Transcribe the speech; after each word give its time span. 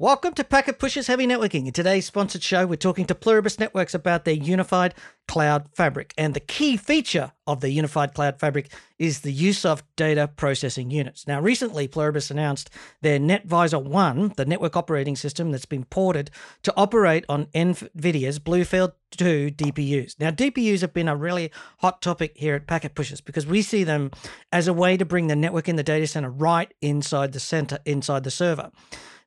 Welcome 0.00 0.34
to 0.34 0.44
Packet 0.44 0.78
Pushers 0.78 1.08
Heavy 1.08 1.26
Networking. 1.26 1.66
In 1.66 1.72
today's 1.72 2.06
sponsored 2.06 2.44
show, 2.44 2.64
we're 2.64 2.76
talking 2.76 3.04
to 3.06 3.16
Pluribus 3.16 3.58
Networks 3.58 3.94
about 3.94 4.24
their 4.24 4.34
unified 4.34 4.94
cloud 5.26 5.68
fabric. 5.74 6.14
And 6.16 6.34
the 6.34 6.38
key 6.38 6.76
feature 6.76 7.32
of 7.48 7.60
the 7.60 7.70
unified 7.70 8.12
cloud 8.12 8.38
fabric 8.38 8.70
is 8.98 9.20
the 9.20 9.32
use 9.32 9.64
of 9.64 9.82
data 9.96 10.28
processing 10.28 10.90
units. 10.90 11.26
Now, 11.26 11.40
recently, 11.40 11.88
Pluribus 11.88 12.30
announced 12.30 12.68
their 13.00 13.18
NetVisor 13.18 13.82
1, 13.82 14.34
the 14.36 14.44
network 14.44 14.76
operating 14.76 15.16
system 15.16 15.50
that's 15.50 15.64
been 15.64 15.84
ported 15.84 16.30
to 16.62 16.74
operate 16.76 17.24
on 17.26 17.46
NVIDIA's 17.46 18.38
Bluefield 18.38 18.92
2 19.12 19.50
DPUs. 19.52 20.20
Now, 20.20 20.30
DPUs 20.30 20.82
have 20.82 20.92
been 20.92 21.08
a 21.08 21.16
really 21.16 21.50
hot 21.78 22.02
topic 22.02 22.32
here 22.36 22.54
at 22.54 22.66
Packet 22.66 22.94
Pushers 22.94 23.22
because 23.22 23.46
we 23.46 23.62
see 23.62 23.82
them 23.82 24.10
as 24.52 24.68
a 24.68 24.74
way 24.74 24.98
to 24.98 25.06
bring 25.06 25.28
the 25.28 25.36
network 25.36 25.70
in 25.70 25.76
the 25.76 25.82
data 25.82 26.06
center 26.06 26.30
right 26.30 26.72
inside 26.82 27.32
the 27.32 27.40
center, 27.40 27.78
inside 27.86 28.24
the 28.24 28.30
server. 28.30 28.70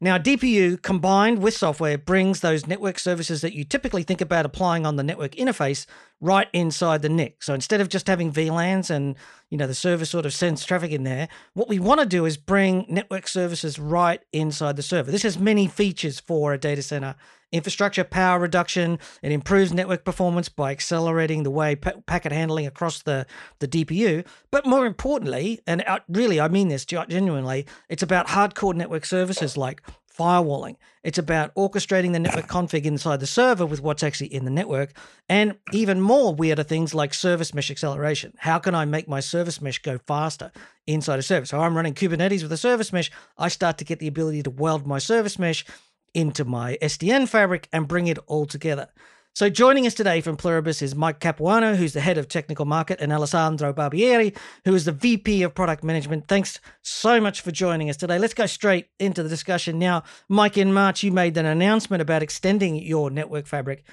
Now, 0.03 0.17
DPU 0.17 0.81
combined 0.81 1.43
with 1.43 1.55
software 1.55 1.95
brings 1.95 2.39
those 2.39 2.65
network 2.65 2.97
services 2.97 3.41
that 3.41 3.53
you 3.53 3.63
typically 3.63 4.01
think 4.01 4.19
about 4.19 4.47
applying 4.47 4.83
on 4.83 4.95
the 4.95 5.03
network 5.03 5.33
interface 5.33 5.85
right 6.21 6.47
inside 6.53 7.01
the 7.01 7.09
NIC. 7.09 7.43
So 7.43 7.53
instead 7.53 7.81
of 7.81 7.89
just 7.89 8.07
having 8.07 8.31
VLANs 8.31 8.89
and 8.89 9.15
you 9.49 9.57
know 9.57 9.67
the 9.67 9.75
server 9.75 10.05
sort 10.05 10.25
of 10.25 10.33
sends 10.33 10.63
traffic 10.63 10.91
in 10.91 11.03
there, 11.03 11.27
what 11.53 11.67
we 11.67 11.79
want 11.79 11.99
to 11.99 12.05
do 12.05 12.25
is 12.25 12.37
bring 12.37 12.85
network 12.87 13.27
services 13.27 13.77
right 13.79 14.21
inside 14.31 14.75
the 14.75 14.83
server. 14.83 15.11
This 15.11 15.23
has 15.23 15.37
many 15.37 15.67
features 15.67 16.19
for 16.19 16.53
a 16.53 16.57
data 16.57 16.81
center 16.81 17.15
infrastructure 17.51 18.03
power 18.03 18.39
reduction. 18.39 18.99
It 19.21 19.31
improves 19.31 19.73
network 19.73 20.05
performance 20.05 20.49
by 20.49 20.71
accelerating 20.71 21.43
the 21.43 21.51
way 21.51 21.75
pa- 21.75 21.99
packet 22.05 22.31
handling 22.31 22.65
across 22.65 23.01
the, 23.01 23.25
the 23.59 23.67
DPU. 23.67 24.25
But 24.51 24.65
more 24.65 24.85
importantly, 24.85 25.59
and 25.67 25.83
really, 26.07 26.39
I 26.39 26.47
mean 26.47 26.69
this 26.69 26.85
genuinely, 26.85 27.65
it's 27.89 28.03
about 28.03 28.27
hardcore 28.27 28.73
network 28.73 29.05
services 29.05 29.57
like 29.57 29.81
firewalling. 30.15 30.75
It's 31.03 31.17
about 31.17 31.53
orchestrating 31.55 32.13
the 32.13 32.19
network 32.19 32.47
config 32.47 32.85
inside 32.85 33.19
the 33.19 33.27
server 33.27 33.65
with 33.65 33.81
what's 33.81 34.03
actually 34.03 34.33
in 34.33 34.45
the 34.45 34.51
network. 34.51 34.93
And 35.27 35.55
even 35.71 35.99
more 36.01 36.33
weirder 36.33 36.63
things 36.63 36.93
like 36.93 37.13
service 37.13 37.53
mesh 37.53 37.71
acceleration. 37.71 38.33
How 38.37 38.59
can 38.59 38.75
I 38.75 38.85
make 38.85 39.07
my 39.07 39.19
service 39.19 39.61
mesh 39.61 39.79
go 39.79 39.97
faster 39.97 40.51
inside 40.85 41.19
a 41.19 41.23
service? 41.23 41.49
So 41.49 41.59
I'm 41.59 41.75
running 41.75 41.93
Kubernetes 41.93 42.43
with 42.43 42.51
a 42.51 42.57
service 42.57 42.93
mesh. 42.93 43.11
I 43.37 43.47
start 43.47 43.77
to 43.79 43.85
get 43.85 43.99
the 43.99 44.07
ability 44.07 44.43
to 44.43 44.49
weld 44.49 44.85
my 44.85 44.99
service 44.99 45.39
mesh 45.39 45.65
into 46.13 46.45
my 46.45 46.77
SDN 46.81 47.27
fabric 47.27 47.67
and 47.71 47.87
bring 47.87 48.07
it 48.07 48.19
all 48.27 48.45
together. 48.45 48.89
So 49.33 49.49
joining 49.49 49.87
us 49.87 49.93
today 49.93 50.19
from 50.19 50.35
Pluribus 50.35 50.81
is 50.81 50.93
Mike 50.93 51.21
Capuano, 51.21 51.75
who's 51.75 51.93
the 51.93 52.01
head 52.01 52.17
of 52.17 52.27
technical 52.27 52.65
market, 52.65 52.99
and 52.99 53.13
Alessandro 53.13 53.71
Barbieri, 53.71 54.35
who 54.65 54.75
is 54.75 54.83
the 54.83 54.91
VP 54.91 55.41
of 55.43 55.55
product 55.55 55.85
management. 55.85 56.27
Thanks 56.27 56.59
so 56.81 57.21
much 57.21 57.39
for 57.39 57.49
joining 57.49 57.89
us 57.89 57.95
today. 57.95 58.19
Let's 58.19 58.33
go 58.33 58.45
straight 58.45 58.87
into 58.99 59.23
the 59.23 59.29
discussion 59.29 59.79
now. 59.79 60.03
Mike, 60.27 60.57
in 60.57 60.73
March, 60.73 61.01
you 61.01 61.13
made 61.13 61.37
an 61.37 61.45
announcement 61.45 62.01
about 62.01 62.21
extending 62.21 62.75
your 62.75 63.09
network 63.09 63.47
fabric 63.47 63.85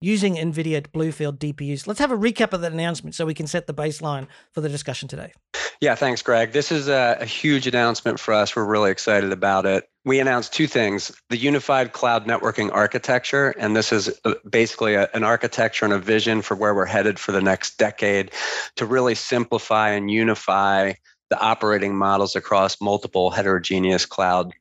using 0.00 0.36
NVIDIA 0.36 0.86
Bluefield 0.88 1.38
DPUs. 1.38 1.86
Let's 1.86 2.00
have 2.00 2.10
a 2.10 2.16
recap 2.16 2.52
of 2.52 2.62
that 2.62 2.72
announcement 2.72 3.14
so 3.14 3.26
we 3.26 3.34
can 3.34 3.46
set 3.46 3.66
the 3.66 3.74
baseline 3.74 4.26
for 4.52 4.60
the 4.60 4.68
discussion 4.68 5.08
today. 5.08 5.32
Yeah, 5.80 5.94
thanks, 5.94 6.22
Greg. 6.22 6.52
This 6.52 6.72
is 6.72 6.88
a, 6.88 7.18
a, 7.20 7.24
huge 7.24 7.66
announcement 7.66 8.20
for 8.20 8.34
us. 8.34 8.54
We're 8.54 8.66
really 8.66 8.90
excited 8.90 9.32
about 9.32 9.64
it. 9.64 9.88
We 10.04 10.20
announced 10.20 10.52
two 10.52 10.66
things 10.66 11.10
the 11.30 11.38
unified 11.38 11.92
cloud 11.92 12.26
networking 12.26 12.70
architecture, 12.72 13.54
and 13.58 13.74
this 13.74 13.90
is 13.90 14.10
uh, 14.24 14.34
basically 14.48 14.94
a, 14.94 15.08
an 15.14 15.24
architecture 15.24 15.86
and 15.86 15.94
a 15.94 15.98
vision 15.98 16.42
for 16.42 16.54
where 16.54 16.74
we're 16.74 16.84
headed 16.84 17.18
for 17.18 17.32
the 17.32 17.40
next 17.40 17.78
decade 17.78 18.32
to 18.76 18.84
really 18.84 19.14
simplify 19.14 19.90
and 19.90 20.10
unify 20.10 20.92
the 21.30 21.40
operating 21.40 21.96
models 21.96 22.36
across 22.36 22.80
multiple 22.80 23.30
heterogeneous 23.30 24.04
cloud 24.04 24.52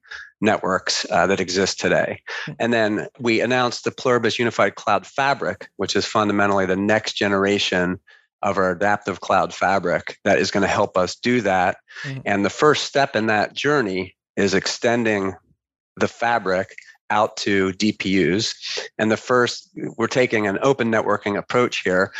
networks 0.41 1.05
uh, 1.11 1.27
that 1.27 1.39
exist 1.39 1.79
today. 1.79 2.21
Hmm. 2.45 2.51
And 2.59 2.73
then 2.73 3.07
we 3.19 3.41
announced 3.41 3.83
the 3.83 3.91
Pluribus 3.91 4.39
Unified 4.39 4.75
Cloud 4.75 5.05
Fabric, 5.05 5.69
which 5.77 5.95
is 5.95 6.05
fundamentally 6.05 6.65
the 6.65 6.75
next 6.75 7.13
generation 7.13 7.99
of 8.41 8.57
our 8.57 8.71
adaptive 8.71 9.19
cloud 9.19 9.53
fabric 9.53 10.17
that 10.23 10.39
is 10.39 10.51
going 10.51 10.61
to 10.61 10.67
help 10.67 10.97
us 10.97 11.15
do 11.15 11.41
that. 11.41 11.77
Mm-hmm. 12.03 12.21
And 12.25 12.45
the 12.45 12.49
first 12.49 12.85
step 12.85 13.15
in 13.15 13.27
that 13.27 13.53
journey 13.53 14.15
is 14.37 14.53
extending 14.53 15.33
the 15.97 16.07
fabric 16.07 16.75
out 17.09 17.35
to 17.37 17.71
DPUs. 17.73 18.55
And 18.97 19.11
the 19.11 19.17
first, 19.17 19.69
we're 19.97 20.07
taking 20.07 20.47
an 20.47 20.59
open 20.61 20.91
networking 20.91 21.37
approach 21.37 21.81
here. 21.83 22.13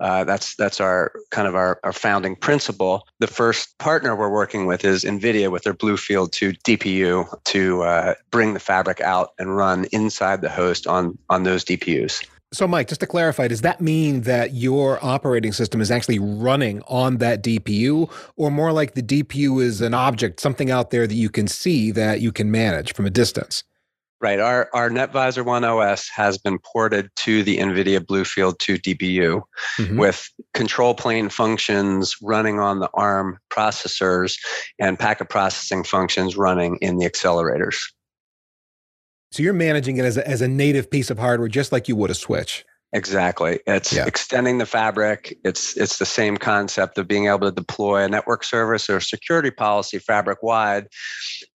Uh, 0.00 0.24
that's 0.24 0.56
that's 0.56 0.80
our 0.80 1.12
kind 1.30 1.46
of 1.46 1.54
our, 1.54 1.78
our 1.84 1.92
founding 1.92 2.34
principle. 2.34 3.06
The 3.20 3.26
first 3.26 3.78
partner 3.78 4.16
we're 4.16 4.30
working 4.30 4.66
with 4.66 4.84
is 4.84 5.04
NVIDIA 5.04 5.50
with 5.50 5.62
their 5.62 5.74
Bluefield 5.74 6.32
2 6.32 6.52
DPU 6.52 7.44
to 7.44 7.82
uh, 7.82 8.14
bring 8.30 8.54
the 8.54 8.60
fabric 8.60 9.00
out 9.00 9.30
and 9.38 9.56
run 9.56 9.86
inside 9.92 10.40
the 10.40 10.50
host 10.50 10.86
on 10.86 11.16
on 11.28 11.44
those 11.44 11.64
DPUs. 11.64 12.24
So, 12.52 12.68
Mike, 12.68 12.88
just 12.88 13.00
to 13.00 13.06
clarify, 13.06 13.48
does 13.48 13.62
that 13.62 13.80
mean 13.80 14.22
that 14.22 14.52
your 14.52 15.02
operating 15.02 15.52
system 15.52 15.80
is 15.80 15.90
actually 15.90 16.18
running 16.18 16.82
on 16.86 17.16
that 17.16 17.42
DPU, 17.42 18.12
or 18.36 18.50
more 18.50 18.72
like 18.72 18.92
the 18.92 19.02
DPU 19.02 19.62
is 19.62 19.80
an 19.80 19.94
object, 19.94 20.38
something 20.38 20.70
out 20.70 20.90
there 20.90 21.06
that 21.06 21.14
you 21.14 21.30
can 21.30 21.48
see 21.48 21.90
that 21.92 22.20
you 22.20 22.30
can 22.30 22.50
manage 22.50 22.92
from 22.92 23.06
a 23.06 23.10
distance? 23.10 23.64
Right. 24.22 24.38
Our, 24.38 24.70
our 24.72 24.88
NetVisor 24.88 25.44
1 25.44 25.64
OS 25.64 26.08
has 26.14 26.38
been 26.38 26.60
ported 26.60 27.10
to 27.16 27.42
the 27.42 27.58
NVIDIA 27.58 27.98
Bluefield 27.98 28.56
2 28.58 28.74
DPU 28.74 29.42
mm-hmm. 29.78 29.98
with 29.98 30.28
control 30.54 30.94
plane 30.94 31.28
functions 31.28 32.14
running 32.22 32.60
on 32.60 32.78
the 32.78 32.88
ARM 32.94 33.38
processors 33.50 34.38
and 34.78 34.96
packet 34.96 35.28
processing 35.28 35.82
functions 35.82 36.36
running 36.36 36.76
in 36.76 36.98
the 36.98 37.04
accelerators. 37.04 37.80
So 39.32 39.42
you're 39.42 39.54
managing 39.54 39.96
it 39.96 40.04
as 40.04 40.16
a, 40.16 40.28
as 40.28 40.40
a 40.40 40.46
native 40.46 40.88
piece 40.88 41.10
of 41.10 41.18
hardware, 41.18 41.48
just 41.48 41.72
like 41.72 41.88
you 41.88 41.96
would 41.96 42.10
a 42.10 42.14
switch. 42.14 42.64
Exactly. 42.94 43.58
It's 43.66 43.92
yeah. 43.92 44.04
extending 44.06 44.58
the 44.58 44.66
fabric. 44.66 45.38
It's 45.44 45.76
it's 45.78 45.98
the 45.98 46.04
same 46.04 46.36
concept 46.36 46.98
of 46.98 47.08
being 47.08 47.26
able 47.26 47.40
to 47.40 47.50
deploy 47.50 48.04
a 48.04 48.08
network 48.08 48.44
service 48.44 48.90
or 48.90 49.00
security 49.00 49.50
policy 49.50 49.98
fabric 49.98 50.42
wide 50.42 50.88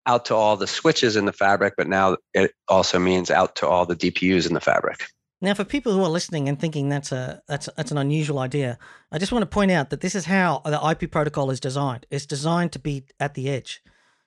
out 0.07 0.25
to 0.25 0.35
all 0.35 0.57
the 0.57 0.65
switches 0.65 1.15
in 1.15 1.25
the 1.25 1.33
fabric, 1.33 1.75
but 1.77 1.87
now 1.87 2.17
it 2.33 2.51
also 2.67 2.97
means 2.97 3.29
out 3.29 3.55
to 3.57 3.67
all 3.67 3.85
the 3.85 3.95
DPUs 3.95 4.47
in 4.47 4.55
the 4.55 4.59
fabric. 4.59 5.05
Now, 5.39 5.53
for 5.53 5.63
people 5.63 5.93
who 5.93 6.03
are 6.03 6.09
listening 6.09 6.49
and 6.49 6.59
thinking 6.59 6.89
that's 6.89 7.11
a 7.11 7.43
that's 7.47 7.69
that's 7.77 7.91
an 7.91 7.99
unusual 7.99 8.39
idea, 8.39 8.79
I 9.11 9.19
just 9.19 9.31
want 9.31 9.43
to 9.43 9.47
point 9.47 9.69
out 9.69 9.91
that 9.91 10.01
this 10.01 10.15
is 10.15 10.25
how 10.25 10.61
the 10.65 10.81
IP 10.89 11.11
protocol 11.11 11.51
is 11.51 11.59
designed. 11.59 12.07
It's 12.09 12.25
designed 12.25 12.71
to 12.71 12.79
be 12.79 13.05
at 13.19 13.35
the 13.35 13.47
edge. 13.47 13.83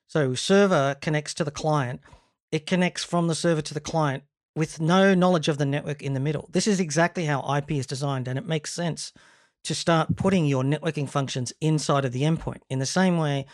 So 0.07 0.35
server 0.35 0.97
connects 1.01 1.35
to 1.35 1.45
the 1.45 1.51
client. 1.51 2.01
It 2.53 2.67
connects 2.67 3.03
from 3.03 3.27
the 3.27 3.35
server 3.35 3.63
to 3.63 3.75
the 3.75 3.81
client 3.81 4.23
with 4.55 4.81
no 4.81 5.15
knowledge 5.15 5.49
of 5.49 5.59
the 5.59 5.65
network 5.65 6.03
in 6.03 6.15
the 6.15 6.21
middle. 6.21 6.49
This 6.53 6.67
is 6.67 6.81
exactly 6.81 7.25
how 7.25 7.57
IP 7.57 7.73
is 7.73 7.87
designed, 7.87 8.29
and 8.29 8.39
it 8.39 8.47
makes 8.47 8.73
sense 8.73 9.13
to 9.65 9.75
start 9.75 10.17
putting 10.17 10.47
your 10.47 10.63
networking 10.63 11.09
functions 11.09 11.53
inside 11.61 12.05
of 12.05 12.13
the 12.13 12.23
endpoint. 12.23 12.63
In 12.69 12.79
the 12.79 12.87
same 12.87 13.19
way, 13.19 13.47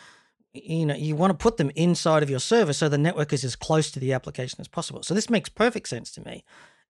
you 0.52 0.86
know, 0.86 0.94
you 0.94 1.16
want 1.16 1.32
to 1.32 1.42
put 1.42 1.56
them 1.56 1.70
inside 1.74 2.22
of 2.22 2.30
your 2.30 2.38
server 2.38 2.72
so 2.72 2.88
the 2.88 2.98
network 2.98 3.32
is 3.32 3.44
as 3.44 3.56
close 3.56 3.90
to 3.90 4.00
the 4.00 4.12
application 4.12 4.60
as 4.60 4.68
possible. 4.68 5.02
So 5.02 5.14
this 5.14 5.28
makes 5.28 5.48
perfect 5.48 5.88
sense 5.88 6.10
to 6.12 6.24
me. 6.24 6.44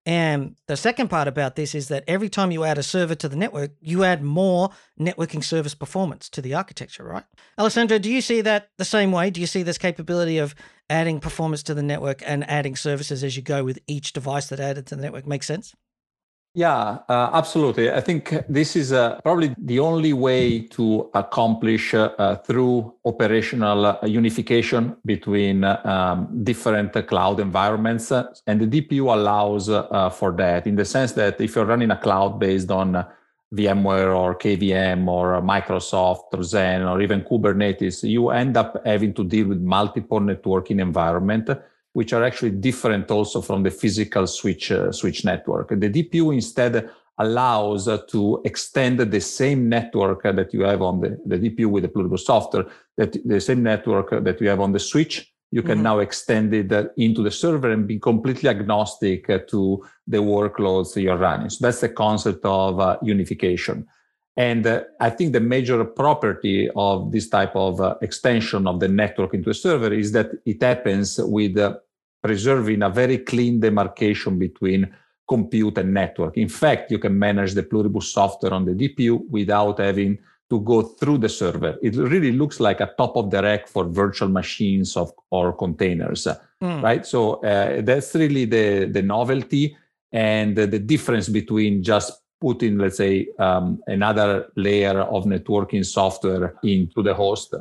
And 0.07 0.55
the 0.69 0.77
second 0.77 1.09
part 1.09 1.27
about 1.27 1.57
this 1.57 1.75
is 1.75 1.89
that 1.89 2.05
every 2.07 2.29
time 2.29 2.53
you 2.53 2.63
add 2.63 2.79
a 2.79 2.83
server 2.85 3.17
to 3.17 3.29
the 3.29 3.35
network, 3.35 3.73
you 3.81 4.05
add 4.05 4.23
more 4.23 4.71
networking 4.99 5.43
service 5.43 5.75
performance 5.75 6.29
to 6.31 6.41
the 6.41 6.55
architecture, 6.55 7.03
right? 7.03 7.25
Alessandro, 7.59 7.99
do 7.99 8.09
you 8.09 8.21
see 8.21 8.41
that 8.43 8.71
the 8.79 8.85
same 8.85 9.11
way? 9.11 9.31
Do 9.31 9.41
you 9.41 9.49
see 9.49 9.65
this 9.65 9.79
capability 9.79 10.39
of 10.39 10.55
adding 10.89 11.19
performance 11.19 11.65
to 11.65 11.75
the 11.75 11.83
network 11.83 12.23
and 12.25 12.49
adding 12.49 12.77
services 12.77 13.25
as 13.25 13.37
you 13.37 13.43
go 13.43 13.65
with 13.65 13.81
each 13.89 14.13
device 14.13 14.47
that 14.47 14.61
added 14.61 14.87
to 14.87 14.95
the 14.95 15.03
network 15.03 15.27
make 15.27 15.43
sense? 15.43 15.75
Yeah, 16.57 17.01
uh, 17.11 17.29
absolutely. 17.35 17.93
I 17.93 18.01
think 18.01 18.35
this 18.49 18.77
is 18.77 18.91
uh, 18.91 19.21
probably 19.21 19.55
the 19.59 19.79
only 19.79 20.15
way 20.15 20.61
to 20.69 21.11
accomplish 21.13 21.93
uh, 21.93 22.37
through 22.47 22.95
operational 23.05 23.85
uh, 23.85 23.99
unification 24.07 24.97
between 25.05 25.65
um, 25.65 26.43
different 26.45 26.95
cloud 27.09 27.41
environments. 27.41 28.11
And 28.11 28.59
the 28.59 28.67
DPU 28.67 29.15
allows 29.15 29.69
uh, 29.69 30.09
for 30.09 30.33
that 30.37 30.67
in 30.67 30.77
the 30.77 30.87
sense 30.87 31.13
that 31.13 31.39
if 31.43 31.57
you're 31.57 31.67
running 31.67 31.91
a 31.91 31.99
cloud 31.99 32.41
based 32.41 32.71
on 32.71 33.05
VMware 33.55 34.17
or 34.17 34.35
KVM 34.35 35.07
or 35.09 35.43
Microsoft 35.43 36.33
or 36.33 36.39
Xen 36.39 36.91
or 36.91 37.03
even 37.03 37.21
Kubernetes, 37.21 38.03
you 38.03 38.31
end 38.31 38.57
up 38.57 38.81
having 38.87 39.13
to 39.13 39.25
deal 39.25 39.49
with 39.49 39.61
multiple 39.61 40.21
networking 40.21 40.81
environment 40.81 41.51
which 41.97 42.13
are 42.13 42.25
actually 42.25 42.51
different 42.51 43.11
also 43.11 43.41
from 43.41 43.63
the 43.63 43.71
physical 43.71 44.27
switch 44.27 44.71
uh, 44.71 44.93
switch 44.93 45.25
network. 45.25 45.69
The 45.71 45.91
DPU 45.97 46.35
instead 46.35 46.91
allows 47.17 47.89
to 48.13 48.43
extend 48.45 48.99
the 48.99 49.21
same 49.21 49.61
network 49.71 50.23
that 50.23 50.53
you 50.53 50.61
have 50.71 50.83
on 50.83 51.01
the, 51.01 51.11
the 51.25 51.39
DPU 51.39 51.69
with 51.71 51.85
the 51.85 51.89
Pluribus 51.89 52.27
software, 52.27 52.67
that 52.99 53.17
the 53.25 53.41
same 53.41 53.63
network 53.63 54.11
that 54.27 54.39
you 54.43 54.49
have 54.53 54.61
on 54.61 54.73
the 54.73 54.79
switch, 54.79 55.33
you 55.51 55.63
can 55.63 55.77
mm-hmm. 55.77 55.85
now 55.85 55.99
extend 56.01 56.53
it 56.53 56.71
uh, 56.71 56.85
into 56.99 57.23
the 57.23 57.31
server 57.31 57.71
and 57.71 57.89
be 57.89 57.99
completely 57.99 58.51
agnostic 58.51 59.31
uh, 59.31 59.39
to 59.49 59.83
the 60.07 60.19
workloads 60.19 61.01
you're 61.03 61.17
running. 61.17 61.49
So 61.49 61.65
that's 61.65 61.81
the 61.81 61.89
concept 61.89 62.45
of 62.45 62.79
uh, 62.79 62.99
unification. 63.03 63.87
And 64.37 64.67
uh, 64.67 64.83
I 65.01 65.09
think 65.09 65.33
the 65.33 65.41
major 65.41 65.83
property 65.83 66.69
of 66.77 67.11
this 67.11 67.29
type 67.31 67.57
of 67.57 67.81
uh, 67.81 67.95
extension 68.03 68.67
of 68.67 68.81
the 68.81 68.89
network 68.89 69.33
into 69.33 69.49
a 69.49 69.55
server 69.55 69.93
is 69.95 70.13
that 70.13 70.31
it 70.45 70.63
happens 70.63 71.19
with 71.19 71.57
uh, 71.57 71.79
preserving 72.23 72.83
a 72.83 72.91
very 72.91 73.19
clean 73.19 73.61
demarcation 73.61 74.39
between 74.39 74.93
compute 75.29 75.79
and 75.79 75.93
network. 75.93 76.37
In 76.37 76.49
fact, 76.49 76.91
you 76.91 76.99
can 76.99 77.19
manage 77.19 77.55
the 77.55 77.63
Pluribus 77.63 78.13
software 78.13 78.55
on 78.55 78.65
the 78.65 78.73
DPU 78.73 79.29
without 79.29 79.81
having 79.81 80.19
to 80.49 80.61
go 80.61 80.83
through 80.83 81.19
the 81.19 81.29
server. 81.29 81.77
It 81.83 81.97
really 81.97 82.33
looks 82.33 82.61
like 82.61 82.81
a 82.81 82.93
top 82.97 83.17
of 83.17 83.31
the 83.31 83.43
rack 83.43 83.67
for 83.67 83.85
virtual 83.85 84.29
machines 84.29 84.97
of 84.97 85.13
or 85.31 85.53
containers, 85.53 86.27
mm. 86.63 86.83
right? 86.83 87.05
So 87.05 87.43
uh, 87.43 87.83
that's 87.83 88.15
really 88.15 88.45
the 88.45 88.87
the 88.87 89.03
novelty 89.03 89.77
and 90.13 90.57
the, 90.57 90.67
the, 90.67 90.79
difference 90.79 91.29
between 91.29 91.83
just 91.83 92.13
putting, 92.41 92.79
let's 92.79 92.97
say, 92.97 93.27
um, 93.41 93.81
another 93.89 94.47
layer 94.55 95.01
of 95.01 95.25
networking 95.25 95.85
software 95.85 96.55
into 96.63 97.03
the 97.03 97.13
host. 97.13 97.55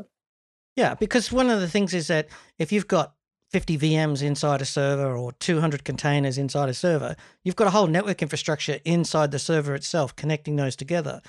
Yeah, 0.75 0.94
because 0.94 1.31
one 1.31 1.50
of 1.50 1.60
the 1.60 1.68
things 1.68 1.94
is 1.94 2.08
that 2.08 2.28
if 2.60 2.72
you've 2.72 2.88
got 2.88 3.14
50 3.56 3.78
VMs 3.78 4.22
inside 4.22 4.62
a 4.62 4.66
server 4.66 5.16
or 5.16 5.31
200 5.31 5.86
containers 5.86 6.38
inside 6.38 6.68
a 6.68 6.74
server, 6.74 7.16
you've 7.46 7.56
got 7.56 7.68
a 7.68 7.69
whole 7.69 7.88
network 7.88 8.22
infrastructure 8.22 8.80
inside 8.84 9.31
the 9.31 9.40
server 9.40 9.74
itself 9.74 10.13
connecting 10.18 10.57
those 10.57 10.75
together. 10.75 11.22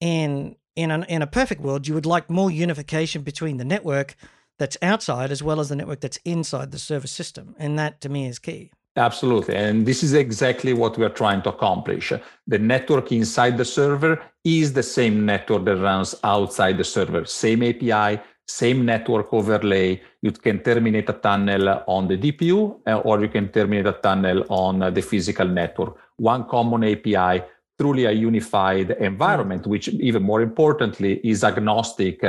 And 0.00 0.54
in 0.76 0.92
an, 0.92 1.02
in 1.08 1.22
a 1.22 1.26
perfect 1.26 1.60
world, 1.60 1.88
you 1.88 1.94
would 1.94 2.06
like 2.06 2.30
more 2.30 2.52
unification 2.52 3.22
between 3.22 3.56
the 3.56 3.64
network 3.64 4.14
that's 4.60 4.76
outside 4.80 5.32
as 5.32 5.42
well 5.42 5.58
as 5.58 5.70
the 5.70 5.74
network 5.74 5.98
that's 5.98 6.18
inside 6.24 6.70
the 6.70 6.78
server 6.78 7.08
system. 7.08 7.56
And 7.58 7.76
that 7.80 8.00
to 8.02 8.08
me 8.08 8.28
is 8.28 8.38
key. 8.38 8.70
Absolutely. 8.94 9.56
And 9.56 9.84
this 9.84 10.04
is 10.04 10.12
exactly 10.12 10.74
what 10.74 10.96
we 10.96 11.04
are 11.04 11.08
trying 11.22 11.42
to 11.42 11.48
accomplish. 11.48 12.12
The 12.46 12.58
network 12.60 13.10
inside 13.10 13.58
the 13.58 13.64
server 13.64 14.22
is 14.44 14.74
the 14.74 14.84
same 14.84 15.26
network 15.26 15.64
that 15.64 15.78
runs 15.78 16.14
outside 16.22 16.78
the 16.78 16.84
server, 16.84 17.24
same 17.24 17.60
API, 17.64 18.22
same 18.60 18.84
network 18.84 19.32
overlay. 19.32 20.00
You 20.20 20.32
can 20.32 20.58
terminate 20.60 21.08
a 21.08 21.14
tunnel 21.14 21.82
on 21.86 22.08
the 22.08 22.18
DPU 22.18 22.80
uh, 22.86 22.98
or 23.08 23.20
you 23.20 23.28
can 23.28 23.48
terminate 23.48 23.86
a 23.86 23.98
tunnel 24.06 24.44
on 24.48 24.92
the 24.94 25.02
physical 25.02 25.46
network. 25.46 25.96
One 26.16 26.44
common 26.48 26.84
API 26.84 27.44
truly 27.78 28.04
a 28.04 28.12
unified 28.12 28.90
environment, 29.00 29.66
which 29.66 29.88
even 29.88 30.22
more 30.22 30.42
importantly 30.42 31.20
is 31.24 31.42
agnostic 31.42 32.20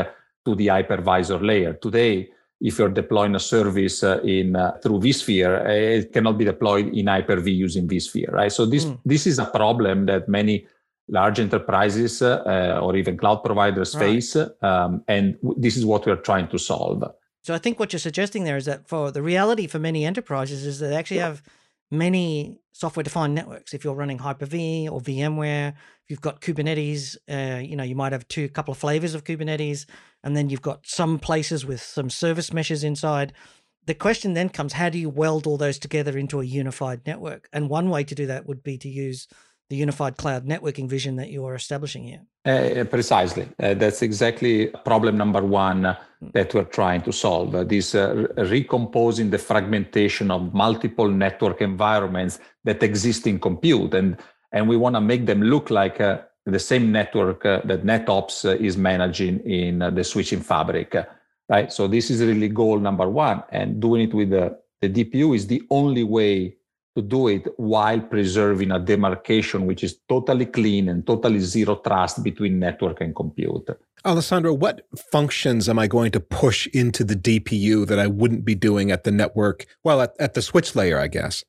to 0.45 0.55
the 0.55 0.67
hypervisor 0.67 1.39
layer. 1.45 1.73
Today, 1.73 2.29
if 2.59 2.79
you're 2.79 2.89
deploying 2.89 3.35
a 3.35 3.39
service 3.39 4.03
uh, 4.03 4.19
in 4.23 4.55
uh, 4.55 4.71
through 4.81 4.99
vSphere, 5.01 5.65
uh, 5.65 5.99
it 5.99 6.13
cannot 6.13 6.37
be 6.37 6.45
deployed 6.45 6.87
in 6.87 7.07
Hyper-V 7.07 7.51
using 7.51 7.87
vSphere, 7.87 8.31
right? 8.31 8.51
So 8.51 8.65
this 8.65 8.85
mm. 8.85 8.97
this 9.05 9.27
is 9.27 9.37
a 9.37 9.45
problem 9.45 10.05
that 10.05 10.29
many 10.29 10.65
large 11.07 11.39
enterprises 11.39 12.21
uh, 12.21 12.79
or 12.81 12.95
even 12.95 13.17
cloud 13.17 13.43
providers 13.43 13.95
right. 13.95 14.01
face, 14.01 14.35
um, 14.61 15.03
and 15.07 15.35
w- 15.41 15.59
this 15.59 15.75
is 15.77 15.85
what 15.85 16.05
we 16.05 16.11
are 16.11 16.17
trying 16.17 16.47
to 16.47 16.57
solve. 16.57 17.03
So 17.41 17.53
I 17.53 17.57
think 17.57 17.79
what 17.79 17.91
you're 17.91 17.99
suggesting 17.99 18.45
there 18.45 18.57
is 18.57 18.65
that 18.65 18.87
for 18.87 19.11
the 19.11 19.21
reality 19.21 19.67
for 19.67 19.79
many 19.79 20.05
enterprises 20.05 20.65
is 20.65 20.79
that 20.79 20.87
they 20.87 20.95
actually 20.95 21.19
have 21.19 21.43
many 21.91 22.57
software 22.71 23.03
defined 23.03 23.35
networks. 23.35 23.73
If 23.73 23.83
you're 23.83 23.93
running 23.93 24.17
Hyper-V 24.17 24.89
or 24.89 25.01
VMware, 25.01 25.69
if 25.69 26.09
you've 26.09 26.21
got 26.21 26.41
Kubernetes, 26.41 27.17
uh, 27.29 27.59
you 27.59 27.75
know, 27.75 27.83
you 27.83 27.95
might 27.95 28.13
have 28.13 28.27
two 28.27 28.49
couple 28.49 28.71
of 28.71 28.77
flavors 28.77 29.13
of 29.13 29.25
Kubernetes, 29.25 29.85
and 30.23 30.35
then 30.35 30.49
you've 30.49 30.61
got 30.61 30.87
some 30.87 31.19
places 31.19 31.65
with 31.65 31.81
some 31.81 32.09
service 32.09 32.51
meshes 32.53 32.83
inside. 32.83 33.33
The 33.85 33.93
question 33.93 34.33
then 34.33 34.49
comes, 34.49 34.73
how 34.73 34.89
do 34.89 34.97
you 34.97 35.09
weld 35.09 35.45
all 35.45 35.57
those 35.57 35.77
together 35.77 36.17
into 36.17 36.39
a 36.39 36.45
unified 36.45 37.01
network? 37.05 37.49
And 37.51 37.69
one 37.69 37.89
way 37.89 38.05
to 38.05 38.15
do 38.15 38.25
that 38.27 38.45
would 38.47 38.63
be 38.63 38.77
to 38.77 38.89
use 38.89 39.27
the 39.73 39.79
unified 39.79 40.15
cloud 40.17 40.45
networking 40.45 40.87
vision 40.87 41.15
that 41.15 41.29
you 41.35 41.43
are 41.47 41.55
establishing 41.55 42.03
here. 42.03 42.21
Uh, 42.45 42.83
precisely. 42.83 43.45
Uh, 43.59 43.73
that's 43.73 44.03
exactly 44.03 44.67
problem 44.85 45.17
number 45.17 45.41
one 45.41 45.79
hmm. 46.19 46.27
that 46.35 46.53
we're 46.53 46.71
trying 46.81 47.01
to 47.01 47.11
solve. 47.11 47.55
Uh, 47.55 47.63
this 47.63 47.95
recomposing 48.55 49.31
the 49.31 49.39
fragmentation 49.39 50.29
of 50.29 50.53
multiple 50.53 51.09
network 51.09 51.59
environments 51.61 52.39
that 52.63 52.83
exist 52.83 53.25
in 53.25 53.39
compute. 53.39 53.95
And, 53.95 54.17
and 54.51 54.69
we 54.69 54.77
want 54.77 54.95
to 54.95 55.01
make 55.01 55.25
them 55.25 55.41
look 55.41 55.71
like 55.71 55.97
the 55.97 56.59
same 56.71 56.91
network 56.91 57.41
that 57.41 57.83
NetOps 57.83 58.35
is 58.61 58.77
managing 58.77 59.39
in 59.39 59.79
the 59.79 60.03
switching 60.03 60.41
fabric. 60.41 60.95
right? 61.49 61.73
So 61.73 61.87
this 61.87 62.11
is 62.11 62.21
really 62.21 62.49
goal 62.49 62.77
number 62.77 63.09
one. 63.09 63.41
And 63.49 63.81
doing 63.81 64.01
it 64.07 64.13
with 64.13 64.29
the, 64.29 64.45
the 64.81 64.89
DPU 64.89 65.35
is 65.35 65.47
the 65.47 65.63
only 65.71 66.03
way 66.03 66.57
to 66.95 67.01
do 67.01 67.27
it 67.27 67.47
while 67.57 67.99
preserving 67.99 68.71
a 68.71 68.79
demarcation 68.79 69.65
which 69.65 69.83
is 69.83 69.99
totally 70.07 70.45
clean 70.45 70.89
and 70.89 71.05
totally 71.05 71.39
zero 71.39 71.75
trust 71.75 72.23
between 72.23 72.59
network 72.59 73.01
and 73.01 73.15
compute. 73.15 73.67
Alessandro, 74.05 74.53
what 74.53 74.85
functions 75.11 75.69
am 75.69 75.79
I 75.79 75.87
going 75.87 76.11
to 76.11 76.19
push 76.19 76.67
into 76.67 77.03
the 77.03 77.15
DPU 77.15 77.87
that 77.87 77.99
I 77.99 78.07
wouldn't 78.07 78.45
be 78.45 78.53
doing 78.53 78.91
at 78.91 79.05
the 79.05 79.11
network? 79.11 79.65
Well, 79.83 80.01
at, 80.01 80.13
at 80.19 80.33
the 80.33 80.41
switch 80.41 80.75
layer, 80.75 80.99
I 80.99 81.07
guess. 81.07 81.43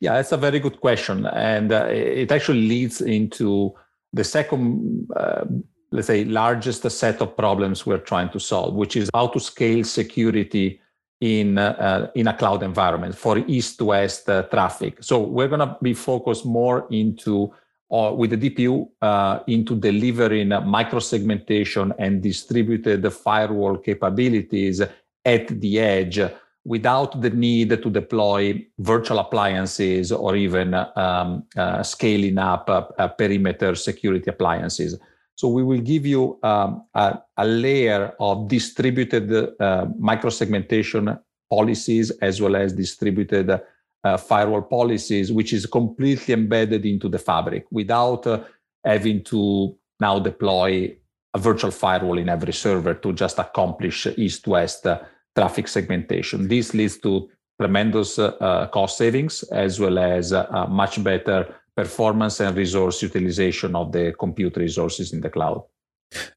Yeah, 0.00 0.14
that's 0.14 0.32
a 0.32 0.36
very 0.36 0.58
good 0.58 0.80
question. 0.80 1.26
And 1.26 1.72
uh, 1.72 1.86
it 1.88 2.30
actually 2.30 2.66
leads 2.68 3.00
into 3.00 3.74
the 4.12 4.24
second, 4.24 5.08
uh, 5.16 5.44
let's 5.92 6.08
say, 6.08 6.24
largest 6.24 6.88
set 6.90 7.20
of 7.22 7.36
problems 7.36 7.86
we're 7.86 7.98
trying 7.98 8.30
to 8.30 8.40
solve, 8.40 8.74
which 8.74 8.96
is 8.96 9.08
how 9.14 9.28
to 9.28 9.40
scale 9.40 9.84
security 9.84 10.80
in 11.24 11.56
uh, 11.56 12.10
in 12.14 12.26
a 12.28 12.34
cloud 12.34 12.62
environment 12.62 13.16
for 13.16 13.38
east-west 13.38 14.28
uh, 14.28 14.42
traffic. 14.54 14.92
So 15.00 15.14
we're 15.20 15.48
going 15.48 15.66
to 15.66 15.76
be 15.80 15.94
focused 15.94 16.44
more 16.44 16.86
into 16.90 17.50
uh, 17.90 18.12
with 18.14 18.30
the 18.30 18.40
DPU 18.44 18.88
uh, 19.00 19.38
into 19.46 19.74
delivering 19.74 20.48
micro 20.66 20.98
segmentation 20.98 21.94
and 21.98 22.22
distributed 22.22 23.10
firewall 23.10 23.78
capabilities 23.78 24.82
at 25.24 25.48
the 25.48 25.80
edge 25.80 26.20
without 26.66 27.20
the 27.20 27.30
need 27.30 27.70
to 27.70 27.90
deploy 27.90 28.62
virtual 28.78 29.18
appliances 29.18 30.12
or 30.12 30.36
even 30.36 30.74
um, 30.74 31.44
uh, 31.56 31.82
scaling 31.82 32.38
up 32.38 32.68
uh, 32.68 33.08
perimeter 33.08 33.74
security 33.74 34.28
appliances. 34.28 34.98
So 35.36 35.48
we 35.48 35.62
will 35.64 35.80
give 35.80 36.06
you 36.06 36.38
um, 36.42 36.84
a, 36.94 37.18
a, 37.36 37.44
layer 37.44 38.14
of 38.20 38.48
distributed 38.48 39.32
uh, 39.32 39.86
microsegmentation 40.00 41.18
policies 41.50 42.10
as 42.22 42.40
well 42.40 42.54
as 42.54 42.72
distributed 42.72 43.50
uh, 43.50 44.16
firewall 44.16 44.62
policies, 44.62 45.32
which 45.32 45.52
is 45.52 45.66
completely 45.66 46.34
embedded 46.34 46.86
into 46.86 47.08
the 47.08 47.18
fabric 47.18 47.64
without 47.70 48.26
uh, 48.26 48.40
having 48.84 49.24
to 49.24 49.76
now 50.00 50.18
deploy 50.18 50.94
a 51.34 51.38
virtual 51.38 51.70
firewall 51.70 52.18
in 52.18 52.28
every 52.28 52.52
server 52.52 52.94
to 52.94 53.12
just 53.12 53.38
accomplish 53.38 54.06
east-west 54.16 54.86
uh, 54.86 55.00
traffic 55.34 55.66
segmentation. 55.66 56.46
This 56.46 56.74
leads 56.74 56.98
to 56.98 57.28
tremendous 57.60 58.18
uh, 58.18 58.68
cost 58.72 58.98
savings 58.98 59.42
as 59.44 59.80
well 59.80 59.98
as 59.98 60.32
uh, 60.32 60.66
much 60.68 61.02
better 61.02 61.54
performance 61.76 62.40
and 62.40 62.56
resource 62.56 63.02
utilization 63.02 63.74
of 63.74 63.92
the 63.92 64.12
compute 64.18 64.56
resources 64.56 65.12
in 65.12 65.20
the 65.20 65.30
cloud. 65.30 65.62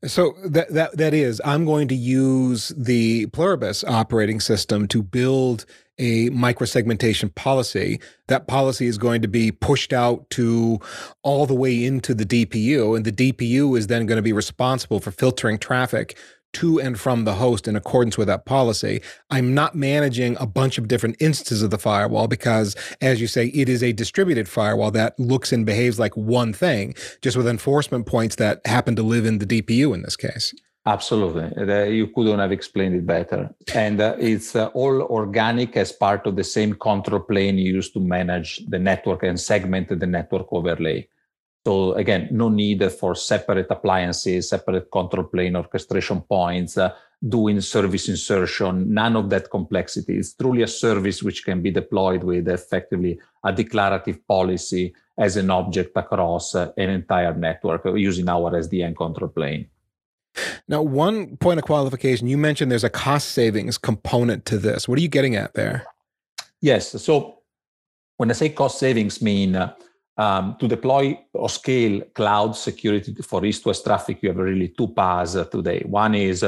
So 0.06 0.34
that 0.44 0.70
that 0.74 0.98
that 0.98 1.14
is, 1.14 1.42
I'm 1.46 1.66
going 1.66 1.88
to 1.90 1.96
use 1.96 2.70
the 2.70 3.28
Pluribus 3.28 3.84
operating 3.84 4.40
system 4.40 4.88
to 4.88 5.04
build 5.04 5.66
a 6.00 6.30
microsegmentation 6.30 7.34
policy. 7.36 8.00
That 8.28 8.48
policy 8.48 8.88
is 8.88 8.98
going 8.98 9.22
to 9.22 9.28
be 9.28 9.52
pushed 9.52 9.94
out 9.94 10.30
to 10.32 10.80
all 11.24 11.46
the 11.46 11.56
way 11.56 11.84
into 11.84 12.14
the 12.14 12.26
DPU, 12.26 12.96
and 12.96 13.06
the 13.06 13.12
DPU 13.12 13.78
is 13.78 13.88
then 13.88 14.06
going 14.06 14.18
to 14.18 14.24
be 14.24 14.34
responsible 14.34 15.00
for 15.00 15.12
filtering 15.12 15.60
traffic 15.60 16.18
to 16.54 16.80
and 16.80 17.00
from 17.00 17.26
the 17.26 17.36
host 17.36 17.68
in 17.68 17.76
accordance 17.76 18.18
with 18.18 18.28
that 18.28 18.46
policy. 18.46 19.02
I'm 19.30 19.54
not 19.54 19.76
managing 19.76 20.38
a 20.40 20.46
bunch 20.46 20.78
of 20.78 20.88
different 20.88 21.18
instances 21.20 21.62
of 21.62 21.70
the 21.70 21.78
firewall 21.78 22.28
because, 22.28 22.76
as 23.02 23.22
you 23.22 23.28
say, 23.28 23.48
it 23.48 23.70
is 23.70 23.84
a 23.84 23.94
distributed 23.94 24.48
firewall 24.48 24.92
that 24.92 25.20
looks 25.20 25.52
and 25.52 25.66
behaves 25.66 26.00
like 26.00 26.16
one 26.16 26.54
thing, 26.54 26.96
just 27.22 27.38
with 27.38 27.48
enforcement 27.48 28.06
points 28.06 28.36
that 28.38 28.62
happen 28.66 28.96
to 28.96 29.04
live 29.04 29.26
in 29.26 29.40
the 29.40 29.46
DPU 29.46 29.94
in 29.94 30.02
this 30.02 30.16
case. 30.16 30.54
Absolutely. 30.88 31.94
You 31.94 32.08
couldn't 32.08 32.40
have 32.40 32.54
explained 32.54 32.96
it 32.96 33.06
better. 33.06 33.54
And 33.76 34.00
uh, 34.00 34.16
it's 34.18 34.56
uh, 34.56 34.68
all 34.68 35.02
organic 35.02 35.76
as 35.76 35.92
part 35.92 36.26
of 36.26 36.38
the 36.38 36.46
same 36.46 36.76
control 36.76 37.20
plane 37.20 37.58
used 37.58 37.92
to 37.94 38.00
manage 38.00 38.66
the 38.68 38.80
network 38.80 39.24
and 39.24 39.38
segment 39.38 39.90
the 39.90 40.08
network 40.08 40.48
overlay. 40.52 41.06
So 41.68 41.92
again, 41.96 42.30
no 42.32 42.48
need 42.48 42.82
for 42.94 43.14
separate 43.14 43.68
appliances, 43.70 44.48
separate 44.48 44.90
control 44.90 45.26
plane 45.26 45.58
orchestration 45.58 46.22
points, 46.22 46.78
uh, 46.78 46.96
doing 47.28 47.60
service 47.60 48.08
insertion, 48.08 48.94
none 48.94 49.18
of 49.18 49.30
that 49.32 49.52
complexity. 49.52 50.18
It's 50.18 50.34
truly 50.34 50.62
a 50.62 50.68
service 50.70 51.22
which 51.22 51.44
can 51.44 51.62
be 51.62 51.70
deployed 51.70 52.24
with 52.24 52.48
effectively 52.48 53.20
a 53.44 53.52
declarative 53.52 54.26
policy 54.26 54.96
as 55.18 55.36
an 55.36 55.50
object 55.50 55.92
across 55.98 56.56
uh, 56.56 56.72
an 56.78 56.90
entire 56.90 57.34
network 57.34 57.82
using 57.98 58.30
our 58.30 58.50
SDN 58.52 58.96
control 58.96 59.30
plane. 59.30 59.68
Now, 60.70 60.82
one 60.84 61.36
point 61.36 61.60
of 61.60 61.66
qualification, 61.66 62.30
you 62.30 62.38
mentioned 62.38 62.72
there's 62.72 62.86
a 62.86 62.90
cost 62.90 63.28
savings 63.34 63.78
component 63.78 64.46
to 64.46 64.58
this. 64.58 64.88
What 64.88 64.98
are 65.00 65.02
you 65.02 65.10
getting 65.10 65.36
at 65.36 65.54
there? 65.54 65.86
Yes. 66.62 67.04
So 67.04 67.40
when 68.16 68.30
I 68.30 68.36
say 68.36 68.48
cost 68.48 68.80
savings 68.80 69.22
mean 69.22 69.58
uh, 69.58 69.74
um, 70.18 70.56
to 70.60 70.68
deploy 70.68 71.20
or 71.34 71.50
scale 71.50 72.02
cloud 72.14 72.56
security 72.56 73.14
for 73.22 73.46
east-west 73.46 73.86
traffic, 73.86 74.20
you 74.22 74.30
have 74.30 74.38
really 74.38 74.70
two 74.70 74.88
paths 74.90 75.38
today. 75.52 75.84
One 75.86 76.16
is 76.16 76.46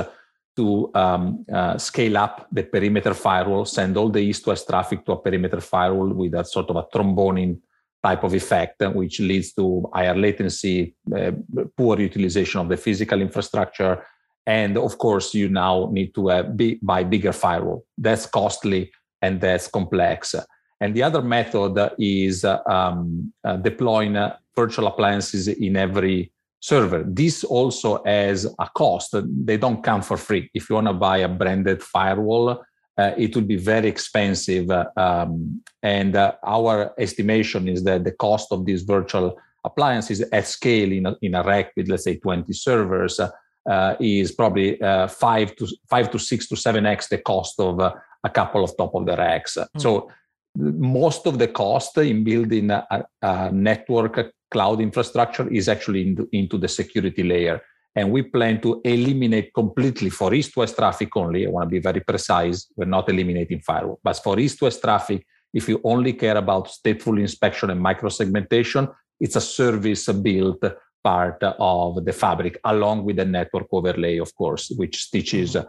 to 0.55 0.91
um, 0.93 1.45
uh, 1.53 1.77
scale 1.77 2.17
up 2.17 2.47
the 2.51 2.63
perimeter 2.63 3.13
firewall, 3.13 3.65
send 3.65 3.95
all 3.95 4.09
the 4.09 4.19
east-west 4.19 4.67
traffic 4.67 5.05
to 5.05 5.13
a 5.13 5.21
perimeter 5.21 5.61
firewall 5.61 6.09
with 6.09 6.33
a 6.33 6.43
sort 6.43 6.69
of 6.69 6.75
a 6.75 6.85
tromboning 6.93 7.59
type 8.03 8.23
of 8.23 8.33
effect, 8.33 8.81
which 8.93 9.19
leads 9.19 9.53
to 9.53 9.89
higher 9.93 10.15
latency, 10.15 10.95
uh, 11.15 11.31
poor 11.77 11.99
utilization 11.99 12.61
of 12.61 12.69
the 12.69 12.77
physical 12.77 13.21
infrastructure, 13.21 14.03
and 14.45 14.77
of 14.77 14.97
course, 14.97 15.33
you 15.35 15.47
now 15.47 15.89
need 15.91 16.15
to 16.15 16.31
uh, 16.31 16.43
be, 16.43 16.79
buy 16.81 17.03
bigger 17.03 17.33
firewall. 17.33 17.85
That's 17.97 18.25
costly 18.25 18.91
and 19.21 19.39
that's 19.39 19.67
complex. 19.67 20.33
And 20.81 20.95
the 20.95 21.03
other 21.03 21.21
method 21.21 21.91
is 22.00 22.45
uh, 22.45 22.59
um, 22.65 23.33
uh, 23.43 23.57
deploying 23.57 24.15
uh, 24.15 24.38
virtual 24.55 24.88
appliances 24.88 25.48
in 25.48 25.75
every 25.75 26.31
server. 26.59 27.03
This 27.05 27.43
also 27.43 28.03
has 28.05 28.45
a 28.45 28.69
cost. 28.75 29.15
They 29.45 29.57
don't 29.57 29.83
come 29.83 30.01
for 30.01 30.17
free. 30.17 30.50
If 30.53 30.69
you 30.69 30.75
want 30.75 30.88
to 30.88 30.93
buy 30.93 31.17
a 31.17 31.29
branded 31.29 31.81
firewall, 31.83 32.63
uh, 32.98 33.12
it 33.17 33.36
will 33.36 33.43
be 33.43 33.55
very 33.55 33.88
expensive. 33.88 34.69
Um, 34.98 35.62
and 35.83 36.15
uh, 36.15 36.33
our 36.45 36.93
estimation 36.98 37.67
is 37.67 37.83
that 37.83 38.03
the 38.03 38.12
cost 38.12 38.51
of 38.51 38.65
these 38.65 38.83
virtual 38.83 39.38
appliances 39.63 40.21
at 40.21 40.48
scale 40.48 40.91
in 40.91 41.05
a, 41.05 41.15
in 41.21 41.36
a 41.36 41.43
rack 41.43 41.71
with, 41.75 41.89
let's 41.89 42.03
say, 42.03 42.17
20 42.17 42.51
servers 42.53 43.19
uh, 43.19 43.95
is 44.00 44.31
probably 44.31 44.81
uh, 44.81 45.07
five 45.07 45.55
to 45.55 45.67
five 45.89 46.09
to 46.12 46.17
six 46.17 46.48
to 46.48 46.55
seven 46.55 46.86
x 46.86 47.07
the 47.07 47.17
cost 47.17 47.59
of 47.59 47.79
uh, 47.79 47.93
a 48.24 48.29
couple 48.29 48.63
of 48.63 48.75
top 48.77 48.95
of 48.95 49.05
the 49.05 49.15
racks. 49.15 49.57
Mm. 49.57 49.81
So 49.81 50.09
most 50.56 51.25
of 51.25 51.39
the 51.39 51.48
cost 51.48 51.98
in 51.98 52.24
building 52.24 52.72
a, 52.72 53.06
a 53.22 53.51
network 53.51 54.34
cloud 54.51 54.82
infrastructure 54.82 55.48
is 55.50 55.70
actually 55.70 56.08
into, 56.08 56.27
into 56.32 56.58
the 56.58 56.68
security 56.68 57.24
layer. 57.24 57.62
And 57.96 58.12
we 58.12 58.24
plan 58.24 58.62
to 58.62 58.82
eliminate 58.86 59.53
completely 59.53 60.10
for 60.10 60.34
east 60.34 60.56
west 60.56 60.75
traffic 60.75 61.15
only. 61.15 61.46
I 61.46 61.50
want 61.50 61.68
to 61.68 61.72
be 61.72 61.79
very 61.79 62.00
precise. 62.00 62.68
We're 62.75 62.86
not 62.86 63.10
eliminating 63.10 63.62
firewall, 63.62 64.00
but 64.03 64.18
for 64.18 64.39
east 64.39 64.62
west 64.62 64.82
traffic, 64.82 65.25
if 65.53 65.68
you 65.68 65.82
only 65.84 66.13
care 66.13 66.38
about 66.38 66.68
stateful 66.68 67.20
inspection 67.20 67.72
and 67.72 67.84
microsegmentation, 67.84 68.94
it's 69.20 69.36
a 69.36 69.41
service 69.41 70.08
built 70.08 70.63
part 71.03 71.41
of 71.44 72.06
the 72.06 72.13
fabric, 72.13 72.60
along 72.63 73.06
with 73.06 73.15
the 73.15 73.25
network 73.25 73.68
overlay, 73.72 74.18
of 74.18 74.34
course, 74.36 74.72
which 74.75 75.03
stitches 75.03 75.56
uh, 75.56 75.65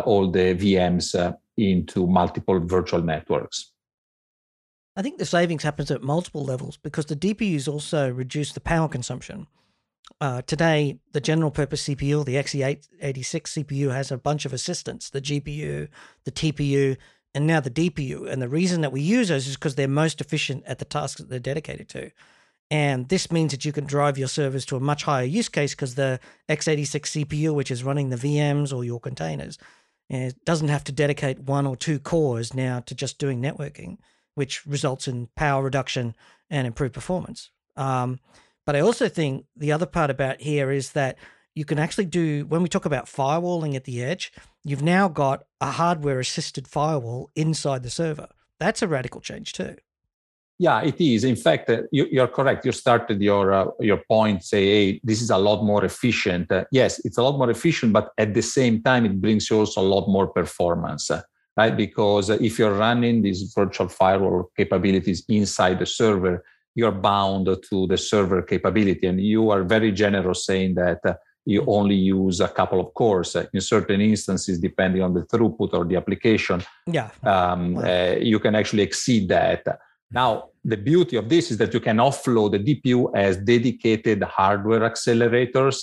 all 0.00 0.30
the 0.30 0.54
VMs 0.54 1.18
uh, 1.18 1.32
into 1.56 2.06
multiple 2.06 2.60
virtual 2.60 3.02
networks. 3.02 3.72
I 4.98 5.02
think 5.02 5.18
the 5.18 5.24
savings 5.24 5.62
happens 5.62 5.92
at 5.92 6.02
multiple 6.02 6.44
levels 6.44 6.76
because 6.76 7.06
the 7.06 7.14
DPUs 7.14 7.68
also 7.68 8.10
reduce 8.10 8.52
the 8.52 8.60
power 8.60 8.88
consumption. 8.88 9.46
Uh, 10.20 10.42
today, 10.42 10.98
the 11.12 11.20
general 11.20 11.52
purpose 11.52 11.84
CPU, 11.84 12.24
the 12.24 12.34
x86 12.34 12.82
CPU, 13.64 13.92
has 13.92 14.10
a 14.10 14.18
bunch 14.18 14.44
of 14.44 14.52
assistants 14.52 15.08
the 15.08 15.20
GPU, 15.20 15.86
the 16.24 16.32
TPU, 16.32 16.96
and 17.32 17.46
now 17.46 17.60
the 17.60 17.70
DPU. 17.70 18.28
And 18.28 18.42
the 18.42 18.48
reason 18.48 18.80
that 18.80 18.90
we 18.90 19.00
use 19.00 19.28
those 19.28 19.46
is 19.46 19.54
because 19.54 19.76
they're 19.76 19.86
most 19.86 20.20
efficient 20.20 20.64
at 20.66 20.80
the 20.80 20.84
tasks 20.84 21.20
that 21.20 21.30
they're 21.30 21.38
dedicated 21.38 21.88
to. 21.90 22.10
And 22.68 23.08
this 23.08 23.30
means 23.30 23.52
that 23.52 23.64
you 23.64 23.70
can 23.70 23.84
drive 23.84 24.18
your 24.18 24.26
servers 24.26 24.66
to 24.66 24.76
a 24.76 24.80
much 24.80 25.04
higher 25.04 25.24
use 25.24 25.48
case 25.48 25.76
because 25.76 25.94
the 25.94 26.18
x86 26.48 27.24
CPU, 27.24 27.54
which 27.54 27.70
is 27.70 27.84
running 27.84 28.10
the 28.10 28.16
VMs 28.16 28.74
or 28.74 28.82
your 28.82 28.98
containers, 28.98 29.58
doesn't 30.44 30.68
have 30.68 30.82
to 30.82 30.92
dedicate 30.92 31.38
one 31.38 31.68
or 31.68 31.76
two 31.76 32.00
cores 32.00 32.52
now 32.52 32.80
to 32.80 32.96
just 32.96 33.20
doing 33.20 33.40
networking 33.40 33.98
which 34.38 34.64
results 34.66 35.08
in 35.08 35.28
power 35.34 35.64
reduction 35.64 36.14
and 36.48 36.64
improved 36.64 36.94
performance. 36.94 37.50
Um, 37.76 38.20
but 38.64 38.76
I 38.76 38.80
also 38.80 39.08
think 39.08 39.46
the 39.56 39.72
other 39.72 39.84
part 39.84 40.10
about 40.10 40.40
here 40.40 40.70
is 40.70 40.92
that 40.92 41.18
you 41.56 41.64
can 41.64 41.80
actually 41.80 42.04
do, 42.04 42.46
when 42.46 42.62
we 42.62 42.68
talk 42.68 42.84
about 42.84 43.06
firewalling 43.06 43.74
at 43.74 43.82
the 43.82 44.00
edge, 44.00 44.32
you've 44.62 44.82
now 44.96 45.08
got 45.08 45.42
a 45.60 45.72
hardware 45.72 46.20
assisted 46.20 46.68
firewall 46.68 47.30
inside 47.34 47.82
the 47.82 47.90
server. 47.90 48.28
That's 48.60 48.80
a 48.80 48.86
radical 48.86 49.20
change 49.20 49.54
too. 49.54 49.74
Yeah, 50.60 50.82
it 50.82 51.00
is. 51.00 51.24
In 51.24 51.34
fact, 51.36 51.68
uh, 51.68 51.82
you, 51.90 52.20
are 52.22 52.28
correct. 52.28 52.64
You 52.64 52.72
started 52.72 53.20
your 53.20 53.52
uh, 53.52 53.66
your 53.80 54.00
point, 54.08 54.44
say, 54.44 54.64
hey, 54.66 55.00
this 55.02 55.20
is 55.22 55.30
a 55.30 55.38
lot 55.38 55.64
more 55.64 55.84
efficient. 55.84 56.50
Uh, 56.50 56.64
yes, 56.70 57.00
it's 57.04 57.18
a 57.18 57.22
lot 57.22 57.38
more 57.38 57.50
efficient, 57.50 57.92
but 57.92 58.10
at 58.18 58.34
the 58.34 58.42
same 58.42 58.82
time, 58.82 59.04
it 59.06 59.20
brings 59.20 59.50
you 59.50 59.58
also 59.58 59.80
a 59.80 59.90
lot 59.94 60.08
more 60.08 60.28
performance 60.28 61.10
right? 61.58 61.76
Because 61.76 62.30
if 62.30 62.58
you're 62.58 62.78
running 62.86 63.20
these 63.22 63.52
virtual 63.52 63.88
firewall 63.88 64.50
capabilities 64.56 65.24
inside 65.28 65.80
the 65.80 65.86
server, 65.86 66.44
you're 66.76 66.92
bound 67.10 67.46
to 67.68 67.86
the 67.88 67.98
server 67.98 68.40
capability. 68.42 69.06
And 69.08 69.20
you 69.20 69.50
are 69.50 69.64
very 69.64 69.90
generous 69.90 70.46
saying 70.46 70.76
that 70.76 71.00
uh, 71.04 71.14
you 71.44 71.64
only 71.66 71.96
use 71.96 72.38
a 72.40 72.46
couple 72.46 72.78
of 72.78 72.94
cores. 72.94 73.34
In 73.52 73.60
certain 73.60 74.00
instances, 74.00 74.60
depending 74.60 75.02
on 75.02 75.14
the 75.14 75.22
throughput 75.22 75.74
or 75.74 75.84
the 75.84 75.96
application, 75.96 76.62
yeah. 76.86 77.10
Um, 77.24 77.78
uh, 77.78 78.14
you 78.32 78.38
can 78.38 78.54
actually 78.54 78.84
exceed 78.84 79.28
that. 79.30 79.62
Now, 80.12 80.50
the 80.64 80.76
beauty 80.76 81.16
of 81.16 81.28
this 81.28 81.50
is 81.50 81.56
that 81.58 81.74
you 81.74 81.80
can 81.80 81.96
offload 81.96 82.52
the 82.52 82.62
DPU 82.68 83.10
as 83.14 83.36
dedicated 83.36 84.22
hardware 84.22 84.80
accelerators 84.80 85.78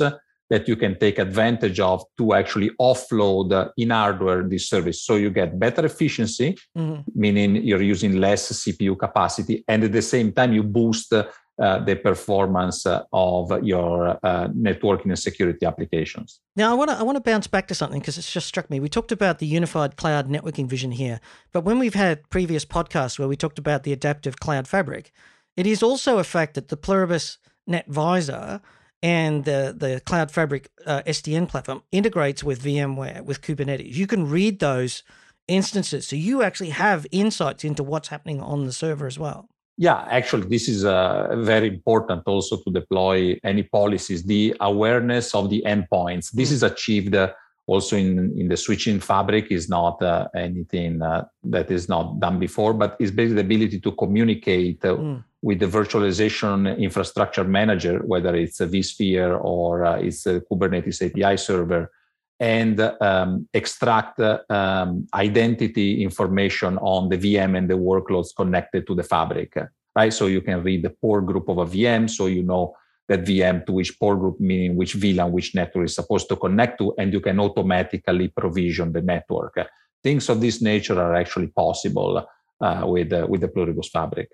that 0.50 0.68
you 0.68 0.76
can 0.76 0.98
take 1.00 1.18
advantage 1.20 1.80
of 1.80 2.04
to 2.18 2.34
actually 2.34 2.70
offload 2.80 3.52
uh, 3.52 3.70
in 3.78 3.90
hardware 3.90 4.44
this 4.44 4.70
service. 4.70 5.02
So 5.02 5.16
you 5.16 5.30
get 5.30 5.60
better 5.60 5.86
efficiency, 5.86 6.58
mm-hmm. 6.78 7.02
meaning 7.16 7.56
you're 7.58 7.82
using 7.82 8.18
less 8.18 8.52
CPU 8.52 8.98
capacity, 8.98 9.64
and 9.68 9.84
at 9.84 9.92
the 9.92 10.02
same 10.02 10.32
time 10.32 10.54
you 10.54 10.64
boost 10.64 11.14
uh, 11.58 11.80
the 11.80 11.96
performance 11.96 12.86
uh, 12.86 13.04
of 13.14 13.64
your 13.64 14.20
uh, 14.24 14.50
networking 14.50 15.06
and 15.06 15.18
security 15.18 15.66
applications. 15.66 16.42
Now, 16.58 16.70
I 16.72 16.74
want 16.74 16.92
to 16.92 16.98
I 16.98 17.04
want 17.04 17.16
to 17.16 17.22
bounce 17.22 17.48
back 17.48 17.70
to 17.70 17.76
something 17.76 18.02
because 18.02 18.18
it's 18.18 18.32
just 18.32 18.48
struck 18.48 18.70
me. 18.70 18.82
We 18.82 18.90
talked 18.90 19.14
about 19.14 19.40
the 19.40 19.46
unified 19.46 19.96
cloud 19.96 20.28
networking 20.28 20.68
vision 20.68 20.92
here, 20.92 21.22
but 21.54 21.62
when 21.62 21.80
we've 21.80 21.94
had 21.94 22.30
previous 22.30 22.66
podcasts 22.66 23.18
where 23.18 23.30
we 23.30 23.38
talked 23.38 23.58
about 23.58 23.84
the 23.84 23.94
adaptive 23.94 24.40
cloud 24.42 24.68
fabric, 24.68 25.14
it 25.56 25.66
is 25.66 25.82
also 25.82 26.18
a 26.18 26.26
fact 26.26 26.56
that 26.56 26.68
the 26.68 26.76
Pluribus 26.76 27.38
NetVisor 27.70 28.60
and 29.02 29.46
the 29.46 29.76
the 29.78 30.02
Cloud 30.06 30.32
Fabric 30.32 30.70
uh, 30.86 31.02
SDN 31.06 31.48
platform 31.48 31.84
integrates 31.92 32.44
with 32.44 32.64
VMware 32.64 33.22
with 33.24 33.42
Kubernetes. 33.42 33.94
You 33.94 34.08
can 34.08 34.30
read 34.30 34.60
those 34.60 35.04
instances, 35.48 36.08
so 36.08 36.16
you 36.16 36.44
actually 36.44 36.72
have 36.72 37.06
insights 37.12 37.64
into 37.64 37.84
what's 37.84 38.08
happening 38.08 38.42
on 38.42 38.66
the 38.66 38.74
server 38.74 39.08
as 39.08 39.20
well. 39.20 39.50
Yeah, 39.78 40.08
actually, 40.10 40.48
this 40.48 40.70
is 40.70 40.86
uh, 40.86 41.36
very 41.40 41.68
important 41.68 42.24
also 42.26 42.58
to 42.58 42.72
deploy 42.72 43.38
any 43.44 43.64
policies. 43.64 44.24
The 44.24 44.56
awareness 44.62 45.36
of 45.36 45.50
the 45.50 45.64
endpoints. 45.68 46.32
This 46.32 46.50
is 46.50 46.64
achieved 46.64 47.14
uh, 47.14 47.34
also 47.68 47.98
in, 47.98 48.38
in 48.38 48.48
the 48.48 48.58
switching 48.58 49.00
fabric 49.00 49.52
is 49.52 49.68
not 49.70 50.02
uh, 50.02 50.28
anything 50.36 51.02
uh, 51.02 51.26
that 51.44 51.72
is 51.72 51.90
not 51.90 52.20
done 52.20 52.40
before, 52.40 52.74
but 52.74 52.96
it's 53.00 53.12
basically 53.12 53.36
the 53.36 53.42
ability 53.42 53.80
to 53.80 53.92
communicate 53.94 54.84
uh, 54.86 54.96
mm 54.96 55.24
with 55.46 55.60
the 55.60 55.68
virtualization 55.68 56.76
infrastructure 56.80 57.44
manager, 57.44 58.00
whether 58.00 58.36
it's 58.36 58.60
a 58.62 58.68
vSphere 58.68 59.40
or 59.40 59.86
uh, 59.86 59.96
it's 59.98 60.26
a 60.26 60.42
Kubernetes 60.42 61.06
API 61.06 61.38
server, 61.38 61.92
and 62.40 62.80
um, 63.00 63.48
extract 63.54 64.20
um, 64.20 65.06
identity 65.14 66.02
information 66.02 66.80
on 66.80 67.10
the 67.10 67.18
VM 67.20 67.56
and 67.56 67.70
the 67.70 67.76
workloads 67.76 68.36
connected 68.36 68.88
to 68.88 68.96
the 68.96 69.04
fabric. 69.04 69.56
Right, 69.96 70.12
so 70.12 70.26
you 70.26 70.42
can 70.42 70.64
read 70.64 70.82
the 70.82 70.90
port 70.90 71.28
group 71.28 71.48
of 71.48 71.60
a 71.60 71.66
VM, 71.68 72.10
so 72.10 72.26
you 72.26 72.42
know 72.42 72.76
that 73.08 73.24
VM 73.24 73.66
to 73.66 73.72
which 73.72 74.00
port 74.00 74.20
group, 74.20 74.40
meaning 74.40 74.76
which 74.76 74.96
VLAN, 74.96 75.32
which 75.32 75.54
network 75.56 75.86
is 75.86 75.96
supposed 75.96 76.28
to 76.30 76.36
connect 76.36 76.80
to, 76.80 76.94
and 76.98 77.14
you 77.14 77.20
can 77.20 77.40
automatically 77.40 78.28
provision 78.30 78.92
the 78.92 79.02
network. 79.02 79.58
Things 80.04 80.30
of 80.30 80.42
this 80.42 80.62
nature 80.62 81.00
are 81.00 81.16
actually 81.16 81.48
possible 81.48 82.26
uh, 82.62 82.84
with 82.86 83.12
uh, 83.14 83.26
with 83.30 83.42
the 83.42 83.48
Pluribus 83.48 83.90
Fabric. 83.90 84.30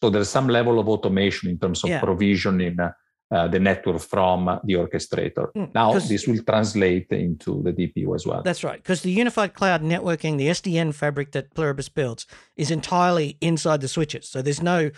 So 0.00 0.10
there's 0.10 0.28
some 0.28 0.48
level 0.48 0.78
of 0.78 0.88
automation 0.88 1.50
in 1.50 1.58
terms 1.58 1.82
of 1.82 1.90
yeah. 1.90 2.00
provisioning 2.00 2.78
uh, 3.28 3.48
the 3.48 3.58
network 3.58 4.00
from 4.00 4.44
the 4.64 4.74
orchestrator. 4.74 5.52
Mm, 5.56 5.74
now, 5.74 5.98
this 5.98 6.26
will 6.26 6.42
translate 6.44 7.08
into 7.10 7.62
the 7.62 7.72
DPU 7.72 8.14
as 8.14 8.26
well. 8.26 8.42
That's 8.42 8.62
right, 8.62 8.80
because 8.80 9.02
the 9.02 9.10
unified 9.10 9.54
cloud 9.54 9.82
networking, 9.82 10.38
the 10.38 10.48
SDN 10.48 10.94
fabric 10.94 11.32
that 11.32 11.54
Pluribus 11.54 11.88
builds, 11.88 12.26
is 12.56 12.70
entirely 12.70 13.36
inside 13.40 13.80
the 13.80 13.88
switches. 13.88 14.28
So 14.28 14.42
there's 14.42 14.62
no 14.62 14.90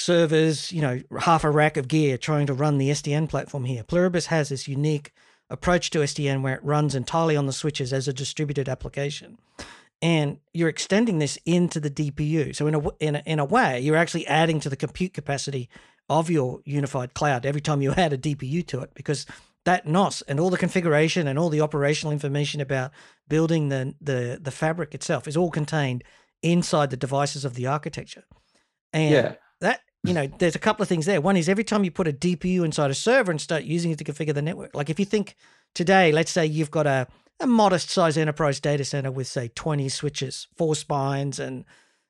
servers, 0.00 0.72
you 0.72 0.82
know, 0.82 1.00
half 1.20 1.44
a 1.44 1.50
rack 1.50 1.76
of 1.76 1.88
gear 1.88 2.18
trying 2.18 2.46
to 2.46 2.54
run 2.54 2.78
the 2.78 2.90
SDN 2.90 3.28
platform 3.28 3.64
here. 3.64 3.82
Pluribus 3.84 4.26
has 4.26 4.48
this 4.48 4.66
unique 4.68 5.12
approach 5.48 5.90
to 5.90 6.00
SDN 6.00 6.42
where 6.42 6.54
it 6.54 6.64
runs 6.64 6.94
entirely 6.94 7.36
on 7.36 7.46
the 7.46 7.52
switches 7.52 7.92
as 7.92 8.06
a 8.06 8.12
distributed 8.12 8.68
application 8.68 9.38
and 10.02 10.38
you're 10.54 10.68
extending 10.68 11.18
this 11.18 11.38
into 11.44 11.78
the 11.80 11.90
DPU. 11.90 12.54
So 12.54 12.66
in 12.66 12.74
a, 12.74 12.88
in 13.00 13.16
a 13.16 13.22
in 13.26 13.38
a 13.38 13.44
way, 13.44 13.80
you're 13.80 13.96
actually 13.96 14.26
adding 14.26 14.60
to 14.60 14.68
the 14.68 14.76
compute 14.76 15.12
capacity 15.12 15.68
of 16.08 16.30
your 16.30 16.60
unified 16.64 17.14
cloud 17.14 17.46
every 17.46 17.60
time 17.60 17.82
you 17.82 17.92
add 17.92 18.12
a 18.12 18.18
DPU 18.18 18.66
to 18.68 18.80
it, 18.80 18.92
because 18.94 19.26
that 19.64 19.86
NOS 19.86 20.22
and 20.22 20.40
all 20.40 20.50
the 20.50 20.56
configuration 20.56 21.28
and 21.28 21.38
all 21.38 21.50
the 21.50 21.60
operational 21.60 22.12
information 22.12 22.60
about 22.60 22.92
building 23.28 23.68
the 23.68 23.94
the 24.00 24.38
the 24.40 24.50
fabric 24.50 24.94
itself 24.94 25.28
is 25.28 25.36
all 25.36 25.50
contained 25.50 26.02
inside 26.42 26.90
the 26.90 26.96
devices 26.96 27.44
of 27.44 27.54
the 27.54 27.66
architecture. 27.66 28.24
And 28.92 29.12
yeah. 29.12 29.34
that 29.60 29.80
you 30.02 30.14
know, 30.14 30.26
there's 30.38 30.56
a 30.56 30.60
couple 30.60 30.82
of 30.82 30.88
things 30.88 31.06
there. 31.06 31.20
One 31.20 31.36
is 31.36 31.48
every 31.48 31.64
time 31.64 31.84
you 31.84 31.90
put 31.90 32.08
a 32.08 32.12
DPU 32.12 32.64
inside 32.64 32.90
a 32.90 32.94
server 32.94 33.30
and 33.30 33.40
start 33.40 33.64
using 33.64 33.90
it 33.90 33.98
to 33.98 34.04
configure 34.04 34.34
the 34.34 34.42
network. 34.42 34.74
Like 34.74 34.88
if 34.88 34.98
you 34.98 35.04
think 35.04 35.36
today, 35.74 36.10
let's 36.12 36.30
say 36.30 36.46
you've 36.46 36.70
got 36.70 36.86
a 36.86 37.06
a 37.40 37.46
modest 37.46 37.90
size 37.90 38.18
enterprise 38.18 38.60
data 38.60 38.84
center 38.84 39.10
with 39.10 39.26
say 39.26 39.48
20 39.54 39.88
switches, 39.88 40.46
four 40.56 40.74
spines 40.74 41.38
and 41.38 41.64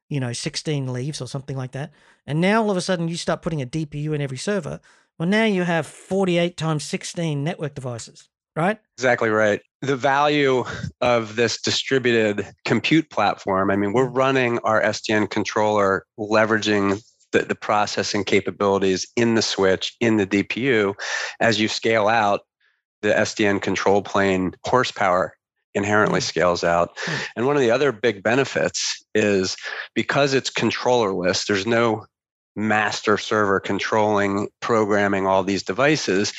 you 0.09 0.21
know 0.21 0.33
16 0.33 0.93
leaves 0.93 1.21
or 1.21 1.29
something 1.29 1.57
like 1.57 1.73
that. 1.73 1.93
And 2.27 2.41
now 2.41 2.63
all 2.63 2.71
of 2.71 2.77
a 2.77 2.81
sudden 2.81 3.09
you 3.09 3.17
start 3.17 3.43
putting 3.43 3.63
a 3.63 3.67
DPU 3.67 4.15
in 4.15 4.21
every 4.21 4.37
server. 4.37 4.81
Well, 5.19 5.29
now 5.29 5.45
you 5.45 5.63
have 5.63 5.87
48 5.87 6.57
times 6.57 6.83
16 6.85 7.45
network 7.45 7.75
devices, 7.75 8.29
right? 8.57 8.81
Exactly 8.97 9.29
right. 9.29 9.61
The 9.83 9.97
value 9.97 10.65
of 11.01 11.37
this 11.37 11.61
distributed 11.61 12.47
compute 12.65 13.11
platform, 13.11 13.71
I 13.71 13.77
mean, 13.77 13.93
we're 13.93 14.09
running 14.09 14.59
our 14.61 14.83
SDN 14.83 15.31
controller 15.31 16.07
leveraging 16.19 17.03
the, 17.33 17.41
the 17.41 17.55
processing 17.55 18.25
capabilities 18.25 19.07
in 19.17 19.35
the 19.35 19.43
switch, 19.43 19.95
in 20.01 20.17
the 20.17 20.27
DPU. 20.27 20.95
As 21.41 21.61
you 21.61 21.69
scale 21.69 22.09
out, 22.09 22.41
the 23.03 23.11
SDN 23.11 23.63
control 23.63 24.03
plane 24.03 24.53
horsepower 24.65 25.35
inherently 25.75 26.21
mm. 26.21 26.25
scales 26.25 26.65
out. 26.65 26.97
Mm. 26.97 27.21
And 27.37 27.47
one 27.47 27.57
of 27.57 27.63
the 27.63 27.71
other 27.71 27.93
big 27.93 28.23
benefits 28.23 29.05
is 29.15 29.57
because 29.95 30.35
it's 30.35 30.51
controllerless, 30.51 31.47
there's 31.47 31.67
no 31.67 32.07
master 32.57 33.17
server 33.17 33.61
controlling, 33.61 34.49
programming 34.61 35.27
all 35.27 35.45
these 35.45 35.63
devices. 35.63 36.33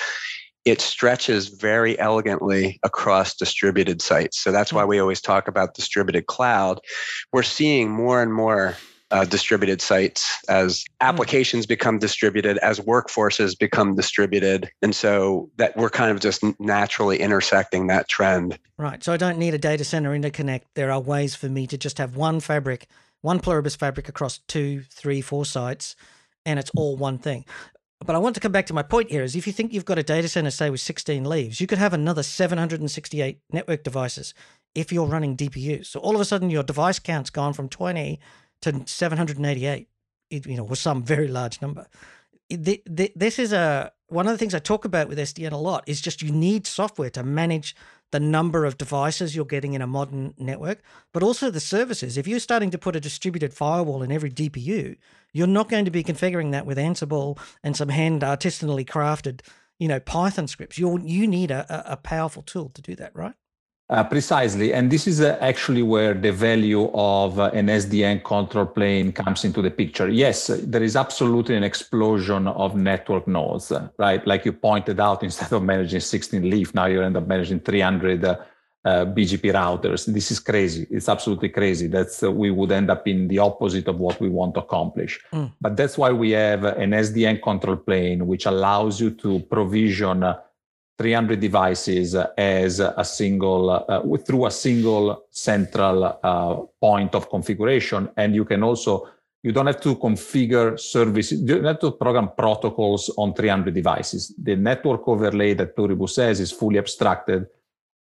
It 0.65 0.79
stretches 0.81 1.47
very 1.47 1.97
elegantly 1.97 2.79
across 2.83 3.35
distributed 3.35 4.01
sites. 4.01 4.39
So 4.39 4.51
that's 4.51 4.71
why 4.71 4.83
mm. 4.83 4.89
we 4.89 4.99
always 4.99 5.21
talk 5.21 5.47
about 5.47 5.73
distributed 5.73 6.27
cloud. 6.27 6.79
We're 7.33 7.43
seeing 7.43 7.89
more 7.89 8.21
and 8.21 8.33
more 8.33 8.77
uh, 9.11 9.25
distributed 9.25 9.81
sites 9.81 10.37
as 10.49 10.83
hmm. 10.87 11.07
applications 11.07 11.65
become 11.65 11.99
distributed 11.99 12.57
as 12.59 12.79
workforces 12.79 13.57
become 13.57 13.95
distributed. 13.95 14.69
And 14.81 14.95
so 14.95 15.49
that 15.57 15.75
we're 15.77 15.89
kind 15.89 16.11
of 16.11 16.19
just 16.19 16.43
naturally 16.59 17.19
intersecting 17.19 17.87
that 17.87 18.07
trend. 18.07 18.57
Right. 18.77 19.03
So 19.03 19.13
i 19.13 19.17
don't 19.17 19.37
need 19.37 19.53
a 19.53 19.59
data 19.59 19.83
center 19.83 20.17
interconnect. 20.17 20.63
There 20.75 20.91
are 20.91 20.99
ways 20.99 21.35
for 21.35 21.49
me 21.49 21.67
to 21.67 21.77
just 21.77 21.97
have 21.97 22.15
one 22.15 22.39
fabric 22.39 22.87
one 23.21 23.39
pluribus 23.39 23.75
fabric 23.75 24.09
across 24.09 24.39
two 24.47 24.81
three 24.89 25.21
four 25.21 25.45
sites 25.45 25.95
and 26.45 26.57
it's 26.57 26.71
all 26.75 26.97
one 26.97 27.19
thing. 27.19 27.45
But 28.03 28.15
I 28.15 28.19
want 28.19 28.33
to 28.33 28.41
come 28.41 28.51
back 28.51 28.65
to 28.65 28.73
my 28.73 28.81
point 28.81 29.11
here 29.11 29.21
is 29.21 29.35
if 29.35 29.45
you 29.45 29.53
think 29.53 29.73
you've 29.73 29.85
got 29.85 29.99
a 29.99 30.03
data 30.03 30.27
center, 30.27 30.49
say, 30.49 30.71
with 30.71 30.81
16 30.81 31.23
leaves, 31.23 31.61
you 31.61 31.67
could 31.67 31.77
have 31.77 31.93
another 31.93 32.23
768 32.23 33.39
network 33.51 33.83
devices 33.83 34.33
if 34.73 34.91
you're 34.91 35.05
running 35.05 35.37
DPUs. 35.37 35.85
So 35.85 35.99
all 35.99 36.15
of 36.15 36.21
a 36.21 36.25
sudden, 36.25 36.49
your 36.49 36.63
device 36.63 36.97
count's 36.97 37.29
gone 37.29 37.53
from 37.53 37.69
20 37.69 38.19
to 38.61 38.83
788, 38.85 39.87
you 40.29 40.57
know, 40.57 40.63
was 40.63 40.79
some 40.79 41.03
very 41.03 41.27
large 41.27 41.61
number. 41.61 41.87
This 42.49 43.39
is 43.39 43.53
a 43.53 43.91
one 44.07 44.27
of 44.27 44.33
the 44.33 44.37
things 44.37 44.53
I 44.53 44.59
talk 44.59 44.83
about 44.83 45.07
with 45.07 45.17
SDN 45.17 45.53
a 45.53 45.57
lot 45.57 45.85
is 45.87 46.01
just 46.01 46.21
you 46.21 46.33
need 46.33 46.67
software 46.67 47.09
to 47.11 47.23
manage 47.23 47.75
the 48.11 48.19
number 48.19 48.65
of 48.65 48.77
devices 48.77 49.35
you're 49.35 49.45
getting 49.45 49.73
in 49.73 49.81
a 49.81 49.87
modern 49.87 50.33
network, 50.37 50.81
but 51.13 51.23
also 51.23 51.49
the 51.49 51.61
services. 51.61 52.17
If 52.17 52.27
you're 52.27 52.39
starting 52.39 52.69
to 52.71 52.77
put 52.77 52.95
a 52.95 52.99
distributed 52.99 53.53
firewall 53.53 54.03
in 54.03 54.11
every 54.11 54.29
DPU, 54.29 54.97
you're 55.31 55.47
not 55.47 55.69
going 55.69 55.85
to 55.85 55.91
be 55.91 56.03
configuring 56.03 56.51
that 56.51 56.65
with 56.65 56.77
Ansible 56.77 57.39
and 57.63 57.75
some 57.77 57.87
hand 57.87 58.21
artisanally 58.21 58.85
crafted, 58.85 59.41
you 59.79 59.87
know, 59.87 60.01
Python 60.01 60.47
scripts. 60.47 60.77
You 60.77 60.99
you 60.99 61.25
need 61.25 61.51
a, 61.51 61.65
a 61.89 61.95
powerful 61.95 62.43
tool 62.43 62.69
to 62.69 62.81
do 62.81 62.95
that, 62.97 63.15
right? 63.15 63.33
Uh, 63.91 64.05
precisely. 64.05 64.73
And 64.73 64.89
this 64.89 65.05
is 65.05 65.19
uh, 65.19 65.37
actually 65.41 65.83
where 65.83 66.13
the 66.13 66.31
value 66.31 66.89
of 66.93 67.37
uh, 67.37 67.51
an 67.53 67.67
SDN 67.67 68.23
control 68.23 68.65
plane 68.65 69.11
comes 69.11 69.43
into 69.43 69.61
the 69.61 69.69
picture. 69.69 70.07
Yes, 70.07 70.47
there 70.47 70.81
is 70.81 70.95
absolutely 70.95 71.57
an 71.57 71.65
explosion 71.65 72.47
of 72.47 72.73
network 72.73 73.27
nodes, 73.27 73.69
uh, 73.69 73.89
right? 73.97 74.25
Like 74.25 74.45
you 74.45 74.53
pointed 74.53 75.01
out, 75.01 75.23
instead 75.29 75.51
of 75.51 75.63
managing 75.63 75.99
16 75.99 76.49
leaf, 76.49 76.73
now 76.73 76.85
you 76.85 77.01
end 77.01 77.17
up 77.17 77.27
managing 77.27 77.59
300 77.59 78.23
uh, 78.23 78.37
BGP 78.85 79.51
routers. 79.51 80.05
This 80.05 80.31
is 80.31 80.39
crazy. 80.39 80.87
It's 80.89 81.09
absolutely 81.09 81.49
crazy. 81.49 81.87
That's 81.87 82.21
we 82.21 82.49
would 82.49 82.71
end 82.71 82.89
up 82.89 83.05
in 83.09 83.27
the 83.27 83.39
opposite 83.39 83.89
of 83.89 83.99
what 83.99 84.21
we 84.21 84.29
want 84.29 84.53
to 84.53 84.61
accomplish. 84.61 85.19
Mm. 85.33 85.51
But 85.59 85.75
that's 85.75 85.97
why 85.97 86.13
we 86.13 86.31
have 86.31 86.63
an 86.63 86.91
SDN 86.91 87.43
control 87.43 87.75
plane, 87.75 88.25
which 88.25 88.45
allows 88.45 89.01
you 89.01 89.11
to 89.11 89.41
provision 89.41 90.23
300 91.01 91.39
devices 91.39 92.15
as 92.37 92.79
a 92.79 93.03
single 93.03 93.71
uh, 93.71 94.17
through 94.17 94.45
a 94.45 94.51
single 94.51 95.25
central 95.31 96.19
uh, 96.21 96.55
point 96.79 97.15
of 97.15 97.27
configuration. 97.27 98.07
And 98.17 98.35
you 98.35 98.45
can 98.45 98.61
also 98.61 99.07
you 99.41 99.51
don't 99.51 99.65
have 99.65 99.81
to 99.81 99.95
configure 99.95 100.79
services 100.79 101.41
you 101.41 101.55
don't 101.55 101.65
have 101.65 101.79
to 101.79 101.91
program 101.91 102.29
protocols 102.37 103.09
on 103.17 103.33
300 103.33 103.73
devices. 103.73 104.31
The 104.37 104.55
network 104.55 105.07
overlay 105.07 105.55
that 105.55 105.75
pluribus 105.75 106.17
has 106.17 106.39
is 106.39 106.51
fully 106.51 106.77
abstracted 106.77 107.47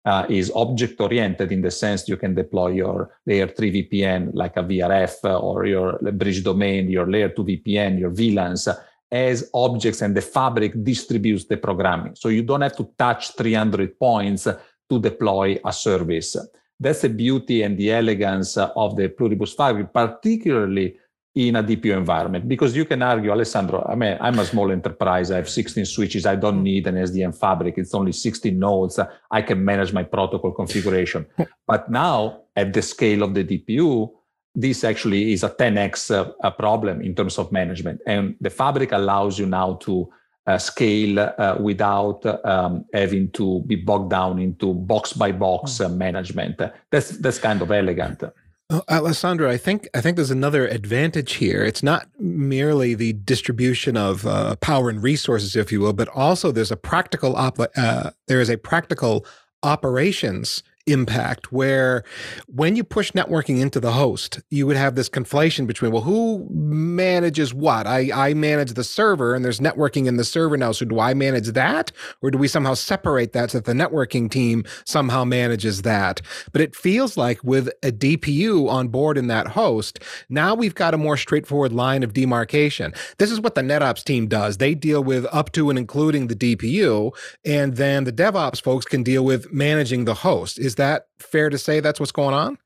uh, 0.03 0.25
is 0.27 0.51
object 0.53 0.99
oriented 0.99 1.53
in 1.53 1.61
the 1.61 1.71
sense 1.71 2.09
you 2.09 2.17
can 2.17 2.35
deploy 2.35 2.71
your 2.71 3.11
layer 3.25 3.47
3 3.47 3.71
vpn 3.71 4.31
like 4.33 4.57
a 4.57 4.63
vrf 4.63 5.23
or 5.41 5.65
your 5.65 5.99
bridge 6.11 6.43
domain 6.43 6.89
your 6.89 7.09
layer 7.09 7.29
2 7.29 7.43
vpn 7.43 7.99
your 7.99 8.11
vlans 8.11 8.67
as 9.11 9.49
objects 9.53 10.01
and 10.01 10.15
the 10.15 10.21
fabric 10.21 10.73
distributes 10.83 11.45
the 11.45 11.57
programming. 11.57 12.15
So 12.15 12.29
you 12.29 12.43
don't 12.43 12.61
have 12.61 12.75
to 12.77 12.89
touch 12.97 13.31
300 13.35 13.97
points 13.97 14.43
to 14.43 14.99
deploy 14.99 15.59
a 15.65 15.73
service. 15.73 16.35
That's 16.79 17.01
the 17.01 17.09
beauty 17.09 17.63
and 17.63 17.77
the 17.77 17.91
elegance 17.91 18.55
of 18.57 18.95
the 18.95 19.09
Pluribus 19.09 19.53
fabric, 19.53 19.91
particularly 19.91 20.97
in 21.35 21.55
a 21.55 21.63
DPU 21.63 21.95
environment, 21.95 22.47
because 22.47 22.75
you 22.75 22.85
can 22.85 23.01
argue, 23.01 23.31
Alessandro, 23.31 23.85
I 23.87 23.95
mean, 23.95 24.17
I'm 24.19 24.39
a 24.39 24.45
small 24.45 24.71
enterprise. 24.71 25.31
I 25.31 25.37
have 25.37 25.49
16 25.49 25.85
switches. 25.85 26.25
I 26.25 26.35
don't 26.35 26.59
mm. 26.59 26.63
need 26.63 26.87
an 26.87 26.95
SDN 26.95 27.37
fabric. 27.37 27.77
It's 27.77 27.93
only 27.93 28.11
16 28.11 28.57
nodes. 28.57 28.99
I 29.29 29.41
can 29.41 29.63
manage 29.63 29.93
my 29.93 30.03
protocol 30.03 30.51
configuration. 30.51 31.25
but 31.67 31.89
now 31.89 32.41
at 32.55 32.73
the 32.73 32.81
scale 32.81 33.23
of 33.23 33.33
the 33.33 33.43
DPU, 33.43 34.09
this 34.55 34.83
actually 34.83 35.33
is 35.33 35.43
a 35.43 35.49
10x 35.49 36.11
uh, 36.43 36.51
problem 36.51 37.01
in 37.01 37.15
terms 37.15 37.37
of 37.37 37.51
management. 37.51 38.01
And 38.05 38.35
the 38.41 38.49
fabric 38.49 38.91
allows 38.91 39.39
you 39.39 39.45
now 39.45 39.75
to 39.81 40.09
uh, 40.47 40.57
scale 40.57 41.19
uh, 41.19 41.57
without 41.59 42.25
um, 42.45 42.85
having 42.93 43.29
to 43.31 43.61
be 43.67 43.75
bogged 43.75 44.09
down 44.09 44.39
into 44.39 44.73
box 44.73 45.13
by 45.13 45.31
box 45.31 45.77
hmm. 45.77 45.97
management. 45.97 46.59
That's 46.91 47.09
that's 47.19 47.37
kind 47.37 47.61
of 47.61 47.71
elegant. 47.71 48.23
Oh, 48.71 48.83
Alessandro, 48.89 49.49
I 49.49 49.57
think 49.57 49.87
I 49.93 50.01
think 50.01 50.15
there's 50.15 50.31
another 50.31 50.67
advantage 50.67 51.33
here. 51.33 51.63
It's 51.63 51.83
not 51.83 52.07
merely 52.19 52.93
the 52.93 53.13
distribution 53.13 53.97
of 53.97 54.25
uh, 54.25 54.55
power 54.57 54.89
and 54.89 55.01
resources, 55.01 55.55
if 55.55 55.71
you 55.71 55.81
will, 55.81 55.93
but 55.93 56.07
also 56.09 56.51
there's 56.51 56.71
a 56.71 56.77
practical 56.77 57.35
op- 57.35 57.71
uh, 57.75 58.11
there 58.27 58.41
is 58.41 58.49
a 58.49 58.57
practical 58.57 59.25
operations 59.63 60.63
impact 60.91 61.51
where 61.51 62.03
when 62.47 62.75
you 62.75 62.83
push 62.83 63.11
networking 63.11 63.59
into 63.59 63.79
the 63.79 63.91
host, 63.91 64.39
you 64.49 64.65
would 64.67 64.77
have 64.77 64.95
this 64.95 65.09
conflation 65.09 65.67
between, 65.67 65.91
well, 65.91 66.01
who 66.01 66.47
manages 66.51 67.53
what? 67.53 67.87
I, 67.87 68.09
I 68.13 68.33
manage 68.33 68.73
the 68.73 68.83
server 68.83 69.35
and 69.35 69.43
there's 69.43 69.59
networking 69.59 70.07
in 70.07 70.17
the 70.17 70.23
server 70.23 70.57
now. 70.57 70.71
So 70.71 70.85
do 70.85 70.99
I 70.99 71.13
manage 71.13 71.47
that? 71.47 71.91
Or 72.21 72.31
do 72.31 72.37
we 72.37 72.47
somehow 72.47 72.73
separate 72.73 73.33
that 73.33 73.51
so 73.51 73.59
that 73.59 73.65
the 73.65 73.73
networking 73.73 74.29
team 74.29 74.65
somehow 74.85 75.23
manages 75.23 75.83
that? 75.83 76.21
But 76.51 76.61
it 76.61 76.75
feels 76.75 77.17
like 77.17 77.43
with 77.43 77.69
a 77.83 77.91
DPU 77.91 78.69
on 78.69 78.87
board 78.87 79.17
in 79.17 79.27
that 79.27 79.47
host, 79.47 79.99
now 80.29 80.53
we've 80.55 80.75
got 80.75 80.93
a 80.93 80.97
more 80.97 81.17
straightforward 81.17 81.73
line 81.73 82.03
of 82.03 82.13
demarcation. 82.13 82.93
This 83.17 83.31
is 83.31 83.39
what 83.39 83.55
the 83.55 83.61
NetOps 83.61 84.03
team 84.03 84.27
does. 84.27 84.57
They 84.57 84.75
deal 84.75 85.03
with 85.03 85.25
up 85.31 85.51
to 85.53 85.69
and 85.69 85.79
including 85.79 86.27
the 86.27 86.35
DPU, 86.35 87.11
and 87.45 87.75
then 87.75 88.03
the 88.03 88.11
DevOps 88.11 88.61
folks 88.61 88.85
can 88.85 89.03
deal 89.03 89.23
with 89.25 89.51
managing 89.51 90.05
the 90.05 90.13
host. 90.13 90.59
Is 90.59 90.75
that 90.79 91.07
fair 91.19 91.49
to 91.49 91.57
say 91.57 91.79
that's 91.79 91.99
what's 91.99 92.11
going 92.11 92.33
on? 92.33 92.57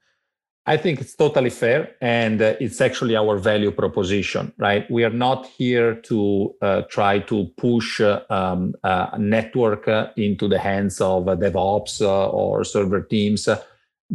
I 0.66 0.78
think 0.78 1.02
it's 1.02 1.16
totally 1.16 1.50
fair. 1.50 1.92
And 2.00 2.42
uh, 2.42 2.56
it's 2.60 2.80
actually 2.80 3.18
our 3.18 3.38
value 3.38 3.72
proposition, 3.72 4.54
right? 4.58 4.90
We 4.90 5.04
are 5.04 5.10
not 5.10 5.46
here 5.46 5.96
to 5.96 6.56
uh, 6.62 6.82
try 6.84 7.20
to 7.20 7.46
push 7.58 8.00
uh, 8.00 8.22
um, 8.30 8.74
a 8.84 9.20
network 9.20 9.88
uh, 9.90 10.12
into 10.16 10.48
the 10.48 10.60
hands 10.60 11.02
of 11.02 11.26
DevOps 11.26 12.02
uh, 12.02 12.30
or 12.30 12.64
server 12.64 13.02
teams. 13.02 13.50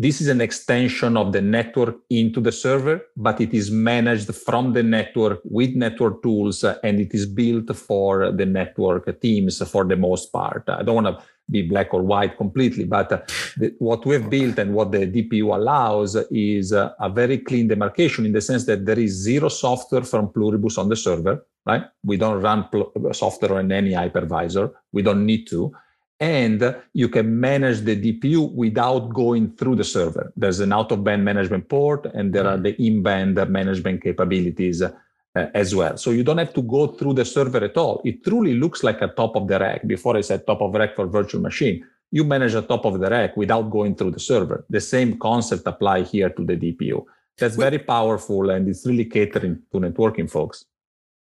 This 0.00 0.20
is 0.20 0.28
an 0.28 0.40
extension 0.40 1.16
of 1.16 1.32
the 1.32 1.42
network 1.42 1.96
into 2.08 2.40
the 2.40 2.52
server, 2.52 3.02
but 3.16 3.40
it 3.40 3.52
is 3.52 3.68
managed 3.72 4.32
from 4.32 4.72
the 4.72 4.84
network 4.84 5.40
with 5.42 5.74
network 5.74 6.22
tools 6.22 6.62
uh, 6.62 6.78
and 6.84 7.00
it 7.00 7.12
is 7.14 7.26
built 7.26 7.74
for 7.74 8.30
the 8.30 8.46
network 8.46 9.20
teams 9.20 9.60
for 9.68 9.84
the 9.84 9.96
most 9.96 10.32
part. 10.32 10.62
I 10.68 10.84
don't 10.84 11.02
want 11.02 11.08
to 11.08 11.24
be 11.50 11.62
black 11.62 11.92
or 11.92 12.02
white 12.02 12.36
completely. 12.36 12.84
But 12.84 13.10
uh, 13.10 13.22
the, 13.56 13.74
what 13.80 14.06
we've 14.06 14.30
built 14.30 14.60
and 14.60 14.72
what 14.72 14.92
the 14.92 15.04
DPU 15.04 15.52
allows 15.52 16.14
is 16.30 16.72
uh, 16.72 16.92
a 17.00 17.08
very 17.08 17.38
clean 17.38 17.66
demarcation 17.66 18.24
in 18.24 18.30
the 18.30 18.40
sense 18.40 18.66
that 18.66 18.86
there 18.86 19.00
is 19.00 19.10
zero 19.10 19.48
software 19.48 20.04
from 20.04 20.32
Pluribus 20.32 20.78
on 20.78 20.88
the 20.88 20.96
server, 20.96 21.44
right? 21.66 21.82
We 22.04 22.18
don't 22.18 22.40
run 22.40 22.68
pl- 22.70 22.92
software 23.10 23.58
on 23.58 23.72
any 23.72 23.94
hypervisor. 23.94 24.70
We 24.92 25.02
don't 25.02 25.26
need 25.26 25.48
to. 25.48 25.72
And 26.20 26.76
you 26.94 27.08
can 27.08 27.38
manage 27.38 27.82
the 27.82 27.94
DPU 27.94 28.52
without 28.52 29.14
going 29.14 29.52
through 29.56 29.76
the 29.76 29.84
server. 29.84 30.32
There's 30.36 30.58
an 30.58 30.72
out 30.72 30.90
of 30.90 31.04
band 31.04 31.24
management 31.24 31.68
port, 31.68 32.06
and 32.12 32.32
there 32.32 32.46
are 32.46 32.58
mm-hmm. 32.58 32.62
the 32.64 32.86
in 32.86 33.02
band 33.04 33.34
management 33.48 34.02
capabilities 34.02 34.82
uh, 34.82 35.46
as 35.54 35.74
well. 35.74 35.96
So 35.96 36.10
you 36.10 36.24
don't 36.24 36.38
have 36.38 36.54
to 36.54 36.62
go 36.62 36.88
through 36.88 37.14
the 37.14 37.24
server 37.24 37.62
at 37.64 37.76
all. 37.76 38.00
It 38.04 38.24
truly 38.24 38.54
looks 38.54 38.82
like 38.82 39.00
a 39.00 39.08
top 39.08 39.36
of 39.36 39.46
the 39.46 39.58
rack. 39.58 39.86
Before 39.86 40.16
I 40.16 40.22
said 40.22 40.46
top 40.46 40.60
of 40.60 40.74
rack 40.74 40.96
for 40.96 41.06
virtual 41.06 41.40
machine, 41.40 41.84
you 42.10 42.24
manage 42.24 42.54
a 42.54 42.62
top 42.62 42.84
of 42.84 42.98
the 42.98 43.10
rack 43.10 43.36
without 43.36 43.70
going 43.70 43.94
through 43.94 44.12
the 44.12 44.20
server. 44.20 44.64
The 44.70 44.80
same 44.80 45.18
concept 45.18 45.66
apply 45.66 46.02
here 46.02 46.30
to 46.30 46.44
the 46.44 46.56
DPU. 46.56 47.04
That's 47.36 47.56
very 47.56 47.78
powerful 47.78 48.50
and 48.50 48.68
it's 48.68 48.84
really 48.86 49.04
catering 49.04 49.62
to 49.72 49.78
networking 49.78 50.28
folks. 50.28 50.64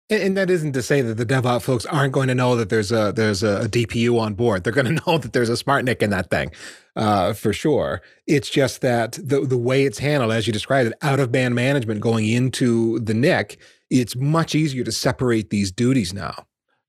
And, 0.08 0.38
that 0.38 0.52
isn't 0.52 0.74
to 0.74 0.84
say 0.84 1.02
that 1.02 1.16
the 1.16 1.26
DevOps 1.26 1.64
folks 1.64 1.86
aren't 1.88 2.14
going 2.14 2.28
to 2.28 2.36
know 2.36 2.56
that 2.56 2.70
there's 2.70 2.92
a 2.92 3.12
there's 3.12 3.42
a, 3.42 3.68
DPU 3.68 4.20
on 4.20 4.36
board. 4.36 4.64
They're 4.64 4.74
going 4.74 4.96
to 4.96 5.04
know 5.06 5.18
that 5.18 5.34
there's 5.34 5.50
a 5.50 5.54
SmartNIC 5.54 6.02
in 6.04 6.12
that 6.12 6.30
thing, 6.30 6.52
uh, 6.96 7.34
for 7.34 7.52
sure. 7.54 8.02
It's 8.28 8.50
just 8.50 8.82
that 8.82 9.14
the 9.14 9.42
the 9.42 9.58
way 9.58 9.84
it's 9.86 10.00
handled, 10.00 10.32
as 10.32 10.46
you 10.46 10.54
described 10.54 10.92
it, 10.92 10.98
out 11.02 11.20
of 11.20 11.32
band 11.32 11.56
management 11.56 12.02
going 12.02 12.28
into 12.28 13.00
the 13.00 13.16
NIC, 13.16 13.58
it's 13.90 14.16
much 14.16 14.54
easier 14.54 14.84
to 14.84 14.92
separate 14.92 15.50
these 15.50 15.72
duties 15.72 16.14
now. 16.14 16.46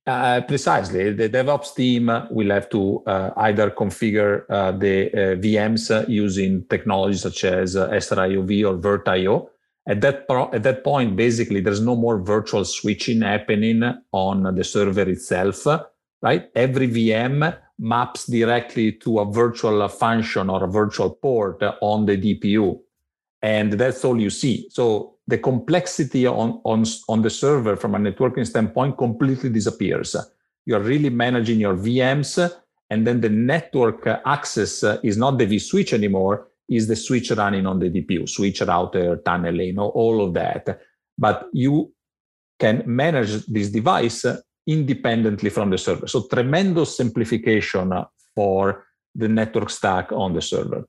Uh, 0.07 0.41
precisely. 0.43 1.13
The 1.13 1.29
DevOps 1.29 1.75
team 1.75 2.07
will 2.31 2.51
have 2.51 2.69
to 2.71 3.03
uh, 3.07 3.31
either 3.39 3.73
configure 3.73 4.45
uh, 4.49 4.71
the 4.71 5.09
uh, 5.09 5.17
VMs 5.37 6.09
using 6.09 6.65
technologies 6.67 7.23
such 7.23 7.43
as 7.43 7.75
uh, 7.75 7.89
SRIOV 7.89 8.69
or 8.69 8.79
VirtIO. 8.79 9.49
At 9.89 10.01
that, 10.01 10.27
pro- 10.27 10.51
at 10.53 10.63
that 10.65 10.83
point, 10.83 11.15
basically, 11.17 11.61
there's 11.61 11.81
no 11.81 11.95
more 11.95 12.19
virtual 12.19 12.65
switching 12.65 13.23
happening 13.23 13.83
on 14.13 14.55
the 14.55 14.65
server 14.65 15.09
itself, 15.09 15.67
right? 16.23 16.51
Every 16.55 16.89
VM 16.89 17.57
maps 17.79 18.27
directly 18.27 18.93
to 18.93 19.21
a 19.21 19.31
virtual 19.31 19.87
function 19.89 20.51
or 20.51 20.65
a 20.65 20.69
virtual 20.69 21.11
port 21.11 21.63
on 21.81 22.07
the 22.07 22.17
DPU. 22.17 22.81
And 23.43 23.75
that's 23.75 24.05
all 24.05 24.21
you 24.21 24.31
see. 24.31 24.67
So 24.71 25.17
the 25.29 25.39
complexity 25.39 26.27
on, 26.27 26.61
on, 26.65 26.85
on 27.09 27.23
the 27.23 27.31
server 27.31 27.77
from 27.77 27.95
a 27.95 27.99
networking 27.99 28.47
standpoint 28.47 28.99
completely 28.99 29.51
disappears. 29.51 30.17
You're 30.65 30.81
really 30.81 31.11
managing 31.11 31.61
your 31.61 31.77
VMs, 31.77 32.53
and 32.91 33.07
then 33.07 33.21
the 33.21 33.29
network 33.29 34.07
access 34.25 34.83
is 35.05 35.17
not 35.17 35.39
the 35.39 35.47
vSwitch 35.47 35.93
anymore, 35.93 36.49
is 36.69 36.89
the 36.89 36.97
switch 36.97 37.31
running 37.31 37.67
on 37.67 37.79
the 37.79 37.91
DPU, 37.91 38.29
switch 38.29 38.61
router, 38.61 39.17
tunnel 39.25 39.73
know, 39.73 39.89
all 39.89 40.25
of 40.25 40.35
that. 40.35 40.81
But 41.19 41.49
you 41.53 41.93
can 42.59 42.83
manage 42.87 43.47
this 43.47 43.71
device 43.71 44.25
independently 44.67 45.51
from 45.51 45.71
the 45.71 45.79
server. 45.79 46.07
So 46.09 46.27
tremendous 46.27 46.97
simplification 46.97 47.93
for 48.35 48.87
the 49.15 49.29
network 49.29 49.71
stack 49.71 50.13
on 50.13 50.35
the 50.35 50.43
server. 50.43 50.85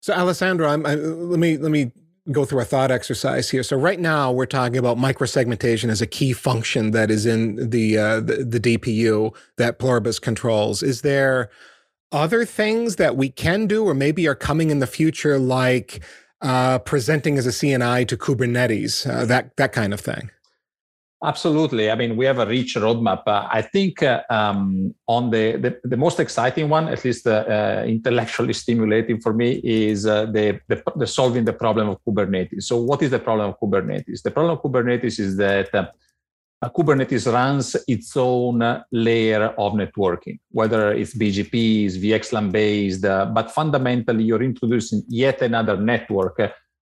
So 0.00 0.14
Alessandro, 0.14 0.68
I'm, 0.68 0.86
I, 0.86 0.94
let 0.94 1.38
me 1.38 1.56
let 1.58 1.70
me 1.70 1.92
go 2.30 2.44
through 2.44 2.60
a 2.60 2.64
thought 2.64 2.90
exercise 2.90 3.50
here. 3.50 3.62
So 3.62 3.76
right 3.76 3.98
now 3.98 4.30
we're 4.30 4.46
talking 4.46 4.76
about 4.76 4.96
microsegmentation 4.96 5.88
as 5.88 6.00
a 6.00 6.06
key 6.06 6.32
function 6.32 6.92
that 6.92 7.10
is 7.10 7.26
in 7.26 7.70
the 7.70 7.98
uh, 7.98 8.20
the, 8.20 8.44
the 8.44 8.60
DPU 8.60 9.34
that 9.56 9.78
Pluribus 9.78 10.18
controls. 10.18 10.82
Is 10.82 11.02
there 11.02 11.50
other 12.12 12.44
things 12.44 12.96
that 12.96 13.16
we 13.16 13.28
can 13.30 13.66
do, 13.66 13.84
or 13.84 13.94
maybe 13.94 14.26
are 14.26 14.34
coming 14.34 14.70
in 14.70 14.80
the 14.80 14.86
future, 14.86 15.38
like 15.38 16.02
uh, 16.42 16.78
presenting 16.80 17.38
as 17.38 17.46
a 17.46 17.50
CNI 17.50 18.06
to 18.08 18.16
Kubernetes, 18.16 19.08
uh, 19.08 19.24
that 19.26 19.56
that 19.56 19.72
kind 19.72 19.92
of 19.92 20.00
thing? 20.00 20.30
Absolutely. 21.22 21.90
I 21.90 21.96
mean, 21.96 22.16
we 22.16 22.24
have 22.24 22.38
a 22.38 22.46
rich 22.46 22.76
roadmap. 22.76 23.24
Uh, 23.26 23.46
I 23.50 23.60
think 23.60 24.02
uh, 24.02 24.22
um, 24.30 24.94
on 25.06 25.30
the, 25.30 25.56
the, 25.58 25.78
the 25.84 25.96
most 25.96 26.18
exciting 26.18 26.70
one, 26.70 26.88
at 26.88 27.04
least 27.04 27.26
uh, 27.26 27.44
uh 27.46 27.84
intellectually 27.86 28.54
stimulating 28.64 29.20
for 29.20 29.34
me, 29.34 29.60
is 29.62 30.06
uh, 30.06 30.24
the, 30.26 30.58
the, 30.68 30.82
the 30.96 31.06
solving 31.06 31.44
the 31.44 31.52
problem 31.52 31.90
of 31.90 31.98
Kubernetes. 32.06 32.62
So, 32.62 32.80
what 32.80 33.02
is 33.02 33.10
the 33.10 33.18
problem 33.18 33.50
of 33.50 33.60
Kubernetes? 33.60 34.22
The 34.22 34.30
problem 34.30 34.56
of 34.56 34.62
Kubernetes 34.62 35.20
is 35.20 35.36
that 35.36 35.74
uh, 35.74 35.90
Kubernetes 36.62 37.32
runs 37.32 37.74
its 37.88 38.14
own 38.16 38.84
layer 38.92 39.54
of 39.56 39.72
networking, 39.72 40.38
whether 40.50 40.92
it's 40.92 41.16
BGP, 41.16 41.86
is 41.86 41.96
VXLAN 41.96 42.52
based, 42.52 43.02
but 43.02 43.50
fundamentally 43.50 44.24
you're 44.24 44.42
introducing 44.42 45.02
yet 45.08 45.40
another 45.40 45.78
network 45.78 46.38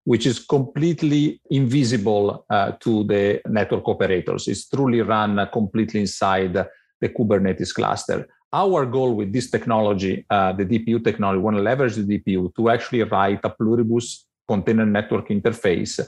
which 0.09 0.25
is 0.25 0.39
completely 0.39 1.39
invisible 1.51 2.47
uh, 2.49 2.73
to 2.81 3.05
the 3.05 3.43
network 3.47 3.87
operators. 3.87 4.49
It's 4.49 4.67
truly 4.67 5.03
run 5.03 5.39
uh, 5.39 5.45
completely 5.45 6.01
inside 6.01 6.55
the 6.55 7.09
Kubernetes 7.11 7.75
cluster. 7.75 8.27
Our 8.51 8.87
goal 8.87 9.13
with 9.15 9.35
this 9.35 9.51
technology, 9.51 10.25
uh, 10.31 10.55
the 10.55 10.65
DPU 10.65 11.05
technology, 11.05 11.37
we 11.37 11.45
want 11.45 11.59
to 11.59 11.63
leverage 11.63 11.97
the 11.97 12.09
DPU 12.19 12.55
to 12.57 12.71
actually 12.71 13.03
write 13.03 13.41
a 13.45 13.51
pluribus 13.51 14.25
container 14.49 14.87
network 14.87 15.29
interface, 15.29 16.01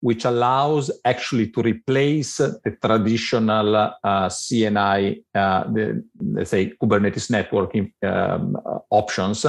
which 0.00 0.24
allows 0.24 0.90
actually 1.04 1.48
to 1.48 1.62
replace 1.62 2.36
the 2.36 2.76
traditional 2.80 3.76
uh, 3.76 3.92
CNI, 4.28 5.22
uh, 5.34 5.64
the, 5.64 6.04
let's 6.32 6.50
say 6.50 6.72
Kubernetes 6.80 7.30
networking 7.30 7.92
um, 8.04 8.56
options 8.90 9.44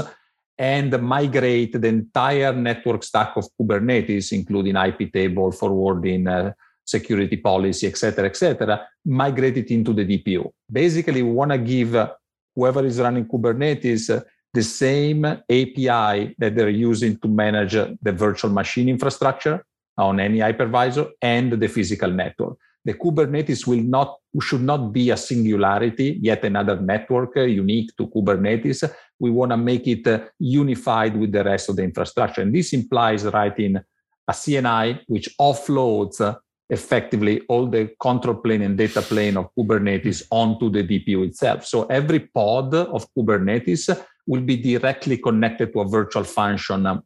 and 0.57 1.01
migrate 1.01 1.79
the 1.79 1.87
entire 1.87 2.53
network 2.53 3.03
stack 3.03 3.37
of 3.37 3.47
Kubernetes, 3.59 4.33
including 4.33 4.75
IP 4.75 5.13
table, 5.13 5.51
forwarding, 5.51 6.27
uh, 6.27 6.51
security 6.83 7.37
policy, 7.37 7.87
et 7.87 7.97
cetera, 7.97 8.25
et 8.25 8.35
cetera, 8.35 8.87
migrate 9.05 9.57
it 9.57 9.71
into 9.71 9.93
the 9.93 10.03
DPU. 10.03 10.51
Basically, 10.71 11.21
we 11.21 11.31
want 11.31 11.51
to 11.51 11.57
give 11.57 11.95
uh, 11.95 12.11
whoever 12.55 12.83
is 12.83 12.99
running 12.99 13.25
Kubernetes 13.25 14.09
uh, 14.09 14.21
the 14.53 14.63
same 14.63 15.23
API 15.25 16.35
that 16.39 16.55
they're 16.55 16.69
using 16.69 17.17
to 17.19 17.27
manage 17.27 17.75
uh, 17.75 17.89
the 18.01 18.11
virtual 18.11 18.49
machine 18.49 18.89
infrastructure 18.89 19.63
on 19.99 20.19
any 20.19 20.39
hypervisor 20.39 21.09
and 21.21 21.53
the 21.53 21.67
physical 21.67 22.11
network 22.11 22.57
the 22.85 22.93
Kubernetes 22.93 23.67
will 23.67 23.83
not 23.83 24.17
should 24.41 24.61
not 24.61 24.93
be 24.93 25.09
a 25.09 25.17
singularity, 25.17 26.17
yet 26.21 26.43
another 26.45 26.79
network 26.79 27.35
uh, 27.35 27.41
unique 27.41 27.95
to 27.97 28.07
Kubernetes. 28.07 28.89
We 29.19 29.31
want 29.31 29.51
to 29.51 29.57
make 29.57 29.87
it 29.87 30.07
uh, 30.07 30.25
unified 30.39 31.17
with 31.17 31.31
the 31.31 31.43
rest 31.43 31.69
of 31.69 31.75
the 31.75 31.83
infrastructure. 31.83 32.41
And 32.41 32.53
this 32.53 32.73
implies 32.73 33.25
writing 33.25 33.77
a 33.77 34.31
CNI 34.31 35.01
which 35.07 35.29
offloads 35.39 36.21
uh, 36.21 36.35
effectively 36.69 37.41
all 37.49 37.65
the 37.65 37.91
control 37.99 38.35
plane 38.35 38.61
and 38.61 38.77
data 38.77 39.01
plane 39.01 39.37
of 39.37 39.49
Kubernetes 39.57 40.23
onto 40.29 40.69
the 40.69 40.83
DPU 40.83 41.27
itself. 41.27 41.65
So 41.65 41.85
every 41.85 42.19
pod 42.19 42.73
of 42.75 43.07
Kubernetes 43.15 43.83
will 44.27 44.41
be 44.41 44.57
directly 44.57 45.17
connected 45.17 45.73
to 45.73 45.81
a 45.81 45.87
virtual 45.87 46.23
function 46.23 46.85
um, 46.85 47.03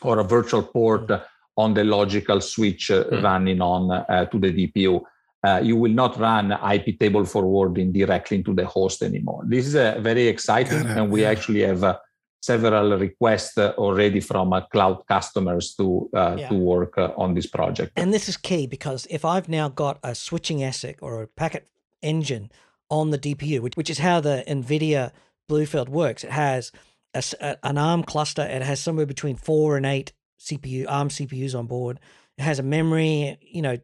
or 0.00 0.18
a 0.18 0.24
virtual 0.24 0.62
port 0.62 1.10
on 1.56 1.74
the 1.74 1.84
logical 1.84 2.40
switch 2.40 2.88
mm. 2.88 3.22
running 3.22 3.60
on 3.60 3.90
uh, 3.90 4.24
to 4.26 4.38
the 4.38 4.52
DPU. 4.52 5.02
Uh, 5.46 5.60
you 5.62 5.76
will 5.76 5.92
not 5.92 6.18
run 6.18 6.52
IP 6.72 6.98
table 6.98 7.24
forwarding 7.24 7.92
directly 7.92 8.38
into 8.38 8.54
the 8.54 8.64
host 8.64 9.02
anymore. 9.02 9.42
This 9.46 9.66
is 9.66 9.76
uh, 9.76 9.96
very 10.00 10.26
exciting, 10.26 10.86
and 10.86 11.10
we 11.10 11.22
yeah. 11.22 11.30
actually 11.30 11.60
have 11.60 11.84
uh, 11.84 11.98
several 12.40 12.96
requests 12.96 13.58
uh, 13.58 13.74
already 13.76 14.20
from 14.20 14.54
uh, 14.54 14.62
cloud 14.62 15.06
customers 15.06 15.74
to 15.74 16.08
yeah. 16.14 16.48
to 16.48 16.54
work 16.54 16.96
on 16.96 17.34
this 17.34 17.46
project. 17.46 17.92
And 17.96 18.12
this 18.12 18.28
is 18.28 18.38
key 18.38 18.66
because 18.66 19.06
if 19.10 19.24
I've 19.24 19.48
now 19.48 19.68
got 19.68 19.98
a 20.02 20.14
switching 20.14 20.58
ASIC 20.58 20.96
or 21.02 21.22
a 21.22 21.26
packet 21.26 21.68
engine 22.02 22.50
on 22.88 23.10
the 23.10 23.18
DPU, 23.18 23.60
which, 23.60 23.76
which 23.76 23.90
is 23.90 23.98
how 23.98 24.20
the 24.20 24.44
NVIDIA 24.48 25.10
Bluefield 25.50 25.88
works, 25.88 26.24
it 26.24 26.30
has 26.30 26.72
a, 27.14 27.56
an 27.62 27.78
ARM 27.78 28.02
cluster. 28.02 28.42
It 28.42 28.62
has 28.62 28.80
somewhere 28.80 29.06
between 29.06 29.36
four 29.36 29.76
and 29.76 29.84
eight 29.84 30.12
CPU, 30.44 30.86
ARM 30.88 31.08
CPUs 31.08 31.58
on 31.58 31.66
board. 31.66 32.00
It 32.38 32.42
has 32.42 32.58
a 32.58 32.62
memory, 32.62 33.38
you 33.40 33.62
know, 33.62 33.78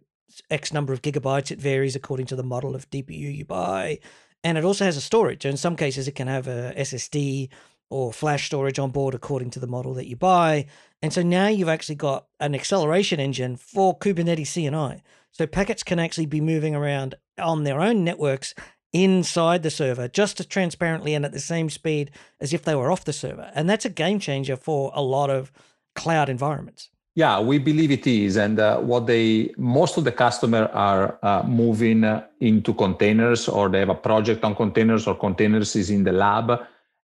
X 0.51 0.73
number 0.73 0.93
of 0.93 1.03
gigabytes. 1.03 1.51
It 1.51 1.61
varies 1.61 1.97
according 1.97 2.27
to 2.27 2.37
the 2.37 2.43
model 2.43 2.75
of 2.75 2.89
DPU 2.91 3.35
you 3.35 3.45
buy. 3.45 3.99
And 4.43 4.57
it 4.57 4.65
also 4.65 4.85
has 4.85 4.97
a 4.97 5.03
storage. 5.03 5.45
In 5.45 5.57
some 5.57 5.77
cases, 5.77 6.09
it 6.09 6.15
can 6.15 6.29
have 6.29 6.47
a 6.49 6.73
SSD 6.77 7.49
or 7.91 8.13
flash 8.13 8.47
storage 8.47 8.79
on 8.79 8.91
board 8.91 9.15
according 9.15 9.51
to 9.51 9.61
the 9.61 9.67
model 9.67 9.95
that 9.95 10.07
you 10.07 10.17
buy. 10.17 10.67
And 11.03 11.13
so 11.13 11.23
now 11.23 11.49
you've 11.49 11.69
actually 11.69 11.97
got 11.97 12.27
an 12.39 12.55
acceleration 12.55 13.21
engine 13.21 13.57
for 13.57 13.99
Kubernetes 13.99 14.43
CNI. 14.43 15.01
So 15.33 15.47
packets 15.47 15.83
can 15.83 15.99
actually 15.99 16.27
be 16.27 16.41
moving 16.41 16.75
around 16.75 17.17
on 17.39 17.65
their 17.65 17.81
own 17.81 18.05
networks 18.05 18.55
inside 18.93 19.63
the 19.63 19.71
server 19.71 20.09
just 20.09 20.41
as 20.41 20.47
transparently 20.47 21.15
and 21.15 21.25
at 21.25 21.33
the 21.33 21.41
same 21.41 21.71
speed 21.71 22.11
as 22.41 22.53
if 22.53 22.65
they 22.65 22.75
were 22.75 22.91
off 22.91 23.05
the 23.05 23.13
server. 23.13 23.51
And 23.55 23.69
that's 23.69 23.85
a 23.85 23.91
game 23.91 24.19
changer 24.19 24.57
for 24.57 24.91
a 24.95 25.03
lot 25.03 25.31
of 25.31 25.53
cloud 25.95 26.29
environments. 26.29 26.91
Yeah, 27.17 27.41
we 27.41 27.59
believe 27.59 27.91
it 27.91 28.07
is, 28.07 28.37
and 28.37 28.61
uh, 28.61 28.79
what 28.79 29.07
they 29.07 29.53
most 29.59 29.97
of 29.99 30.05
the 30.05 30.13
customer 30.13 30.71
are 30.73 31.19
uh, 31.23 31.43
moving 31.45 32.05
into 32.41 32.73
containers, 32.73 33.49
or 33.49 33.69
they 33.69 33.81
have 33.81 33.89
a 33.89 33.95
project 33.95 34.45
on 34.45 34.55
containers, 34.55 35.07
or 35.07 35.17
containers 35.17 35.75
is 35.75 35.91
in 35.91 36.05
the 36.05 36.13
lab. 36.13 36.61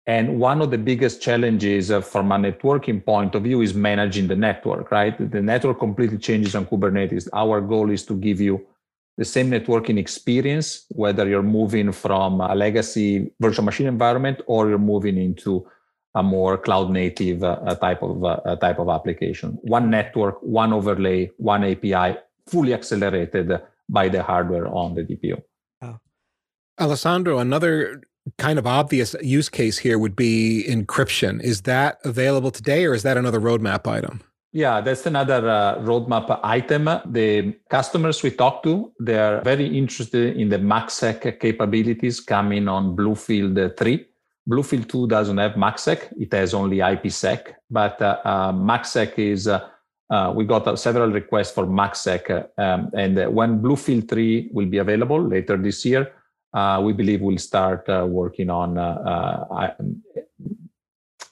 And 0.07 0.39
one 0.39 0.61
of 0.61 0.69
the 0.69 0.77
biggest 0.77 1.23
challenges 1.23 1.89
uh, 1.89 2.01
from 2.01 2.31
a 2.31 2.37
networking 2.37 3.03
point 3.03 3.33
of 3.33 3.41
view 3.41 3.61
is 3.61 3.73
managing 3.73 4.27
the 4.27 4.35
network. 4.35 4.91
Right, 4.91 5.17
the 5.31 5.41
network 5.41 5.79
completely 5.79 6.19
changes 6.19 6.53
on 6.53 6.67
Kubernetes. 6.67 7.27
Our 7.33 7.59
goal 7.59 7.89
is 7.89 8.05
to 8.05 8.15
give 8.15 8.39
you 8.39 8.63
the 9.17 9.25
same 9.25 9.49
networking 9.49 9.97
experience, 9.97 10.85
whether 10.89 11.27
you're 11.27 11.41
moving 11.41 11.91
from 11.91 12.41
a 12.41 12.53
legacy 12.53 13.31
virtual 13.39 13.65
machine 13.65 13.87
environment 13.87 14.41
or 14.45 14.69
you're 14.69 14.77
moving 14.77 15.17
into 15.17 15.65
a 16.15 16.23
more 16.23 16.57
cloud 16.57 16.89
native 16.89 17.43
uh, 17.43 17.75
type 17.75 18.01
of 18.01 18.23
uh, 18.23 18.55
type 18.55 18.79
of 18.79 18.89
application. 18.89 19.59
One 19.61 19.89
network, 19.89 20.37
one 20.41 20.73
overlay, 20.73 21.31
one 21.37 21.63
API, 21.63 22.17
fully 22.47 22.73
accelerated 22.73 23.51
by 23.87 24.09
the 24.09 24.23
hardware 24.23 24.67
on 24.67 24.95
the 24.95 25.03
DPU. 25.03 25.41
Alessandro, 26.79 27.39
another 27.39 28.01
kind 28.37 28.59
of 28.59 28.67
obvious 28.67 29.15
use 29.21 29.49
case 29.49 29.77
here 29.77 29.97
would 29.97 30.15
be 30.15 30.65
encryption. 30.67 31.41
Is 31.41 31.61
that 31.61 31.99
available 32.03 32.51
today, 32.51 32.85
or 32.85 32.93
is 32.93 33.03
that 33.03 33.17
another 33.17 33.39
roadmap 33.39 33.87
item? 33.87 34.21
Yeah, 34.51 34.79
that's 34.81 35.05
another 35.05 35.49
uh, 35.49 35.75
roadmap 35.79 36.39
item. 36.43 36.85
The 37.05 37.53
customers 37.69 38.23
we 38.23 38.31
talk 38.31 38.63
to, 38.63 38.91
they 38.99 39.17
are 39.17 39.41
very 39.41 39.67
interested 39.77 40.37
in 40.37 40.49
the 40.49 40.57
MACsec 40.57 41.39
capabilities 41.39 42.21
coming 42.21 42.67
on 42.67 42.95
Bluefield 42.95 43.77
3. 43.77 44.05
Bluefield 44.49 44.87
2 44.87 45.07
doesn't 45.07 45.37
have 45.37 45.53
MACsec; 45.53 46.13
it 46.19 46.31
has 46.33 46.53
only 46.53 46.77
IPsec. 46.77 47.55
But 47.69 48.01
uh, 48.01 48.19
uh, 48.23 48.51
MACsec 48.51 49.17
is 49.17 49.47
uh, 49.47 49.67
uh, 50.09 50.31
we 50.35 50.45
got 50.45 50.67
uh, 50.67 50.75
several 50.75 51.09
requests 51.11 51.51
for 51.51 51.65
MACsec, 51.65 52.49
um, 52.57 52.91
and 52.93 53.33
when 53.33 53.59
Bluefield 53.59 54.07
3 54.07 54.49
will 54.53 54.67
be 54.67 54.77
available 54.77 55.21
later 55.21 55.57
this 55.57 55.83
year, 55.85 56.13
we 56.81 56.93
believe 56.93 57.21
we'll 57.21 57.37
start 57.37 57.87
working 57.87 58.49
on 58.49 58.77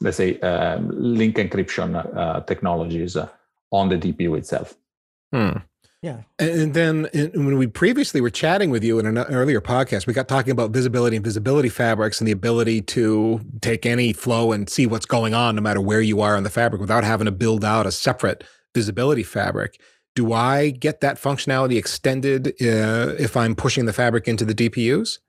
let's 0.03 0.17
say, 0.17 0.39
uh, 0.41 0.77
link 0.79 1.37
encryption 1.37 1.95
uh, 1.95 2.41
technologies 2.41 3.15
uh, 3.15 3.27
on 3.71 3.89
the 3.89 3.97
DPU 3.97 4.37
itself. 4.37 4.75
Hmm. 5.31 5.57
Yeah. 6.03 6.23
And 6.37 6.73
then 6.73 7.07
in, 7.13 7.45
when 7.45 7.57
we 7.57 7.65
previously 7.65 8.19
were 8.19 8.29
chatting 8.29 8.69
with 8.69 8.83
you 8.83 8.99
in 8.99 9.05
an 9.05 9.17
earlier 9.17 9.61
podcast, 9.61 10.05
we 10.05 10.11
got 10.11 10.27
talking 10.27 10.51
about 10.51 10.71
visibility 10.71 11.15
and 11.15 11.23
visibility 11.23 11.69
fabrics 11.69 12.19
and 12.19 12.27
the 12.27 12.33
ability 12.33 12.81
to 12.81 13.39
take 13.61 13.85
any 13.85 14.11
flow 14.11 14.51
and 14.51 14.69
see 14.69 14.85
what's 14.85 15.05
going 15.05 15.33
on 15.33 15.55
no 15.55 15.61
matter 15.61 15.79
where 15.79 16.01
you 16.01 16.19
are 16.19 16.35
on 16.35 16.43
the 16.43 16.49
fabric 16.49 16.81
without 16.81 17.05
having 17.05 17.23
to 17.23 17.31
build 17.31 17.63
out 17.63 17.85
a 17.85 17.91
separate 17.91 18.43
visibility 18.75 19.23
fabric. 19.23 19.79
Do 20.13 20.33
I 20.33 20.71
get 20.71 20.99
that 20.99 21.15
functionality 21.15 21.77
extended 21.77 22.49
uh, 22.61 23.15
if 23.17 23.37
I'm 23.37 23.55
pushing 23.55 23.85
the 23.85 23.93
fabric 23.93 24.27
into 24.27 24.43
the 24.43 24.53
DPUs? 24.53 25.19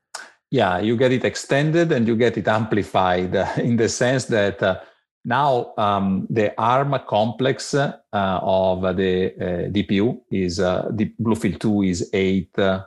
yeah, 0.54 0.78
you 0.78 0.96
get 0.96 1.10
it 1.10 1.24
extended 1.24 1.90
and 1.90 2.06
you 2.06 2.14
get 2.14 2.38
it 2.38 2.46
amplified 2.46 3.34
in 3.58 3.76
the 3.76 3.88
sense 3.88 4.26
that 4.26 4.62
uh, 4.62 4.78
now 5.24 5.72
um, 5.78 6.26
the 6.28 6.52
ARM 6.60 6.98
complex 7.08 7.74
uh, 7.74 7.92
of 8.12 8.82
the 8.96 9.34
uh, 9.34 9.70
DPU 9.70 10.20
is 10.30 10.60
uh, 10.60 10.90
Bluefield 11.20 11.60
2 11.60 11.82
is 11.82 12.10
eight 12.12 12.58
uh, 12.58 12.84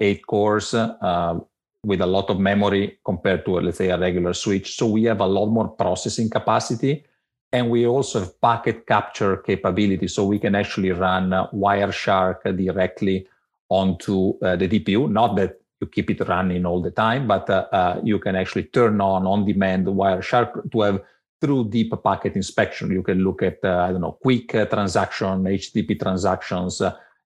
eight 0.00 0.26
cores 0.26 0.74
uh, 0.74 1.38
with 1.84 2.00
a 2.00 2.06
lot 2.06 2.28
of 2.30 2.38
memory 2.38 2.98
compared 3.04 3.44
to 3.46 3.52
let's 3.60 3.78
say 3.78 3.90
a 3.90 3.98
regular 3.98 4.34
switch. 4.34 4.76
So 4.76 4.86
we 4.86 5.04
have 5.04 5.20
a 5.20 5.26
lot 5.26 5.46
more 5.46 5.68
processing 5.68 6.28
capacity. 6.28 7.04
And 7.50 7.70
we 7.70 7.86
also 7.86 8.20
have 8.20 8.38
packet 8.42 8.86
capture 8.86 9.38
capability, 9.38 10.06
so 10.06 10.26
we 10.26 10.38
can 10.38 10.54
actually 10.54 10.92
run 10.92 11.30
Wireshark 11.30 12.42
directly 12.42 13.26
onto 13.70 14.38
the 14.40 14.68
DPU. 14.68 15.10
Not 15.10 15.34
that 15.36 15.58
you 15.80 15.86
keep 15.86 16.10
it 16.10 16.26
running 16.28 16.66
all 16.66 16.82
the 16.82 16.90
time, 16.90 17.26
but 17.26 17.48
uh, 17.48 17.66
uh, 17.72 18.00
you 18.02 18.18
can 18.18 18.36
actually 18.36 18.64
turn 18.64 19.00
on 19.00 19.26
on-demand 19.26 19.86
Wireshark 19.86 20.70
to 20.72 20.80
have 20.80 21.00
through 21.40 21.68
deep 21.68 21.92
packet 22.02 22.36
inspection. 22.36 22.90
You 22.90 23.02
can 23.02 23.18
look 23.22 23.42
at, 23.42 23.58
uh, 23.62 23.86
I 23.88 23.92
don't 23.92 24.00
know, 24.00 24.18
QUIC 24.24 24.54
uh, 24.54 24.66
transaction, 24.66 25.44
HTTP 25.44 26.00
transactions, 26.00 26.80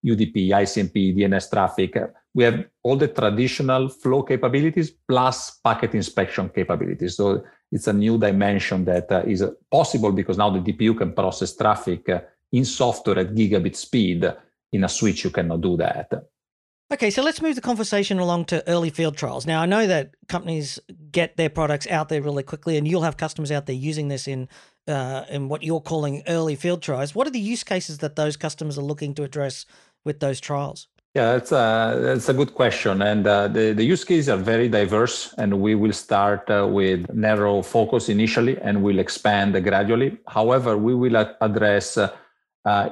UDP, 0.05 0.49
ICMP, 0.49 1.17
DNS 1.17 1.51
traffic. 1.51 1.97
We 2.35 2.45
have 2.45 2.65
all 2.83 2.97
the 2.97 3.09
traditional 3.09 3.89
flow 3.89 4.23
capabilities 4.23 4.91
plus 4.91 5.59
packet 5.65 5.95
inspection 5.95 6.49
capabilities. 6.49 7.17
So 7.17 7.45
it's 7.71 7.87
a 7.87 7.93
new 7.93 8.19
dimension 8.19 8.85
that 8.85 9.11
uh, 9.11 9.23
is 9.27 9.45
possible 9.71 10.13
because 10.13 10.39
now 10.39 10.51
the 10.51 10.61
DPU 10.61 10.97
can 10.97 11.13
process 11.13 11.57
traffic 11.57 12.09
uh, 12.09 12.21
in 12.53 12.65
software 12.65 13.21
at 13.21 13.35
gigabit 13.35 13.77
speed. 13.77 14.31
In 14.73 14.85
a 14.85 14.89
switch, 14.89 15.25
you 15.25 15.31
cannot 15.31 15.61
do 15.61 15.77
that. 15.77 16.11
Okay, 16.93 17.09
so 17.09 17.23
let's 17.23 17.41
move 17.41 17.55
the 17.55 17.63
conversation 17.63 18.19
along 18.19 18.45
to 18.47 18.69
early 18.69 18.91
field 18.91 19.17
trials. 19.17 19.47
Now, 19.47 19.63
I 19.63 19.67
know 19.67 19.87
that 19.87 20.11
companies 20.29 20.79
get 21.11 21.39
their 21.39 21.49
products 21.49 21.87
out 21.87 22.11
there 22.11 22.21
really 22.21 22.43
quickly, 22.43 22.77
and 22.77 22.87
you'll 22.87 23.01
have 23.03 23.17
customers 23.17 23.51
out 23.51 23.65
there 23.65 23.75
using 23.75 24.09
this 24.09 24.29
in 24.29 24.47
uh, 24.87 25.25
in 25.31 25.49
what 25.49 25.63
you're 25.63 25.81
calling 25.81 26.23
early 26.29 26.55
field 26.55 26.83
trials. 26.83 27.15
What 27.15 27.27
are 27.27 27.31
the 27.31 27.41
use 27.41 27.65
cases 27.65 27.99
that 27.99 28.17
those 28.17 28.37
customers 28.37 28.77
are 28.77 28.83
looking 28.83 29.15
to 29.15 29.23
address 29.23 29.65
with 30.05 30.21
those 30.21 30.39
trials? 30.39 30.89
Yeah, 31.15 31.33
that's 31.33 31.53
a 31.53 31.99
that's 32.03 32.29
a 32.29 32.35
good 32.35 32.55
question, 32.55 33.01
and 33.01 33.27
uh, 33.27 33.49
the 33.49 33.73
the 33.73 33.85
use 33.85 34.05
cases 34.05 34.29
are 34.29 34.37
very 34.37 34.69
diverse. 34.69 35.35
And 35.39 35.63
we 35.63 35.75
will 35.75 35.95
start 35.95 36.51
uh, 36.51 36.69
with 36.71 37.11
narrow 37.15 37.63
focus 37.63 38.11
initially, 38.11 38.59
and 38.61 38.83
we'll 38.83 38.99
expand 38.99 39.53
gradually. 39.65 40.19
However, 40.29 40.77
we 40.77 40.95
will 40.95 41.17
address 41.41 41.97
uh, 41.97 42.11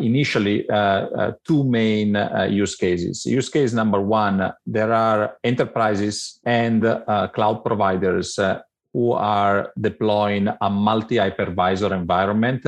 initially 0.01 0.69
uh, 0.69 0.75
uh, 0.75 1.33
two 1.47 1.65
main 1.65 2.17
uh, 2.17 2.47
use 2.51 2.75
cases. 2.77 3.25
Use 3.27 3.49
case 3.49 3.73
number 3.73 4.01
one, 4.01 4.53
there 4.67 4.93
are 4.93 5.37
enterprises 5.45 6.41
and 6.45 6.85
uh, 6.85 7.29
cloud 7.29 7.65
providers 7.65 8.39
uh, 8.39 8.61
who 8.93 9.13
are 9.13 9.73
deploying 9.81 10.49
a 10.61 10.71
multi-hypervisor 10.71 11.93
environment. 11.93 12.67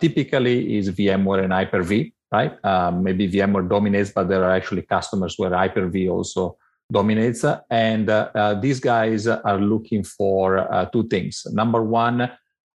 typically 0.00 0.78
is 0.78 0.90
VMware 0.90 1.44
and 1.44 1.52
Hyper-V, 1.52 2.14
right? 2.32 2.54
maybe 2.94 3.28
VMware 3.28 3.68
dominates, 3.68 4.12
but 4.14 4.28
there 4.28 4.44
are 4.44 4.52
actually 4.52 4.82
customers 4.82 5.34
where 5.36 5.50
Hyper-V 5.50 6.08
also 6.08 6.56
dominates. 6.90 7.44
And 7.68 8.08
these 8.62 8.78
guys 8.78 9.26
are 9.26 9.58
looking 9.58 10.04
for 10.04 10.88
two 10.92 11.08
things. 11.08 11.44
Number 11.52 11.82
one, 11.82 12.30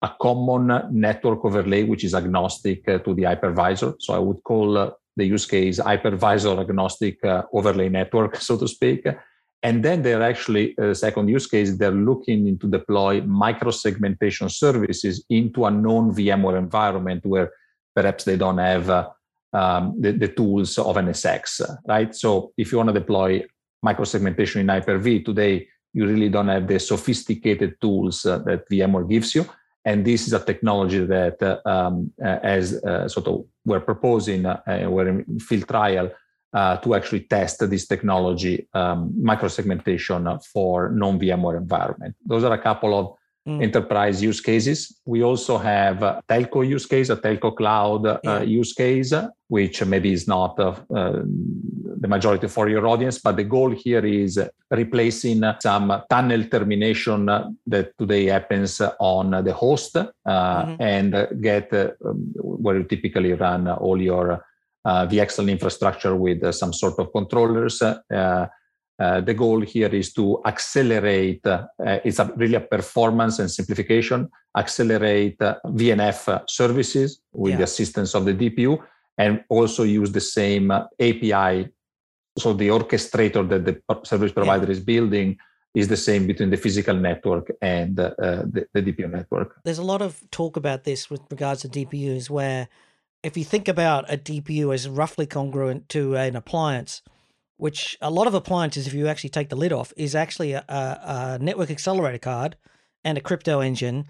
a 0.02 0.10
common 0.20 0.82
network 0.92 1.44
overlay, 1.44 1.82
which 1.82 2.04
is 2.04 2.14
agnostic 2.14 2.88
uh, 2.88 2.98
to 2.98 3.14
the 3.14 3.22
hypervisor. 3.22 3.94
So 3.98 4.14
I 4.14 4.18
would 4.18 4.42
call 4.44 4.76
uh, 4.76 4.90
the 5.16 5.24
use 5.24 5.46
case 5.46 5.80
hypervisor 5.80 6.60
agnostic 6.60 7.24
uh, 7.24 7.42
overlay 7.52 7.88
network, 7.88 8.36
so 8.48 8.58
to 8.58 8.68
speak. 8.68 9.06
And 9.62 9.84
then 9.84 10.02
they're 10.02 10.22
actually, 10.22 10.74
a 10.78 10.94
second 10.94 11.28
use 11.28 11.46
case, 11.46 11.76
they're 11.76 11.90
looking 11.90 12.58
to 12.58 12.68
deploy 12.68 13.22
micro-segmentation 13.22 14.48
services 14.50 15.24
into 15.30 15.64
a 15.64 15.70
known 15.70 16.14
VMware 16.14 16.58
environment 16.58 17.24
where 17.24 17.50
perhaps 17.94 18.24
they 18.24 18.36
don't 18.36 18.58
have 18.58 18.90
uh, 18.90 19.08
um, 19.54 19.94
the, 19.98 20.12
the, 20.12 20.28
tools 20.28 20.78
of 20.78 20.96
NSX, 20.96 21.62
right? 21.88 22.14
So 22.14 22.52
if 22.58 22.70
you 22.70 22.78
want 22.78 22.90
to 22.90 22.92
deploy 22.92 23.42
micro-segmentation 23.82 24.60
in 24.60 24.68
Hyper-V 24.68 25.22
today, 25.22 25.66
you 25.94 26.06
really 26.06 26.28
don't 26.28 26.48
have 26.48 26.66
the 26.68 26.78
sophisticated 26.78 27.80
tools 27.80 28.26
uh, 28.26 28.38
that 28.40 28.68
VMware 28.70 29.08
gives 29.08 29.34
you. 29.34 29.46
And 29.86 30.04
this 30.04 30.26
is 30.26 30.32
a 30.32 30.40
technology 30.40 31.04
that, 31.06 31.40
uh, 31.40 31.60
um, 31.64 32.12
uh, 32.22 32.38
as 32.42 32.74
uh, 32.82 33.08
sort 33.08 33.28
of 33.28 33.44
we're 33.64 33.80
proposing, 33.80 34.44
uh, 34.44 34.60
we're 34.88 35.08
in 35.08 35.38
field 35.38 35.68
trial 35.68 36.10
uh, 36.52 36.76
to 36.78 36.94
actually 36.96 37.20
test 37.20 37.60
this 37.70 37.86
technology, 37.86 38.68
um, 38.74 39.14
microsegmentation 39.30 40.44
for 40.52 40.90
non-VMware 40.90 41.56
environment. 41.56 42.16
Those 42.26 42.42
are 42.42 42.52
a 42.52 42.58
couple 42.58 42.98
of 42.98 43.14
mm. 43.46 43.62
enterprise 43.62 44.22
use 44.22 44.40
cases. 44.40 45.00
We 45.04 45.22
also 45.22 45.58
have 45.58 46.02
a 46.02 46.22
telco 46.28 46.66
use 46.66 46.86
case, 46.86 47.10
a 47.10 47.16
telco 47.16 47.54
cloud 47.54 48.06
uh, 48.06 48.40
use 48.40 48.72
case, 48.72 49.14
which 49.48 49.84
maybe 49.84 50.12
is 50.12 50.26
not 50.26 50.58
uh, 50.58 50.74
the 50.88 52.08
majority 52.08 52.48
for 52.48 52.68
your 52.68 52.86
audience, 52.86 53.18
but 53.18 53.36
the 53.36 53.44
goal 53.44 53.70
here 53.70 54.04
is 54.04 54.38
replacing 54.70 55.42
some 55.60 56.02
tunnel 56.10 56.44
termination 56.44 57.26
that 57.66 57.96
today 57.98 58.26
happens 58.26 58.80
on 59.00 59.30
the 59.44 59.52
host 59.52 59.96
uh, 59.96 60.06
mm-hmm. 60.26 60.82
and 60.82 61.42
get 61.42 61.72
uh, 61.72 61.90
where 62.42 62.78
you 62.78 62.84
typically 62.84 63.32
run 63.32 63.68
all 63.68 64.00
your 64.00 64.44
uh, 64.84 65.06
VXLAN 65.06 65.50
infrastructure 65.50 66.14
with 66.14 66.42
uh, 66.44 66.52
some 66.52 66.72
sort 66.72 66.98
of 66.98 67.12
controllers. 67.12 67.82
Uh, 68.98 69.16
uh, 69.16 69.20
the 69.20 69.34
goal 69.34 69.60
here 69.60 69.88
is 69.94 70.12
to 70.12 70.40
accelerate, 70.44 71.46
uh, 71.46 71.66
it's 72.04 72.18
a, 72.18 72.32
really 72.36 72.54
a 72.54 72.60
performance 72.60 73.38
and 73.38 73.50
simplification, 73.50 74.28
accelerate 74.56 75.40
uh, 75.40 75.56
VNF 75.66 76.48
services 76.48 77.20
with 77.32 77.52
yeah. 77.52 77.58
the 77.58 77.64
assistance 77.64 78.14
of 78.14 78.24
the 78.24 78.34
DPU, 78.34 78.78
and 79.18 79.44
also 79.48 79.82
use 79.82 80.12
the 80.12 80.20
same 80.20 80.70
API. 80.70 81.68
So 82.38 82.52
the 82.52 82.68
orchestrator 82.68 83.48
that 83.48 83.64
the 83.64 84.04
service 84.04 84.32
provider 84.32 84.66
yeah. 84.66 84.72
is 84.72 84.80
building 84.80 85.38
is 85.74 85.88
the 85.88 85.96
same 85.96 86.26
between 86.26 86.50
the 86.50 86.56
physical 86.56 86.94
network 86.94 87.50
and 87.60 87.98
uh, 88.00 88.14
the, 88.18 88.66
the 88.72 88.82
DPU 88.82 89.10
network. 89.10 89.56
There's 89.64 89.78
a 89.78 89.84
lot 89.84 90.02
of 90.02 90.22
talk 90.30 90.56
about 90.56 90.84
this 90.84 91.10
with 91.10 91.20
regards 91.30 91.62
to 91.62 91.68
DPUs, 91.68 92.30
where 92.30 92.68
if 93.22 93.36
you 93.36 93.44
think 93.44 93.68
about 93.68 94.10
a 94.12 94.16
DPU 94.16 94.74
as 94.74 94.88
roughly 94.88 95.26
congruent 95.26 95.88
to 95.90 96.16
an 96.16 96.36
appliance, 96.36 97.02
which 97.56 97.96
a 98.00 98.10
lot 98.10 98.26
of 98.26 98.34
appliances, 98.34 98.86
if 98.86 98.94
you 98.94 99.08
actually 99.08 99.30
take 99.30 99.48
the 99.48 99.56
lid 99.56 99.72
off, 99.72 99.92
is 99.96 100.14
actually 100.14 100.52
a, 100.52 100.64
a, 100.68 101.38
network 101.40 101.70
accelerator 101.70 102.18
card 102.18 102.56
and 103.04 103.16
a 103.16 103.20
crypto 103.20 103.60
engine 103.60 104.06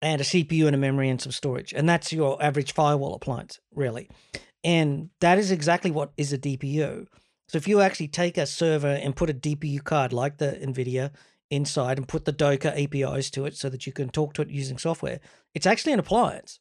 and 0.00 0.20
a 0.20 0.24
CPU 0.24 0.66
and 0.66 0.74
a 0.74 0.78
memory 0.78 1.08
and 1.08 1.20
some 1.20 1.32
storage. 1.32 1.72
And 1.72 1.88
that's 1.88 2.12
your 2.12 2.42
average 2.42 2.72
firewall 2.72 3.14
appliance, 3.14 3.60
really. 3.74 4.08
And 4.64 5.10
that 5.20 5.38
is 5.38 5.50
exactly 5.50 5.90
what 5.90 6.12
is 6.16 6.32
a 6.32 6.38
DPU. 6.38 7.06
So 7.48 7.56
if 7.56 7.68
you 7.68 7.80
actually 7.80 8.08
take 8.08 8.36
a 8.38 8.46
server 8.46 8.88
and 8.88 9.14
put 9.14 9.30
a 9.30 9.34
DPU 9.34 9.84
card 9.84 10.12
like 10.12 10.38
the 10.38 10.52
NVIDIA 10.52 11.12
inside 11.50 11.98
and 11.98 12.08
put 12.08 12.24
the 12.24 12.32
Docker 12.32 12.72
APIs 12.74 13.30
to 13.30 13.44
it 13.44 13.56
so 13.56 13.68
that 13.68 13.86
you 13.86 13.92
can 13.92 14.08
talk 14.08 14.34
to 14.34 14.42
it 14.42 14.50
using 14.50 14.78
software, 14.78 15.20
it's 15.54 15.66
actually 15.66 15.92
an 15.92 16.00
appliance. 16.00 16.58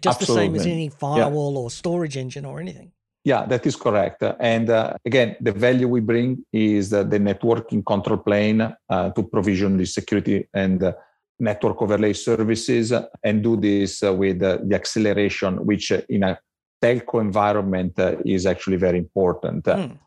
Just 0.00 0.20
Absolutely. 0.20 0.48
the 0.48 0.58
same 0.58 0.60
as 0.60 0.66
any 0.66 0.88
firewall 0.88 1.52
yeah. 1.52 1.58
or 1.58 1.70
storage 1.70 2.16
engine 2.16 2.44
or 2.44 2.60
anything. 2.60 2.92
Yeah, 3.24 3.44
that 3.46 3.66
is 3.66 3.76
correct. 3.76 4.22
And 4.40 4.70
uh, 4.70 4.94
again, 5.04 5.36
the 5.40 5.52
value 5.52 5.88
we 5.88 6.00
bring 6.00 6.44
is 6.52 6.92
uh, 6.92 7.02
the 7.02 7.18
networking 7.18 7.84
control 7.84 8.16
plane 8.18 8.74
uh, 8.88 9.10
to 9.10 9.22
provision 9.22 9.76
the 9.76 9.84
security 9.84 10.48
and 10.54 10.82
uh, 10.82 10.92
network 11.38 11.82
overlay 11.82 12.14
services 12.14 12.92
and 13.22 13.42
do 13.42 13.56
this 13.56 14.02
uh, 14.02 14.12
with 14.14 14.42
uh, 14.42 14.58
the 14.64 14.74
acceleration, 14.74 15.66
which 15.66 15.90
in 15.90 16.22
a 16.22 16.38
telco 16.82 17.20
environment 17.20 17.92
is 18.24 18.46
actually 18.46 18.76
very 18.76 18.98
important. 18.98 19.64
Mm. 19.64 19.98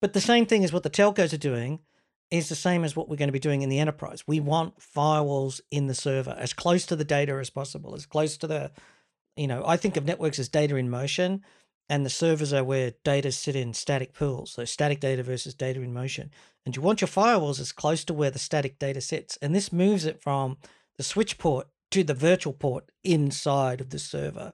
But 0.00 0.12
the 0.12 0.20
same 0.20 0.46
thing 0.46 0.64
as 0.64 0.72
what 0.72 0.82
the 0.82 0.90
telcos 0.90 1.32
are 1.32 1.38
doing 1.38 1.80
is 2.32 2.48
the 2.48 2.56
same 2.56 2.84
as 2.84 2.96
what 2.96 3.08
we're 3.08 3.16
going 3.16 3.28
to 3.28 3.32
be 3.32 3.38
doing 3.38 3.62
in 3.62 3.68
the 3.68 3.78
enterprise. 3.78 4.24
We 4.26 4.40
want 4.40 4.78
firewalls 4.78 5.60
in 5.70 5.86
the 5.86 5.94
server 5.94 6.34
as 6.38 6.52
close 6.52 6.86
to 6.86 6.96
the 6.96 7.04
data 7.04 7.34
as 7.34 7.50
possible, 7.50 7.94
as 7.94 8.06
close 8.06 8.36
to 8.38 8.46
the, 8.46 8.72
you 9.36 9.46
know, 9.46 9.62
I 9.66 9.76
think 9.76 9.96
of 9.96 10.04
networks 10.04 10.38
as 10.38 10.48
data 10.48 10.76
in 10.76 10.90
motion 10.90 11.44
and 11.90 12.06
the 12.06 12.10
servers 12.10 12.52
are 12.52 12.62
where 12.62 12.92
data 13.02 13.32
sit 13.32 13.56
in 13.56 13.74
static 13.74 14.14
pools. 14.14 14.52
So 14.52 14.64
static 14.64 15.00
data 15.00 15.24
versus 15.24 15.54
data 15.54 15.82
in 15.82 15.92
motion. 15.92 16.30
And 16.64 16.76
you 16.76 16.82
want 16.82 17.00
your 17.00 17.08
firewalls 17.08 17.58
as 17.58 17.72
close 17.72 18.04
to 18.04 18.14
where 18.14 18.30
the 18.30 18.38
static 18.38 18.78
data 18.78 19.00
sits. 19.00 19.36
And 19.42 19.52
this 19.52 19.72
moves 19.72 20.04
it 20.04 20.22
from 20.22 20.56
the 20.96 21.02
switch 21.02 21.36
port 21.36 21.66
to 21.90 22.04
the 22.04 22.14
virtual 22.14 22.52
port 22.52 22.84
inside 23.02 23.80
of 23.80 23.90
the 23.90 23.98
server. 23.98 24.52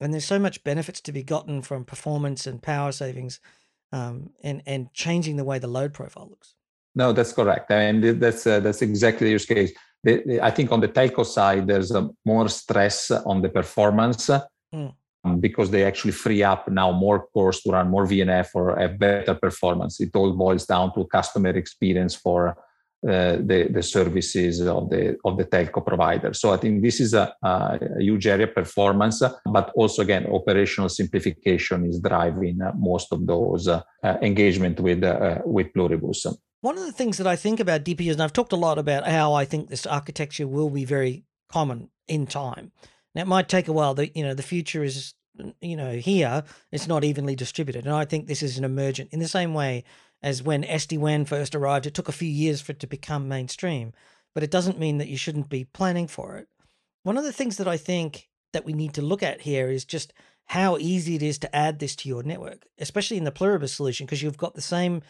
And 0.00 0.12
there's 0.12 0.26
so 0.26 0.38
much 0.38 0.64
benefits 0.64 1.00
to 1.00 1.12
be 1.12 1.22
gotten 1.22 1.62
from 1.62 1.86
performance 1.86 2.46
and 2.46 2.62
power 2.62 2.92
savings 2.92 3.40
um, 3.90 4.30
and, 4.42 4.62
and 4.66 4.92
changing 4.92 5.36
the 5.36 5.44
way 5.44 5.58
the 5.58 5.66
load 5.68 5.94
profile 5.94 6.28
looks. 6.28 6.56
No, 6.94 7.12
that's 7.12 7.32
correct, 7.32 7.70
and 7.70 8.02
that's 8.20 8.46
uh, 8.46 8.58
that's 8.60 8.80
exactly 8.80 9.28
your 9.28 9.38
case. 9.38 9.72
The, 10.02 10.22
the, 10.24 10.40
I 10.40 10.50
think 10.50 10.72
on 10.72 10.80
the 10.80 10.88
telco 10.88 11.26
side, 11.26 11.66
there's 11.66 11.92
uh, 11.92 12.08
more 12.24 12.48
stress 12.48 13.10
on 13.10 13.42
the 13.42 13.50
performance 13.50 14.30
mm. 14.74 14.94
Because 15.40 15.70
they 15.70 15.84
actually 15.84 16.12
free 16.12 16.42
up 16.42 16.68
now 16.68 16.90
more 16.92 17.26
cores 17.32 17.60
to 17.62 17.70
run 17.70 17.90
more 17.90 18.06
VNF 18.06 18.48
or 18.54 18.78
have 18.78 18.98
better 18.98 19.34
performance. 19.34 20.00
It 20.00 20.14
all 20.14 20.32
boils 20.32 20.66
down 20.66 20.94
to 20.94 21.04
customer 21.06 21.50
experience 21.50 22.14
for 22.14 22.56
uh, 23.06 23.36
the, 23.50 23.68
the 23.70 23.82
services 23.82 24.60
of 24.60 24.90
the 24.90 25.16
of 25.24 25.36
the 25.36 25.44
telco 25.44 25.84
provider. 25.84 26.32
So 26.32 26.52
I 26.52 26.56
think 26.56 26.82
this 26.82 26.98
is 26.98 27.14
a, 27.14 27.32
a 27.42 27.78
huge 28.00 28.26
area 28.26 28.46
performance, 28.46 29.22
but 29.44 29.70
also 29.76 30.02
again 30.02 30.26
operational 30.26 30.88
simplification 30.88 31.86
is 31.86 32.00
driving 32.00 32.58
most 32.74 33.12
of 33.12 33.26
those 33.26 33.68
uh, 33.68 33.82
engagement 34.22 34.80
with 34.80 35.04
uh, 35.04 35.38
with 35.44 35.72
Pluribus. 35.72 36.26
One 36.62 36.78
of 36.78 36.84
the 36.84 36.92
things 36.92 37.18
that 37.18 37.26
I 37.26 37.36
think 37.36 37.60
about 37.60 37.84
DPUs, 37.84 38.12
and 38.12 38.22
I've 38.22 38.32
talked 38.32 38.52
a 38.52 38.56
lot 38.56 38.78
about 38.78 39.06
how 39.06 39.34
I 39.34 39.44
think 39.44 39.68
this 39.68 39.86
architecture 39.86 40.48
will 40.48 40.70
be 40.70 40.84
very 40.84 41.24
common 41.48 41.90
in 42.08 42.26
time. 42.26 42.72
Now 43.16 43.22
it 43.22 43.28
might 43.28 43.48
take 43.48 43.66
a 43.66 43.72
while. 43.72 43.94
The 43.94 44.10
you 44.14 44.22
know 44.22 44.34
the 44.34 44.42
future 44.42 44.84
is 44.84 45.14
you 45.60 45.76
know 45.76 45.92
here 45.92 46.44
it's 46.70 46.86
not 46.86 47.02
evenly 47.02 47.34
distributed, 47.34 47.86
and 47.86 47.94
I 47.94 48.04
think 48.04 48.26
this 48.26 48.42
is 48.42 48.58
an 48.58 48.64
emergent 48.64 49.08
in 49.10 49.20
the 49.20 49.26
same 49.26 49.54
way 49.54 49.84
as 50.22 50.42
when 50.42 50.62
SD 50.62 50.98
WAN 50.98 51.24
first 51.24 51.54
arrived. 51.54 51.86
It 51.86 51.94
took 51.94 52.10
a 52.10 52.12
few 52.12 52.28
years 52.28 52.60
for 52.60 52.72
it 52.72 52.80
to 52.80 52.86
become 52.86 53.26
mainstream, 53.26 53.94
but 54.34 54.42
it 54.42 54.50
doesn't 54.50 54.78
mean 54.78 54.98
that 54.98 55.08
you 55.08 55.16
shouldn't 55.16 55.48
be 55.48 55.64
planning 55.64 56.06
for 56.06 56.36
it. 56.36 56.48
One 57.04 57.16
of 57.16 57.24
the 57.24 57.32
things 57.32 57.56
that 57.56 57.66
I 57.66 57.78
think 57.78 58.28
that 58.52 58.66
we 58.66 58.74
need 58.74 58.92
to 58.94 59.02
look 59.02 59.22
at 59.22 59.40
here 59.40 59.70
is 59.70 59.86
just 59.86 60.12
how 60.44 60.76
easy 60.76 61.14
it 61.14 61.22
is 61.22 61.38
to 61.38 61.56
add 61.56 61.78
this 61.78 61.96
to 61.96 62.08
your 62.08 62.22
network, 62.22 62.66
especially 62.78 63.16
in 63.16 63.24
the 63.24 63.32
Pluribus 63.32 63.72
solution, 63.72 64.04
because 64.04 64.22
you've 64.22 64.36
got 64.36 64.54
the 64.54 64.60
same 64.60 65.00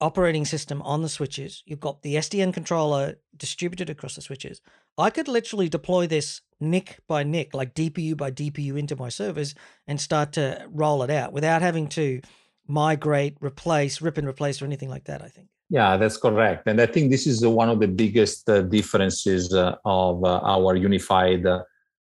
operating 0.00 0.44
system 0.44 0.82
on 0.82 1.02
the 1.02 1.08
switches. 1.08 1.62
You've 1.66 1.80
got 1.80 2.02
the 2.02 2.16
SDN 2.16 2.52
controller 2.52 3.16
distributed 3.36 3.90
across 3.90 4.14
the 4.14 4.22
switches. 4.22 4.60
I 4.98 5.10
could 5.10 5.28
literally 5.28 5.68
deploy 5.68 6.06
this 6.06 6.40
NIC 6.60 7.00
by 7.08 7.22
NIC, 7.22 7.54
like 7.54 7.74
DPU 7.74 8.16
by 8.16 8.30
DPU 8.30 8.78
into 8.78 8.96
my 8.96 9.08
servers 9.08 9.54
and 9.86 10.00
start 10.00 10.32
to 10.32 10.66
roll 10.70 11.02
it 11.02 11.10
out 11.10 11.32
without 11.32 11.62
having 11.62 11.88
to 11.88 12.20
migrate, 12.66 13.36
replace, 13.40 14.00
rip 14.00 14.18
and 14.18 14.26
replace, 14.26 14.60
or 14.60 14.64
anything 14.64 14.88
like 14.88 15.04
that, 15.04 15.22
I 15.22 15.28
think. 15.28 15.48
Yeah, 15.70 15.96
that's 15.96 16.16
correct. 16.16 16.66
And 16.66 16.80
I 16.80 16.86
think 16.86 17.10
this 17.10 17.26
is 17.26 17.44
one 17.46 17.68
of 17.68 17.80
the 17.80 17.88
biggest 17.88 18.48
uh, 18.48 18.62
differences 18.62 19.52
uh, 19.54 19.76
of 19.84 20.24
uh, 20.24 20.40
our 20.42 20.76
unified 20.76 21.44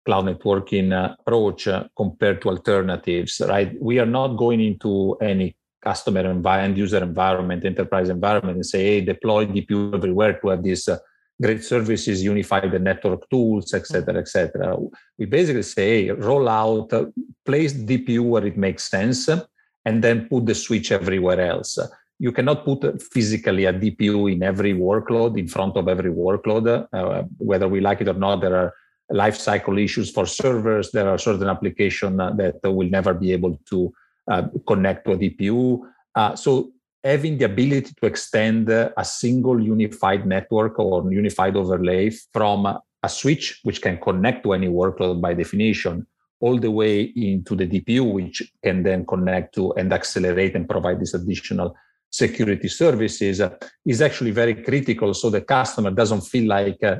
cloud 0.04 0.24
networking 0.24 0.92
approach 0.92 1.68
compared 1.96 2.42
to 2.42 2.48
alternatives, 2.48 3.40
right? 3.48 3.80
We 3.80 3.98
are 4.00 4.06
not 4.06 4.36
going 4.36 4.60
into 4.60 5.16
any 5.22 5.56
customer 5.82 6.30
environment, 6.30 6.76
user 6.76 7.02
environment, 7.02 7.64
enterprise 7.64 8.08
environment, 8.08 8.56
and 8.56 8.66
say, 8.66 8.84
hey, 8.84 9.00
deploy 9.00 9.46
DPU 9.46 9.94
everywhere 9.94 10.38
to 10.40 10.48
have 10.48 10.62
these 10.62 10.88
uh, 10.88 10.98
great 11.40 11.64
services, 11.64 12.22
unify 12.22 12.66
the 12.66 12.78
network 12.78 13.28
tools, 13.28 13.74
etc., 13.74 14.16
etc. 14.16 14.76
We 15.18 15.26
basically 15.26 15.62
say, 15.62 16.04
hey, 16.04 16.10
roll 16.10 16.48
out, 16.48 16.92
uh, 16.92 17.06
place 17.44 17.72
DPU 17.72 18.22
where 18.22 18.46
it 18.46 18.56
makes 18.56 18.88
sense, 18.88 19.28
and 19.84 20.04
then 20.04 20.28
put 20.28 20.46
the 20.46 20.54
switch 20.54 20.92
everywhere 20.92 21.40
else. 21.40 21.78
You 22.18 22.30
cannot 22.30 22.64
put 22.64 23.02
physically 23.02 23.64
a 23.64 23.72
DPU 23.72 24.32
in 24.32 24.42
every 24.44 24.74
workload, 24.74 25.36
in 25.36 25.48
front 25.48 25.76
of 25.76 25.88
every 25.88 26.12
workload. 26.12 26.86
Uh, 26.92 27.24
whether 27.38 27.66
we 27.66 27.80
like 27.80 28.00
it 28.00 28.08
or 28.08 28.14
not, 28.14 28.40
there 28.40 28.56
are 28.56 28.72
life 29.10 29.36
cycle 29.36 29.78
issues 29.78 30.10
for 30.10 30.26
servers. 30.26 30.92
There 30.92 31.08
are 31.08 31.18
certain 31.18 31.48
applications 31.48 32.16
that 32.16 32.60
will 32.62 32.88
never 32.88 33.12
be 33.12 33.32
able 33.32 33.58
to 33.70 33.86
uh, 33.86 34.01
connect 34.66 35.04
to 35.06 35.12
a 35.12 35.18
DPU. 35.18 35.80
Uh, 36.14 36.36
so 36.36 36.70
having 37.02 37.38
the 37.38 37.44
ability 37.44 37.92
to 38.00 38.06
extend 38.06 38.68
a 38.68 39.04
single 39.04 39.60
unified 39.60 40.26
network 40.26 40.78
or 40.78 41.12
unified 41.12 41.56
overlay 41.56 42.10
from 42.32 42.66
a 43.02 43.08
switch, 43.08 43.60
which 43.64 43.82
can 43.82 43.98
connect 43.98 44.44
to 44.44 44.52
any 44.52 44.68
workload 44.68 45.20
by 45.20 45.34
definition, 45.34 46.06
all 46.40 46.58
the 46.58 46.70
way 46.70 47.02
into 47.02 47.56
the 47.56 47.66
DPU, 47.66 48.12
which 48.12 48.52
can 48.62 48.82
then 48.82 49.04
connect 49.06 49.54
to 49.54 49.72
and 49.74 49.92
accelerate 49.92 50.54
and 50.54 50.68
provide 50.68 51.00
these 51.00 51.14
additional 51.14 51.74
security 52.10 52.68
services, 52.68 53.40
uh, 53.40 53.50
is 53.86 54.02
actually 54.02 54.32
very 54.32 54.54
critical. 54.54 55.14
So 55.14 55.30
the 55.30 55.40
customer 55.40 55.90
doesn't 55.90 56.22
feel 56.22 56.48
like 56.48 56.82
uh, 56.82 56.96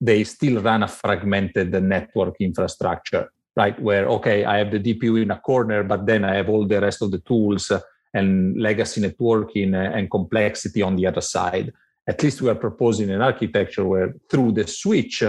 they 0.00 0.24
still 0.24 0.62
run 0.62 0.82
a 0.82 0.88
fragmented 0.88 1.70
network 1.82 2.36
infrastructure 2.40 3.30
right? 3.56 3.80
Where, 3.80 4.06
okay, 4.06 4.44
I 4.44 4.58
have 4.58 4.70
the 4.70 4.80
DPU 4.80 5.22
in 5.22 5.30
a 5.30 5.38
corner, 5.38 5.82
but 5.82 6.06
then 6.06 6.24
I 6.24 6.34
have 6.34 6.48
all 6.48 6.66
the 6.66 6.80
rest 6.80 7.02
of 7.02 7.10
the 7.10 7.18
tools 7.18 7.72
and 8.14 8.60
legacy 8.60 9.00
networking 9.00 9.74
and 9.74 10.10
complexity 10.10 10.82
on 10.82 10.96
the 10.96 11.06
other 11.06 11.20
side. 11.20 11.72
At 12.08 12.22
least 12.22 12.42
we 12.42 12.48
are 12.48 12.54
proposing 12.54 13.10
an 13.10 13.22
architecture 13.22 13.84
where 13.84 14.14
through 14.30 14.52
the 14.52 14.66
switch, 14.66 15.22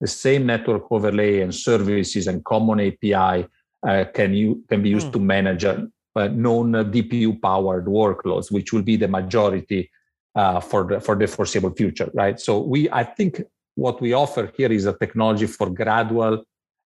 the 0.00 0.06
same 0.06 0.46
network 0.46 0.84
overlay 0.90 1.40
and 1.40 1.54
services 1.54 2.26
and 2.26 2.44
common 2.44 2.80
API 2.80 3.46
uh, 3.86 4.04
can, 4.14 4.32
you, 4.32 4.64
can 4.68 4.82
be 4.82 4.90
used 4.90 5.08
mm. 5.08 5.12
to 5.12 5.18
manage 5.18 5.64
uh, 5.64 5.76
known 6.28 6.72
DPU 6.72 7.40
powered 7.40 7.86
workloads, 7.86 8.50
which 8.50 8.72
will 8.72 8.82
be 8.82 8.96
the 8.96 9.08
majority 9.08 9.90
uh, 10.34 10.60
for, 10.60 10.84
the, 10.84 11.00
for 11.00 11.14
the 11.14 11.26
foreseeable 11.26 11.74
future, 11.74 12.10
right? 12.14 12.40
So 12.40 12.60
we, 12.60 12.90
I 12.90 13.04
think 13.04 13.42
what 13.74 14.00
we 14.00 14.12
offer 14.12 14.50
here 14.56 14.72
is 14.72 14.86
a 14.86 14.96
technology 14.96 15.46
for 15.46 15.68
gradual 15.70 16.44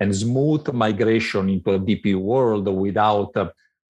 and 0.00 0.14
smooth 0.14 0.72
migration 0.72 1.48
into 1.48 1.72
a 1.72 1.78
DPU 1.78 2.20
world 2.20 2.68
without 2.68 3.36
uh, 3.36 3.48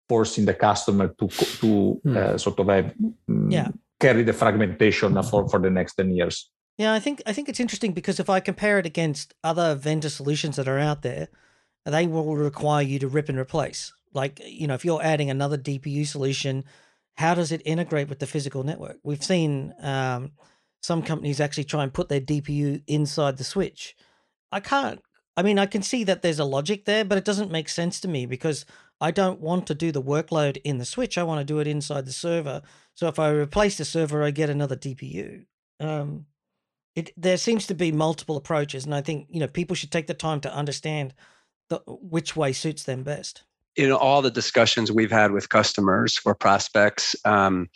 forcing 0.08 0.44
the 0.44 0.54
customer 0.54 1.08
to 1.18 1.28
to 1.28 2.00
hmm. 2.02 2.16
uh, 2.16 2.38
sort 2.38 2.60
of 2.60 2.68
have, 2.68 2.94
um, 3.28 3.50
yeah. 3.50 3.68
carry 3.98 4.22
the 4.22 4.32
fragmentation 4.32 5.20
for, 5.22 5.48
for 5.48 5.58
the 5.58 5.70
next 5.70 5.94
10 5.94 6.10
years. 6.10 6.50
Yeah, 6.78 6.92
I 6.92 7.00
think 7.00 7.22
I 7.26 7.32
think 7.32 7.48
it's 7.48 7.60
interesting 7.60 7.92
because 7.92 8.20
if 8.20 8.28
I 8.28 8.40
compare 8.40 8.78
it 8.78 8.86
against 8.86 9.34
other 9.42 9.74
vendor 9.74 10.10
solutions 10.10 10.56
that 10.56 10.68
are 10.68 10.78
out 10.78 11.02
there, 11.02 11.28
they 11.84 12.06
will 12.06 12.36
require 12.36 12.82
you 12.82 12.98
to 12.98 13.08
rip 13.08 13.28
and 13.28 13.38
replace. 13.38 13.92
Like, 14.12 14.40
you 14.44 14.66
know, 14.66 14.74
if 14.74 14.84
you're 14.84 15.02
adding 15.02 15.30
another 15.30 15.58
DPU 15.58 16.06
solution, 16.06 16.64
how 17.14 17.34
does 17.34 17.52
it 17.52 17.62
integrate 17.64 18.08
with 18.08 18.18
the 18.18 18.26
physical 18.26 18.62
network? 18.62 18.98
We've 19.02 19.24
seen 19.24 19.74
um, 19.80 20.32
some 20.82 21.02
companies 21.02 21.40
actually 21.40 21.64
try 21.64 21.82
and 21.82 21.92
put 21.92 22.08
their 22.08 22.20
DPU 22.20 22.82
inside 22.86 23.38
the 23.38 23.44
switch. 23.44 23.96
I 24.52 24.60
can't 24.60 25.00
I 25.36 25.42
mean, 25.42 25.58
I 25.58 25.66
can 25.66 25.82
see 25.82 26.04
that 26.04 26.22
there's 26.22 26.38
a 26.38 26.44
logic 26.44 26.86
there, 26.86 27.04
but 27.04 27.18
it 27.18 27.24
doesn't 27.24 27.50
make 27.50 27.68
sense 27.68 28.00
to 28.00 28.08
me 28.08 28.24
because 28.24 28.64
I 29.00 29.10
don't 29.10 29.40
want 29.40 29.66
to 29.66 29.74
do 29.74 29.92
the 29.92 30.02
workload 30.02 30.58
in 30.64 30.78
the 30.78 30.84
switch. 30.84 31.18
I 31.18 31.22
want 31.22 31.40
to 31.40 31.44
do 31.44 31.58
it 31.58 31.66
inside 31.66 32.06
the 32.06 32.12
server. 32.12 32.62
So 32.94 33.08
if 33.08 33.18
I 33.18 33.28
replace 33.30 33.76
the 33.76 33.84
server, 33.84 34.22
I 34.22 34.30
get 34.30 34.48
another 34.48 34.76
DPU. 34.76 35.44
Um, 35.78 36.26
it 36.94 37.12
there 37.16 37.36
seems 37.36 37.66
to 37.66 37.74
be 37.74 37.92
multiple 37.92 38.38
approaches, 38.38 38.86
and 38.86 38.94
I 38.94 39.02
think 39.02 39.26
you 39.30 39.38
know 39.38 39.46
people 39.46 39.76
should 39.76 39.92
take 39.92 40.06
the 40.06 40.14
time 40.14 40.40
to 40.40 40.54
understand 40.54 41.12
the, 41.68 41.82
which 41.86 42.34
way 42.34 42.54
suits 42.54 42.84
them 42.84 43.02
best. 43.02 43.44
In 43.76 43.92
all 43.92 44.22
the 44.22 44.30
discussions 44.30 44.90
we've 44.90 45.12
had 45.12 45.32
with 45.32 45.50
customers 45.50 46.18
or 46.24 46.34
prospects, 46.34 47.14
um, 47.26 47.68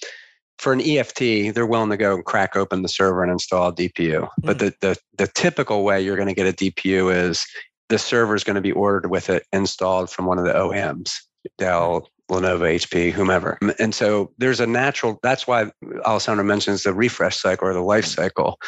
for 0.60 0.74
an 0.74 0.80
EFT, 0.82 1.54
they're 1.54 1.66
willing 1.66 1.90
to 1.90 1.96
go 1.96 2.14
and 2.14 2.24
crack 2.24 2.54
open 2.54 2.82
the 2.82 2.88
server 2.88 3.22
and 3.22 3.32
install 3.32 3.68
a 3.68 3.72
DPU. 3.72 4.20
Mm. 4.22 4.28
But 4.42 4.58
the, 4.58 4.74
the 4.80 4.96
the 5.16 5.26
typical 5.26 5.84
way 5.84 6.00
you're 6.00 6.16
going 6.16 6.28
to 6.28 6.34
get 6.34 6.46
a 6.46 6.52
DPU 6.52 7.12
is 7.14 7.46
the 7.88 7.98
server 7.98 8.34
is 8.34 8.44
going 8.44 8.56
to 8.56 8.60
be 8.60 8.72
ordered 8.72 9.10
with 9.10 9.30
it 9.30 9.44
installed 9.52 10.10
from 10.10 10.26
one 10.26 10.38
of 10.38 10.44
the 10.44 10.52
OEMs, 10.52 11.16
Dell, 11.58 12.08
Lenovo, 12.30 12.72
HP, 12.74 13.10
whomever. 13.10 13.58
And 13.78 13.94
so 13.94 14.32
there's 14.38 14.60
a 14.60 14.66
natural. 14.66 15.18
That's 15.22 15.46
why 15.46 15.72
Alessandro 16.04 16.44
mentions 16.44 16.82
the 16.82 16.92
refresh 16.92 17.38
cycle 17.38 17.66
or 17.66 17.72
the 17.72 17.80
life 17.80 18.04
cycle. 18.04 18.58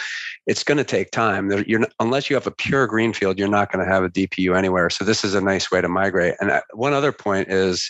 It's 0.47 0.65
going 0.65 0.79
to 0.79 0.85
take 0.85 1.11
time. 1.11 1.51
You're 1.67 1.87
unless 2.01 2.31
you 2.31 2.37
have 2.37 2.47
a 2.47 2.53
pure 2.53 2.87
greenfield, 2.87 3.39
you're 3.39 3.49
not 3.49 3.71
going 3.71 3.85
to 3.85 3.93
have 3.93 4.03
a 4.03 4.09
DPU 4.09 4.57
anywhere. 4.57 4.89
So 4.89 5.05
this 5.05 5.25
is 5.25 5.35
a 5.35 5.41
nice 5.43 5.71
way 5.71 5.83
to 5.83 5.89
migrate. 5.89 6.35
And 6.41 6.51
uh, 6.51 6.63
one 6.73 6.95
other 6.95 7.13
point 7.13 7.49
is 7.49 7.89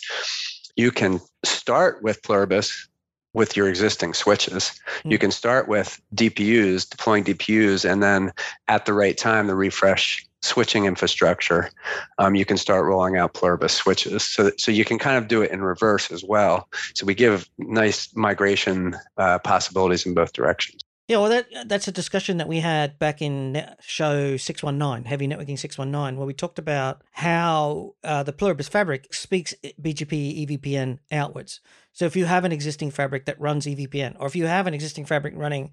you 0.77 0.91
can 0.91 1.21
start 1.45 2.03
with 2.03 2.23
Pluribus 2.23 2.89
with 3.35 3.57
your 3.57 3.69
existing 3.69 4.15
switches. 4.15 4.79
You 5.05 5.19
can 5.19 5.31
start 5.31 5.69
with 5.69 6.01
DPUs, 6.15 6.89
deploying 6.89 7.25
DPUs, 7.25 7.91
and 7.91 8.03
then 8.03 8.33
at 8.69 8.85
the 8.85 8.93
right 8.93 9.17
time, 9.17 9.47
the 9.47 9.55
refresh 9.55 10.27
switching 10.43 10.85
infrastructure, 10.85 11.71
um, 12.19 12.35
you 12.35 12.45
can 12.45 12.57
start 12.57 12.85
rolling 12.85 13.17
out 13.17 13.33
Pluribus 13.33 13.73
switches. 13.73 14.25
So, 14.25 14.51
so 14.59 14.71
you 14.71 14.85
can 14.85 14.99
kind 14.99 15.17
of 15.17 15.29
do 15.29 15.41
it 15.41 15.51
in 15.51 15.63
reverse 15.63 16.11
as 16.11 16.25
well. 16.25 16.69
So 16.95 17.07
we 17.07 17.15
give 17.15 17.49
nice 17.59 18.15
migration 18.15 18.97
uh, 19.17 19.39
possibilities 19.39 20.05
in 20.05 20.15
both 20.15 20.33
directions. 20.33 20.83
Yeah, 21.09 21.19
well, 21.19 21.31
that 21.31 21.69
that's 21.69 21.89
a 21.89 21.93
discussion 21.93 22.37
that 22.37 22.49
we 22.49 22.61
had 22.61 22.99
back 22.99 23.21
in 23.21 23.67
show 23.81 24.37
619, 24.37 25.05
Heavy 25.05 25.27
Networking 25.27 25.59
619, 25.59 26.17
where 26.17 26.27
we 26.27 26.33
talked 26.33 26.61
about 26.61 27.03
how 27.11 27.97
uh, 28.05 28.23
the 28.23 28.33
Pluribus 28.33 28.69
fabric 28.69 29.13
speaks 29.13 29.53
BGP 29.81 30.47
EVPN 30.47 31.01
outwards. 31.11 31.61
So 31.93 32.05
if 32.05 32.15
you 32.15 32.27
have 32.27 32.45
an 32.45 32.53
existing 32.53 32.93
fabric 32.93 33.27
that 33.27 33.41
runs 33.41 33.67
EVPN, 33.67 34.17
or 34.21 34.27
if 34.27 34.37
you 34.37 34.47
have 34.47 34.67
an 34.67 34.75
existing 34.75 35.05
fabric 35.05 35.35
running 35.37 35.73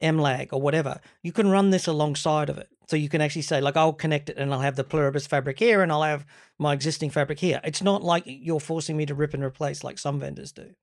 MLAG 0.00 0.48
or 0.52 0.60
whatever, 0.60 1.00
you 1.22 1.32
can 1.32 1.50
run 1.50 1.70
this 1.70 1.86
alongside 1.86 2.48
of 2.48 2.56
it. 2.56 2.68
So 2.88 2.96
you 2.96 3.08
can 3.08 3.20
actually 3.20 3.42
say, 3.42 3.60
like, 3.60 3.76
I'll 3.76 3.92
connect 3.92 4.30
it 4.30 4.38
and 4.38 4.52
I'll 4.52 4.60
have 4.60 4.76
the 4.76 4.82
Pluribus 4.82 5.26
fabric 5.26 5.58
here 5.58 5.82
and 5.82 5.92
I'll 5.92 6.02
have 6.02 6.26
my 6.58 6.72
existing 6.72 7.10
fabric 7.10 7.38
here. 7.38 7.60
It's 7.62 7.82
not 7.82 8.02
like 8.02 8.24
you're 8.26 8.58
forcing 8.58 8.96
me 8.96 9.06
to 9.06 9.14
rip 9.14 9.34
and 9.34 9.44
replace 9.44 9.84
like 9.84 9.98
some 9.98 10.18
vendors 10.18 10.52
do. 10.52 10.74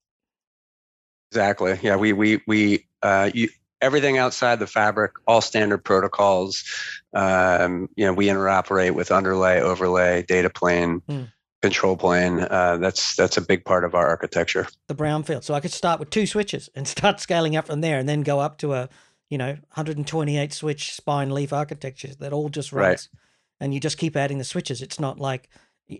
Exactly. 1.31 1.77
Yeah, 1.81 1.97
we 1.97 2.13
we 2.13 2.41
we 2.47 2.87
uh, 3.03 3.29
you, 3.33 3.49
everything 3.81 4.17
outside 4.17 4.59
the 4.59 4.67
fabric, 4.67 5.13
all 5.27 5.41
standard 5.41 5.79
protocols. 5.79 6.63
Um, 7.13 7.89
you 7.95 8.05
know, 8.05 8.13
we 8.13 8.27
interoperate 8.27 8.91
with 8.91 9.11
underlay, 9.11 9.61
overlay, 9.61 10.23
data 10.23 10.49
plane. 10.49 11.01
Hmm 11.07 11.23
control 11.61 11.97
plane. 11.97 12.39
Uh, 12.39 12.77
that's 12.77 13.15
that's 13.15 13.37
a 13.37 13.41
big 13.41 13.65
part 13.65 13.83
of 13.83 13.95
our 13.95 14.07
architecture. 14.07 14.67
The 14.87 14.95
brownfield. 14.95 15.43
So 15.43 15.53
I 15.53 15.59
could 15.59 15.71
start 15.71 15.99
with 15.99 16.09
two 16.09 16.25
switches 16.25 16.69
and 16.75 16.87
start 16.97 17.19
scaling 17.19 17.55
up 17.55 17.67
from 17.67 17.81
there, 17.81 17.99
and 17.99 18.07
then 18.07 18.21
go 18.21 18.39
up 18.39 18.57
to 18.59 18.73
a 18.73 18.89
you 19.29 19.37
know 19.37 19.47
128 19.47 20.53
switch 20.53 20.93
spine 20.93 21.31
leaf 21.31 21.51
architecture 21.51 22.13
that 22.19 22.33
all 22.33 22.49
just 22.49 22.71
runs, 22.71 23.09
right. 23.13 23.19
and 23.59 23.73
you 23.73 23.79
just 23.79 23.97
keep 23.97 24.15
adding 24.15 24.37
the 24.37 24.43
switches. 24.43 24.81
It's 24.81 24.99
not 24.99 25.19
like 25.19 25.49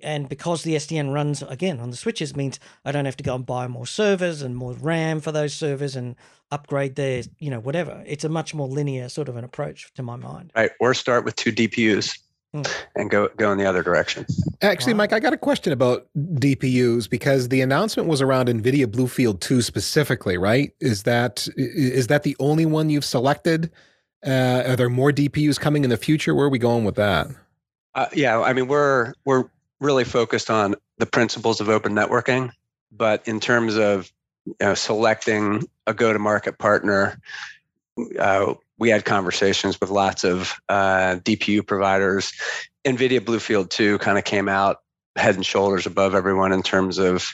and 0.04 0.28
because 0.28 0.64
the 0.64 0.76
SDN 0.76 1.14
runs 1.14 1.42
again 1.44 1.80
on 1.80 1.92
the 1.92 1.98
switches 1.98 2.36
means 2.36 2.60
I 2.84 2.92
don't 2.92 3.06
have 3.06 3.18
to 3.18 3.24
go 3.24 3.36
and 3.36 3.46
buy 3.46 3.68
more 3.68 3.88
servers 3.88 4.42
and 4.42 4.56
more 4.56 4.74
RAM 4.74 5.22
for 5.22 5.32
those 5.32 5.54
servers 5.54 5.96
and 5.96 6.16
upgrade 6.52 6.96
their, 6.96 7.24
you 7.40 7.50
know, 7.50 7.60
whatever. 7.60 8.04
It's 8.06 8.24
a 8.24 8.30
much 8.30 8.54
more 8.54 8.68
linear 8.68 9.10
sort 9.10 9.30
of 9.30 9.38
an 9.38 9.44
approach 9.44 9.94
to 9.96 10.04
my 10.04 10.16
mind. 10.16 10.52
Right. 10.56 10.72
Or 10.80 10.94
start 10.94 11.24
with 11.24 11.36
two 11.36 11.52
DPUs 11.52 12.20
hmm. 12.54 12.64
and 12.96 13.10
go 13.10 13.30
go 13.38 13.52
in 13.52 13.58
the 13.58 13.66
other 13.66 13.82
direction. 13.82 14.26
Actually, 14.62 14.94
wow. 14.94 14.98
Mike, 14.98 15.14
I 15.14 15.20
got 15.20 15.34
a 15.34 15.38
question 15.38 15.72
about 15.72 16.08
DPUs 16.18 17.10
because 17.10 17.50
the 17.50 17.62
announcement 17.62 18.10
was 18.10 18.22
around 18.22 18.50
NVIDIA 18.50 18.86
Bluefield 18.86 19.40
2 19.40 19.62
specifically, 19.62 20.38
right? 20.38 20.74
Is 20.82 21.04
that 21.04 21.48
is 21.56 22.08
that 22.08 22.24
the 22.24 22.36
only 22.40 22.66
one 22.66 22.90
you've 22.90 23.06
selected? 23.06 23.72
Uh, 24.26 24.64
are 24.66 24.76
there 24.76 24.90
more 24.90 25.12
DPUs 25.12 25.60
coming 25.60 25.86
in 25.86 25.90
the 25.90 25.98
future? 25.98 26.36
Where 26.36 26.48
are 26.48 26.50
we 26.50 26.60
going 26.60 26.84
with 26.84 26.96
that? 26.96 27.28
Uh, 27.96 28.08
yeah, 28.14 28.40
I 28.42 28.54
mean 28.54 28.68
we're 28.68 29.14
we're 29.26 29.46
really 29.80 30.04
focused 30.04 30.50
on 30.50 30.76
the 30.98 31.06
principles 31.06 31.62
of 31.62 31.70
open 31.70 31.94
networking, 31.94 32.52
but 32.92 33.28
in 33.28 33.40
terms 33.40 33.78
of 33.78 34.12
you 34.46 34.56
know, 34.62 34.74
selecting 34.74 35.64
a 35.86 35.94
go-to-market 35.94 36.58
partner, 36.58 37.20
uh, 38.20 38.54
we 38.80 38.90
had 38.90 39.06
conversations 39.06 39.80
with 39.82 39.90
lots 39.90 40.24
of 40.24 40.54
uh, 40.70 41.18
DPU 41.24 41.66
providers. 41.66 42.32
NVIDIA 42.86 43.20
Bluefield 43.20 43.70
2 43.70 43.98
kind 44.00 44.18
of 44.18 44.24
came 44.24 44.48
out 44.48 44.82
head 45.18 45.36
and 45.36 45.46
shoulders 45.46 45.86
above 45.86 46.14
everyone 46.14 46.52
in 46.52 46.62
terms 46.62 46.98
of 46.98 47.28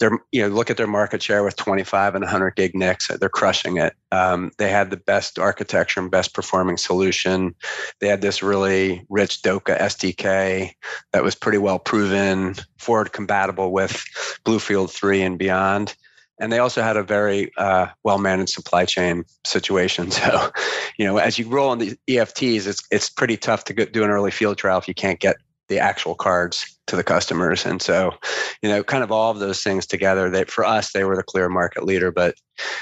their 0.00 0.10
you 0.30 0.42
know 0.42 0.48
look 0.48 0.70
at 0.70 0.76
their 0.76 0.86
market 0.86 1.22
share 1.22 1.42
with 1.42 1.56
25 1.56 2.14
and 2.14 2.22
100 2.22 2.54
gig 2.54 2.74
NICs 2.74 3.08
they're 3.18 3.28
crushing 3.28 3.78
it. 3.78 3.94
Um, 4.12 4.50
they 4.58 4.70
had 4.70 4.90
the 4.90 4.96
best 4.96 5.38
architecture 5.38 6.00
and 6.00 6.10
best 6.10 6.34
performing 6.34 6.76
solution. 6.76 7.54
They 8.00 8.08
had 8.08 8.20
this 8.20 8.42
really 8.42 9.04
rich 9.08 9.42
DOCA 9.42 9.78
sdk 9.78 10.72
that 11.12 11.22
was 11.22 11.34
pretty 11.34 11.58
well 11.58 11.78
proven 11.78 12.54
forward 12.78 13.12
compatible 13.12 13.72
with 13.72 14.04
bluefield 14.44 14.90
3 14.90 15.22
and 15.22 15.38
beyond. 15.38 15.94
And 16.40 16.52
they 16.52 16.60
also 16.60 16.82
had 16.82 16.96
a 16.96 17.02
very 17.02 17.50
uh, 17.56 17.86
well 18.04 18.18
managed 18.18 18.52
supply 18.52 18.84
chain 18.84 19.24
situation. 19.46 20.10
So, 20.18 20.50
you 20.98 21.04
know, 21.04 21.18
as 21.18 21.38
you 21.38 21.48
roll 21.48 21.70
on 21.70 21.78
the 21.78 21.96
EFTs, 22.08 22.66
it's 22.66 22.82
it's 22.90 23.08
pretty 23.08 23.36
tough 23.36 23.64
to 23.64 23.72
go, 23.72 23.84
do 23.84 24.02
an 24.02 24.10
early 24.10 24.32
field 24.32 24.58
trial 24.58 24.78
if 24.78 24.88
you 24.88 24.94
can't 24.94 25.20
get 25.20 25.36
the 25.68 25.78
actual 25.78 26.14
cards 26.14 26.78
to 26.86 26.96
the 26.96 27.04
customers. 27.04 27.64
And 27.64 27.80
so, 27.80 28.14
you 28.62 28.68
know, 28.68 28.82
kind 28.82 29.04
of 29.04 29.12
all 29.12 29.30
of 29.30 29.38
those 29.38 29.62
things 29.62 29.86
together, 29.86 30.30
that 30.30 30.50
for 30.50 30.64
us, 30.64 30.92
they 30.92 31.04
were 31.04 31.16
the 31.16 31.22
clear 31.22 31.48
market 31.48 31.84
leader. 31.84 32.10
But 32.10 32.34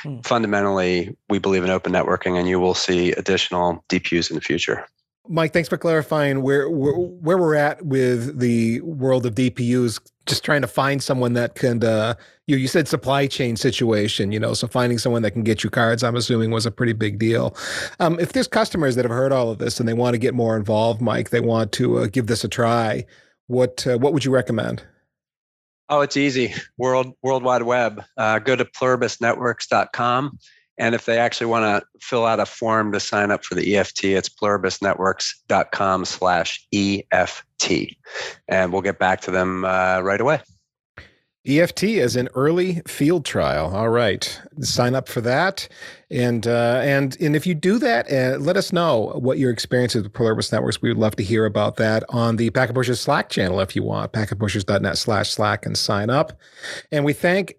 hmm. 0.02 0.20
fundamentally, 0.20 1.16
we 1.28 1.38
believe 1.38 1.64
in 1.64 1.70
open 1.70 1.92
networking, 1.92 2.38
and 2.38 2.48
you 2.48 2.60
will 2.60 2.74
see 2.74 3.12
additional 3.12 3.84
DPUs 3.88 4.30
in 4.30 4.36
the 4.36 4.42
future. 4.42 4.86
Mike, 5.28 5.52
thanks 5.52 5.68
for 5.68 5.76
clarifying 5.76 6.42
where, 6.42 6.68
where, 6.68 6.94
where 6.94 7.38
we're 7.38 7.54
at 7.54 7.84
with 7.84 8.38
the 8.38 8.80
world 8.80 9.26
of 9.26 9.34
DPUs. 9.34 10.00
Just 10.26 10.44
trying 10.44 10.62
to 10.62 10.68
find 10.68 11.02
someone 11.02 11.34
that 11.34 11.54
can. 11.54 11.82
Uh, 11.84 12.14
you 12.46 12.56
you 12.56 12.68
said 12.68 12.88
supply 12.88 13.26
chain 13.26 13.56
situation, 13.56 14.32
you 14.32 14.40
know, 14.40 14.54
so 14.54 14.66
finding 14.66 14.98
someone 14.98 15.22
that 15.22 15.32
can 15.32 15.42
get 15.42 15.62
you 15.62 15.70
cards, 15.70 16.02
I'm 16.02 16.16
assuming, 16.16 16.50
was 16.50 16.66
a 16.66 16.70
pretty 16.70 16.92
big 16.92 17.18
deal. 17.18 17.56
Um, 18.00 18.18
if 18.18 18.32
there's 18.32 18.48
customers 18.48 18.96
that 18.96 19.04
have 19.04 19.12
heard 19.12 19.32
all 19.32 19.50
of 19.50 19.58
this 19.58 19.78
and 19.78 19.88
they 19.88 19.94
want 19.94 20.14
to 20.14 20.18
get 20.18 20.34
more 20.34 20.56
involved, 20.56 21.00
Mike, 21.00 21.30
they 21.30 21.40
want 21.40 21.72
to 21.72 21.98
uh, 21.98 22.06
give 22.06 22.26
this 22.26 22.44
a 22.44 22.48
try. 22.48 23.04
What 23.46 23.86
uh, 23.86 23.98
what 23.98 24.12
would 24.12 24.24
you 24.24 24.32
recommend? 24.32 24.84
Oh, 25.88 26.00
it's 26.00 26.16
easy. 26.16 26.54
World 26.76 27.14
World 27.22 27.44
Wide 27.44 27.62
Web. 27.62 28.02
Uh, 28.16 28.40
go 28.40 28.56
to 28.56 28.64
pluribusnetworks.com 28.64 30.38
and 30.78 30.94
if 30.94 31.06
they 31.06 31.18
actually 31.18 31.46
want 31.46 31.64
to 31.64 31.86
fill 32.00 32.26
out 32.26 32.40
a 32.40 32.46
form 32.46 32.92
to 32.92 33.00
sign 33.00 33.30
up 33.30 33.44
for 33.44 33.54
the 33.54 33.76
EFT, 33.76 34.04
it's 34.04 34.28
pluribusnetworks.com 34.28 36.04
slash 36.04 36.66
EFT. 36.72 37.72
And 38.48 38.72
we'll 38.72 38.82
get 38.82 38.98
back 38.98 39.20
to 39.22 39.30
them 39.30 39.64
uh, 39.64 40.00
right 40.00 40.20
away. 40.20 40.40
EFT 41.46 41.84
is 41.84 42.16
an 42.16 42.28
early 42.34 42.82
field 42.88 43.24
trial. 43.24 43.74
All 43.74 43.88
right, 43.88 44.40
sign 44.62 44.96
up 44.96 45.08
for 45.08 45.20
that, 45.20 45.68
and 46.10 46.44
uh, 46.44 46.80
and 46.82 47.16
and 47.20 47.36
if 47.36 47.46
you 47.46 47.54
do 47.54 47.78
that, 47.78 48.10
uh, 48.10 48.38
let 48.38 48.56
us 48.56 48.72
know 48.72 49.12
what 49.14 49.38
your 49.38 49.52
experience 49.52 49.94
is 49.94 50.02
with 50.02 50.12
Pluribus 50.12 50.50
Networks. 50.50 50.82
We 50.82 50.88
would 50.88 50.98
love 50.98 51.14
to 51.16 51.22
hear 51.22 51.46
about 51.46 51.76
that 51.76 52.02
on 52.08 52.34
the 52.34 52.50
Packet 52.50 52.74
Pushers 52.74 53.00
Slack 53.00 53.28
channel 53.28 53.60
if 53.60 53.76
you 53.76 53.84
want. 53.84 54.12
Packetpushers.net 54.12 54.98
slash 54.98 55.30
Slack 55.30 55.64
and 55.64 55.78
sign 55.78 56.10
up. 56.10 56.32
And 56.90 57.04
we 57.04 57.12
thank 57.12 57.54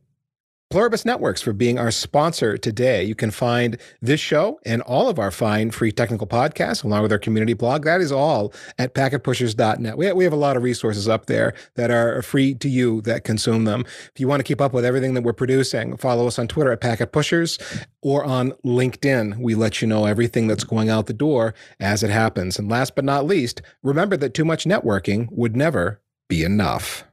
Pluribus 0.70 1.06
Networks 1.06 1.42
for 1.42 1.54
being 1.54 1.80
our 1.80 1.92
sponsor 1.92 2.58
today. 2.58 3.02
You 3.02 3.16
can 3.16 3.32
find 3.32 3.78
this 4.02 4.20
show 4.20 4.60
and 4.66 4.82
all 4.82 5.08
of 5.08 5.18
our 5.18 5.32
fine 5.32 5.72
free 5.72 5.94
technical 5.94 6.28
podcasts 6.28 6.84
along 6.84 7.04
with 7.04 7.12
our 7.14 7.18
community 7.18 7.54
blog. 7.54 7.86
That 7.86 8.02
is 8.02 8.12
all 8.12 8.54
at 8.78 8.94
packetpushers.net. 8.94 9.98
We, 9.98 10.12
we 10.12 10.26
have 10.26 10.34
a 10.34 10.38
lot 10.38 10.58
of 10.58 10.64
resources 10.64 11.08
up 11.08 11.28
there 11.28 11.54
that 11.76 11.90
are 11.90 12.22
free 12.22 12.54
to 12.56 12.68
you 12.68 13.00
that 13.04 13.24
consume 13.24 13.64
them. 13.64 13.86
If 14.14 14.20
you 14.20 14.28
want 14.28 14.42
to 14.42 14.44
keep 14.44 14.60
up 14.60 14.74
with 14.74 14.84
everything 14.84 15.14
that 15.14 15.24
we're 15.24 15.32
producing, 15.32 15.96
follow 15.96 16.28
us 16.28 16.38
on 16.38 16.50
Twitter 16.50 16.74
at 16.74 16.82
Packet 16.82 17.14
Pushers 17.14 17.58
or 18.02 18.26
on 18.26 18.52
LinkedIn. 18.66 19.38
We 19.38 19.56
let 19.56 19.82
you 19.82 19.88
know 19.88 20.06
everything 20.06 20.48
that's 20.48 20.66
going 20.66 20.90
out 20.90 21.06
the 21.06 21.14
door 21.14 21.54
as 21.80 22.04
it 22.04 22.10
happens. 22.10 22.60
And 22.60 22.70
last 22.70 22.94
but 22.94 23.06
not 23.06 23.26
least, 23.26 23.62
remember 23.84 24.18
that 24.18 24.34
too 24.34 24.44
much 24.44 24.66
networking 24.66 25.30
would 25.32 25.56
never 25.56 26.02
be 26.28 26.44
enough. 26.44 27.07